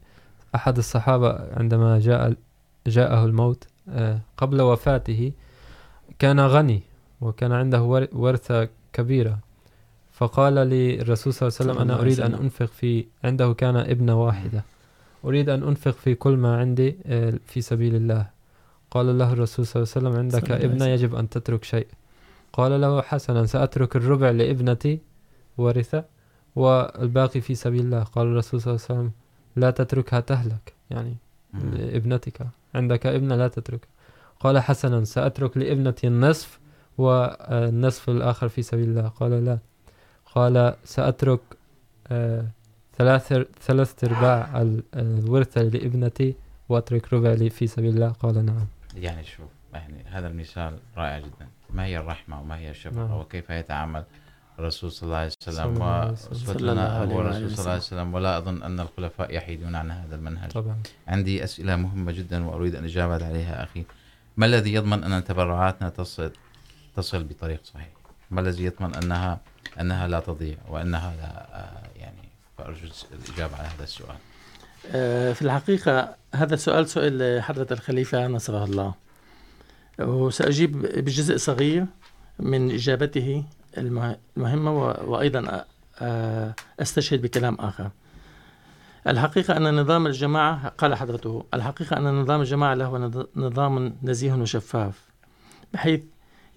أحد 0.54 0.78
الصحابة 0.78 1.38
عندما 1.56 1.98
جاء 1.98 2.34
جاءه 2.86 3.24
الموت 3.24 3.64
قبل 4.36 4.60
وفاته 4.60 5.32
كان 6.18 6.40
غني 6.40 6.82
وكان 7.20 7.52
عنده 7.52 7.82
ورثة 8.12 8.68
كبيرة. 8.92 9.38
فقال 10.20 10.54
للرسول 10.54 11.32
صلى 11.32 11.48
الله 11.48 11.56
عليه 11.60 11.70
وسلم 11.70 11.78
أنا 11.82 12.00
أريد 12.00 12.20
أن 12.20 12.34
أنفق 12.34 12.66
في 12.66 13.04
عنده 13.24 13.52
كان 13.52 13.76
ابنة 13.76 14.24
واحدة. 14.24 14.64
أريد 15.24 15.48
أن 15.48 15.62
أنفق 15.62 15.90
في 15.90 16.14
كل 16.14 16.36
ما 16.36 16.56
عندي 16.60 16.96
في 17.46 17.60
سبيل 17.60 17.94
الله. 17.94 18.26
قال 18.90 19.18
له 19.18 19.32
الرسول 19.32 19.66
صلى 19.66 19.82
الله 19.82 19.92
عليه 19.96 20.08
وسلم 20.08 20.18
عندك 20.18 20.50
ابنة 20.50 20.86
يجب 20.86 21.14
أن 21.14 21.28
تترك 21.28 21.64
شيء. 21.64 21.86
قال 22.52 22.80
له 22.80 23.02
حسنا 23.02 23.46
سأترك 23.46 23.96
الربع 23.96 24.30
لابنتي 24.30 25.00
ورثة 25.58 26.04
والباقي 26.56 27.40
في 27.40 27.54
سبيل 27.54 27.80
الله. 27.80 28.02
قال 28.02 28.26
الرسول 28.26 28.60
صلى 28.60 28.74
الله 28.74 28.84
عليه 28.90 29.00
وسلم 29.00 29.12
لا 29.56 29.70
تتركها 29.70 30.20
تهلك. 30.20 30.74
يعني 30.90 31.16
لابنتك. 31.54 32.46
عندك 32.74 33.06
ابنة 33.06 33.36
لا 33.36 33.48
تترك. 33.48 33.88
قال 34.40 34.58
حسنا 34.58 35.04
سأترك 35.04 35.56
لابنتي 35.56 36.06
النصف 36.06 36.58
والنصف 36.98 38.10
الآخر 38.10 38.48
في 38.48 38.62
سبيل 38.62 38.88
الله. 38.88 39.08
قال 39.08 39.44
لا. 39.44 39.58
قال 40.34 40.74
سأترك 40.84 41.40
ثلاث 42.98 43.32
ثلاث 43.66 44.04
ارباع 44.04 44.62
ال- 44.62 44.82
الورث 44.94 45.58
لابنتي 45.58 46.34
واترك 46.68 47.12
ربع 47.12 47.32
لي 47.32 47.50
في 47.50 47.66
سبيل 47.66 47.94
الله. 47.94 48.08
قال 48.08 48.46
نعم. 48.46 48.66
يعني 48.96 49.24
شوف 49.24 49.46
يعني 49.74 50.04
هذا 50.10 50.28
المثال 50.28 50.78
رائع 50.96 51.18
جدا. 51.18 51.48
ما 51.70 51.84
هي 51.84 51.98
الرحمة 51.98 52.40
وما 52.40 52.58
هي 52.58 52.70
الشفقة 52.70 53.06
نعم. 53.06 53.12
وكيف 53.12 53.50
يتعامل 53.50 54.04
الرسول 54.58 54.92
صلى 54.92 55.06
الله 55.06 55.16
عليه 55.16 55.32
صلى 55.40 55.54
وسلم 55.54 55.74
الله 55.74 55.84
عليه 55.84 56.12
وسلم. 56.12 56.34
صلى 56.34 56.56
الله 56.56 56.72
وأسوتنا 56.72 56.98
عليه 56.98 57.14
هو 57.14 57.20
الرسول 57.20 57.50
صلى 57.50 57.58
الله 57.60 57.70
عليه 57.70 57.80
وسلم. 57.80 57.98
وسلم 57.98 58.14
ولا 58.14 58.38
أظن 58.38 58.62
أن 58.62 58.80
الخلفاء 58.80 59.34
يحيدون 59.34 59.74
عن 59.74 59.90
هذا 59.90 60.14
المنهج. 60.16 60.50
طبعا. 60.50 60.76
عندي 61.08 61.44
أسئلة 61.44 61.76
مهمة 61.76 62.12
جدا 62.12 62.44
وأريد 62.46 62.74
أن 62.74 62.84
أجابت 62.84 63.22
عليها 63.22 63.62
أخي. 63.62 63.84
ما 64.36 64.46
الذي 64.46 64.74
يضمن 64.74 65.04
أن 65.04 65.24
تبرعاتنا 65.24 65.88
تصل 65.88 66.32
تصل 66.96 67.24
بطريق 67.24 67.60
صحيح؟ 67.64 67.88
ما 68.30 68.40
الذي 68.40 68.64
يضمن 68.64 68.94
أنها 68.94 69.40
أنها 69.80 70.08
لا 70.08 70.20
تضيع 70.20 70.56
وأنها 70.68 71.14
لا 71.16 71.70
يعني 71.96 72.28
فأرجو 72.58 72.88
الإجابة 73.12 73.56
على 73.56 73.68
هذا 73.68 73.84
السؤال. 73.84 74.16
في 75.34 75.42
الحقيقة 75.42 76.14
هذا 76.34 76.54
السؤال 76.54 76.88
سئل 76.88 77.42
حضرة 77.42 77.66
الخليفة 77.70 78.26
نصره 78.26 78.64
الله. 78.64 78.94
وسأجيب 79.98 80.82
بجزء 80.82 81.36
صغير 81.36 81.86
من 82.38 82.70
إجابته 82.70 83.44
المهمة 83.78 84.74
وأيضا 84.84 85.64
أستشهد 86.80 87.22
بكلام 87.22 87.54
آخر. 87.54 87.90
الحقيقة 89.06 89.56
أن 89.56 89.80
نظام 89.80 90.06
الجماعة، 90.06 90.68
قال 90.68 90.94
حضرته، 90.94 91.44
الحقيقة 91.54 91.96
أن 91.96 92.20
نظام 92.20 92.40
الجماعة 92.40 92.74
له 92.74 93.20
نظام 93.36 93.96
نزيه 94.02 94.32
وشفاف 94.32 95.00
بحيث 95.72 96.00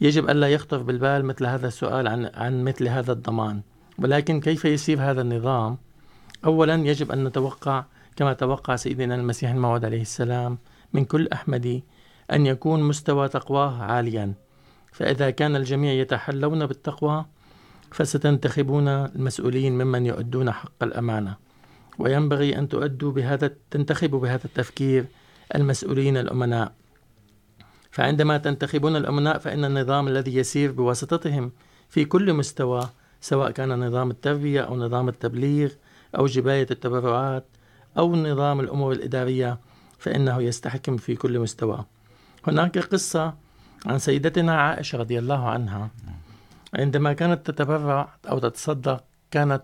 يجب 0.04 0.30
ألا 0.30 0.48
يخطر 0.48 0.84
بالبال 0.84 1.26
مثل 1.26 1.46
هذا 1.46 1.68
السؤال 1.68 2.08
عن 2.08 2.30
عن 2.34 2.64
مثل 2.64 2.88
هذا 2.88 3.12
الضمان. 3.12 3.62
ولكن 4.00 4.40
كيف 4.40 4.66
يسير 4.66 5.02
هذا 5.02 5.22
النظام؟ 5.22 5.78
أولا 6.46 6.76
يجب 6.76 7.12
أن 7.12 7.24
نتوقع 7.24 7.86
كما 8.16 8.34
توقع 8.34 8.76
سيدنا 8.76 9.16
المسيح 9.16 9.52
الموعود 9.52 9.86
عليه 9.86 10.02
السلام 10.02 10.58
من 10.94 11.06
كل 11.06 11.28
أحمدي 11.34 11.84
أن 12.32 12.46
يكون 12.46 12.84
مستوى 12.84 13.30
تقواه 13.30 13.84
عاليا. 13.84 14.34
فإذا 14.92 15.30
كان 15.30 15.56
الجميع 15.56 15.92
يتحلون 15.92 16.66
بالتقوى، 16.66 17.26
فستنتخبون 17.92 18.88
المسؤولين 18.88 19.74
ممن 19.74 20.06
يؤدون 20.06 20.52
حق 20.52 20.84
الأمانة. 20.84 21.36
وينبغي 22.00 22.58
أن 22.58 22.70
تؤدوا 22.70 23.12
بهذا 23.12 23.52
تنتخبوا 23.72 24.20
بهذا 24.20 24.46
التفكير 24.46 25.06
المسؤولين 25.56 26.18
الأمناء. 26.18 26.72
فعندما 27.94 28.38
تنتخبون 28.38 28.96
الأمناء 28.96 29.38
فإن 29.38 29.66
النظام 29.66 30.08
الذي 30.08 30.36
يسير 30.36 30.72
بواسطتهم 30.72 31.52
في 31.90 32.06
كل 32.06 32.34
مستوى 32.34 32.90
سواء 33.22 33.52
كان 33.52 33.88
نظام 33.88 34.12
التربية 34.12 34.62
أو 34.62 34.78
نظام 34.78 35.10
التبليغ 35.10 35.72
أو 36.18 36.26
جباية 36.26 36.68
التبرعات 36.72 37.46
أو 37.98 38.16
نظام 38.16 38.60
الأمور 38.60 38.92
الإدارية 38.92 39.60
فإنه 40.00 40.42
يستحكم 40.42 40.98
في 40.98 41.16
كل 41.16 41.40
مستوى. 41.40 41.86
هناك 42.48 42.78
قصة 42.78 43.34
عن 43.86 44.00
سيدتنا 44.00 44.62
عائشة 44.62 44.98
رضي 44.98 45.20
الله 45.20 45.50
عنها. 45.50 45.90
عندما 46.74 47.14
كانت 47.14 47.52
تتبرع 47.52 48.16
أو 48.30 48.40
تتصدق 48.40 49.04
كانت 49.32 49.64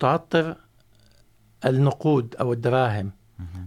تعطر 0.00 0.56
النقود 1.66 2.36
أو 2.40 2.52
الدراهم. 2.52 3.10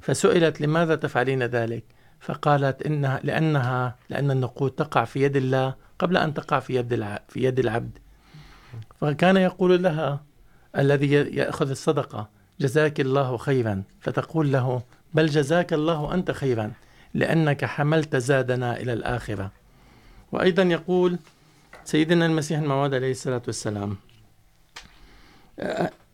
فسئلت 0.02 0.62
لماذا 0.62 0.96
تفعلين 0.96 1.44
ذلك؟ 1.44 1.84
فقالت 2.22 2.82
إنها 2.82 3.20
لأنها 3.24 3.96
لأن 4.10 4.32
النقود 4.32 4.72
تقع 4.72 5.06
في 5.06 5.24
يد 5.24 5.36
الله 5.36 5.76
قبل 6.00 6.18
أن 6.18 6.34
تقع 6.34 6.60
في 6.60 6.76
يد 6.76 7.18
في 7.30 7.44
يد 7.44 7.60
العبد. 7.60 7.98
فكان 9.02 9.38
يقول 9.38 9.84
لها، 9.84 10.24
الذي 10.78 11.12
يأخذ 11.12 11.70
الصدقة، 11.70 12.30
جزاك 12.60 13.00
الله 13.00 13.38
خيرا. 13.38 13.84
فتقول 14.02 14.52
له، 14.52 14.82
بل 15.14 15.26
جزاك 15.26 15.74
الله 15.74 16.14
أنت 16.14 16.32
خيرا، 16.32 16.72
لأنك 17.14 17.66
حملت 17.66 18.16
زادنا 18.16 18.78
إلى 18.78 18.94
الآخرة. 18.94 19.52
وأيضا 20.32 20.64
يقول 20.64 21.20
سيدنا 21.84 22.26
المسيح 22.26 22.60
الموعود 22.60 22.94
عليه 22.94 23.12
الصلاة 23.12 23.42
والسلام 23.48 23.98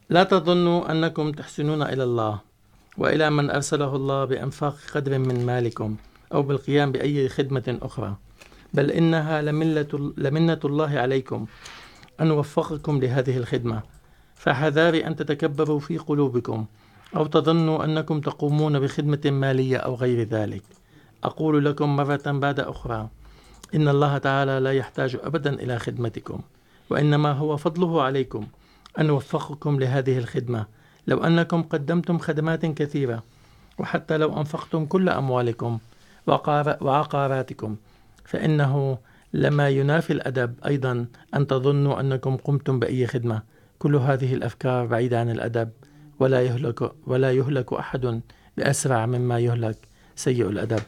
لا 0.09 0.23
تظنوا 0.23 0.91
أنكم 0.91 1.31
تحسنون 1.31 1.81
إلى 1.81 2.03
الله. 2.03 2.46
وإلى 2.97 3.29
من 3.29 3.49
أرسله 3.49 3.95
الله 3.95 4.25
بأنفاق 4.25 4.75
قدر 4.93 5.19
من 5.19 5.45
مالكم 5.45 5.95
أو 6.33 6.41
بالقيام 6.41 6.91
بأي 6.91 7.29
خدمة 7.29 7.77
أخرى. 7.81 8.15
بل 8.73 8.91
إنها 8.91 9.41
لملة 9.41 10.13
لمنة 10.17 10.59
الله 10.65 10.99
عليكم 10.99 11.45
أن 12.21 12.31
وفقكم 12.31 12.99
لهذه 12.99 13.37
الخدمة. 13.37 13.81
فحذار 14.35 15.01
أن 15.05 15.15
تتكبروا 15.15 15.79
في 15.79 15.97
قلوبكم 15.97 16.65
أو 17.15 17.25
تظنوا 17.25 17.83
أنكم 17.83 18.21
تقومون 18.21 18.79
بخدمة 18.79 19.21
مالية 19.25 19.77
أو 19.77 19.95
غير 19.95 20.27
ذلك. 20.27 20.63
أقول 21.23 21.65
لكم 21.65 21.95
مرة 21.95 22.21
بعد 22.25 22.59
أخرى، 22.59 23.09
إن 23.75 23.87
الله 23.87 24.17
تعالى 24.17 24.59
لا 24.59 24.73
يحتاج 24.73 25.17
أبدا 25.23 25.53
إلى 25.53 25.79
خدمتكم، 25.79 26.39
وإنما 26.89 27.31
هو 27.31 27.57
فضله 27.57 28.01
عليكم 28.01 28.47
أن 28.99 29.09
وفقكم 29.09 29.79
لهذه 29.79 30.17
الخدمة. 30.17 30.76
لو 31.07 31.23
أنكم 31.23 31.63
قدمتم 31.63 32.17
خدمات 32.17 32.65
كثيرة، 32.65 33.23
وحتى 33.77 34.17
لو 34.17 34.37
أنفقتم 34.39 34.85
كل 34.85 35.09
أموالكم 35.09 35.79
وعقاراتكم، 36.81 37.75
فإنه 38.25 38.97
لما 39.33 39.69
ينافي 39.69 40.13
الأدب 40.13 40.53
أيضا 40.65 41.05
أن 41.35 41.47
تظنوا 41.47 41.99
أنكم 41.99 42.37
قمتم 42.37 42.79
بأي 42.79 43.07
خدمة. 43.07 43.41
كل 43.79 43.95
هذه 43.95 44.33
الأفكار 44.33 44.85
بعيدة 44.85 45.19
عن 45.19 45.29
الأدب، 45.29 45.69
ولا 46.19 46.41
يهلك 46.41 46.91
ولا 47.07 47.31
يهلك 47.31 47.73
أحد 47.73 48.21
بأسرع 48.57 49.05
مما 49.05 49.39
يهلك 49.39 49.77
سيء 50.15 50.49
الأدب. 50.49 50.81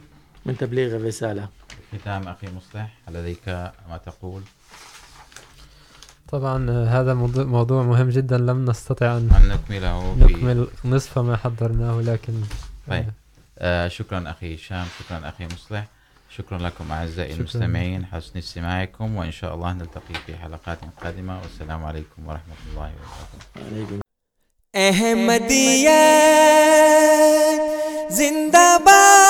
من 0.46 0.56
تبليغ 0.56 0.96
الرسالة. 0.96 1.48
ختام 1.92 2.28
أخي 2.28 2.46
مصلح 2.56 2.98
لديك 3.10 3.48
ما 3.88 4.00
تقول. 4.06 4.42
طبعا 6.32 6.70
هذا 6.88 7.14
موضوع- 7.14 7.44
موضوع 7.44 7.82
مهم 7.82 8.08
جدا 8.08 8.38
لم 8.38 8.64
نستطع 8.70 9.06
أن 9.06 9.28
أن 9.36 9.48
نكمله 9.48 10.14
في 10.14 10.20
نكمل 10.34 10.68
نصف 10.84 11.18
ما 11.18 11.36
حضرناه 11.36 12.00
لكن 12.00 12.32
طيب. 12.88 13.04
آه 13.58 13.88
شكرا 13.88 14.30
أخي 14.30 14.54
هشام 14.56 14.86
شكرا 14.98 15.28
أخي 15.28 15.44
مصلح 15.54 15.84
شكرا 16.36 16.58
لكم 16.58 16.92
أعزائي 16.92 17.28
شكراً. 17.32 17.40
المستمعين 17.40 18.06
حسن 18.06 18.38
استماعكم 18.38 19.16
وإن 19.16 19.30
شاء 19.30 19.54
الله 19.54 19.72
نلتقي 19.72 20.14
في 20.26 20.36
حلقات 20.36 20.78
قادمة 21.04 21.40
والسلام 21.42 21.84
عليكم 21.84 22.26
ورحمة 22.26 22.58
الله 22.70 22.90
وبركاته 23.00 24.00
احمدیت 25.90 27.60
زندہ 28.18 28.68
باد 28.86 29.29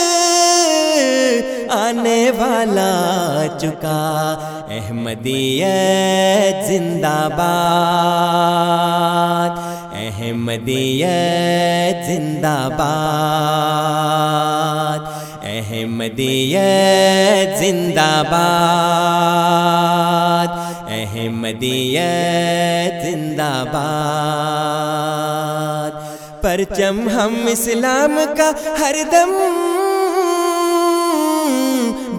آنے 1.69 2.31
والا 2.31 3.47
چکا۔ 3.57 4.37
احمدیت 4.69 6.67
زندہ 6.67 7.27
باد۔ 7.31 9.49
احمدیت 9.93 12.07
زندہ 12.07 12.69
باد۔ 12.71 14.99
احمدیت 15.43 17.59
زندہ 17.59 18.23
باد۔ 18.31 20.47
احمدیت 20.91 23.05
زندہ 23.05 23.63
باد۔ 23.73 25.91
پرچم 26.41 27.09
ہم 27.09 27.45
اسلام 27.47 28.19
کا 28.37 28.51
ہر 28.79 28.95
دم 29.11 29.31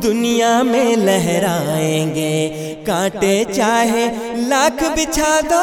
دنیا 0.03 0.63
میں 0.63 0.97
لہرائیں 0.97 2.15
گے۔ 2.15 2.49
کانٹے 2.87 3.45
چاہے 3.55 4.09
لاکھ 4.37 4.85
بچھا 4.85 5.41
دو۔ 5.51 5.63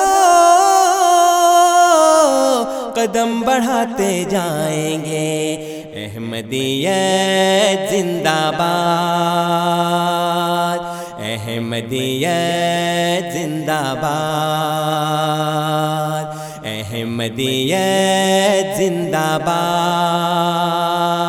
قدم 2.96 3.42
بڑھاتے 3.42 4.24
جائیں 4.30 5.06
گے۔ 5.06 5.56
احمدیت 5.96 7.92
زندہ 7.92 8.52
باد۔ 8.58 10.80
احمدیت 11.20 13.34
زندہ 13.34 13.96
باد۔ 14.02 16.26
احمدیت 16.66 18.78
زندہ 18.78 19.38
باد۔ 19.46 21.29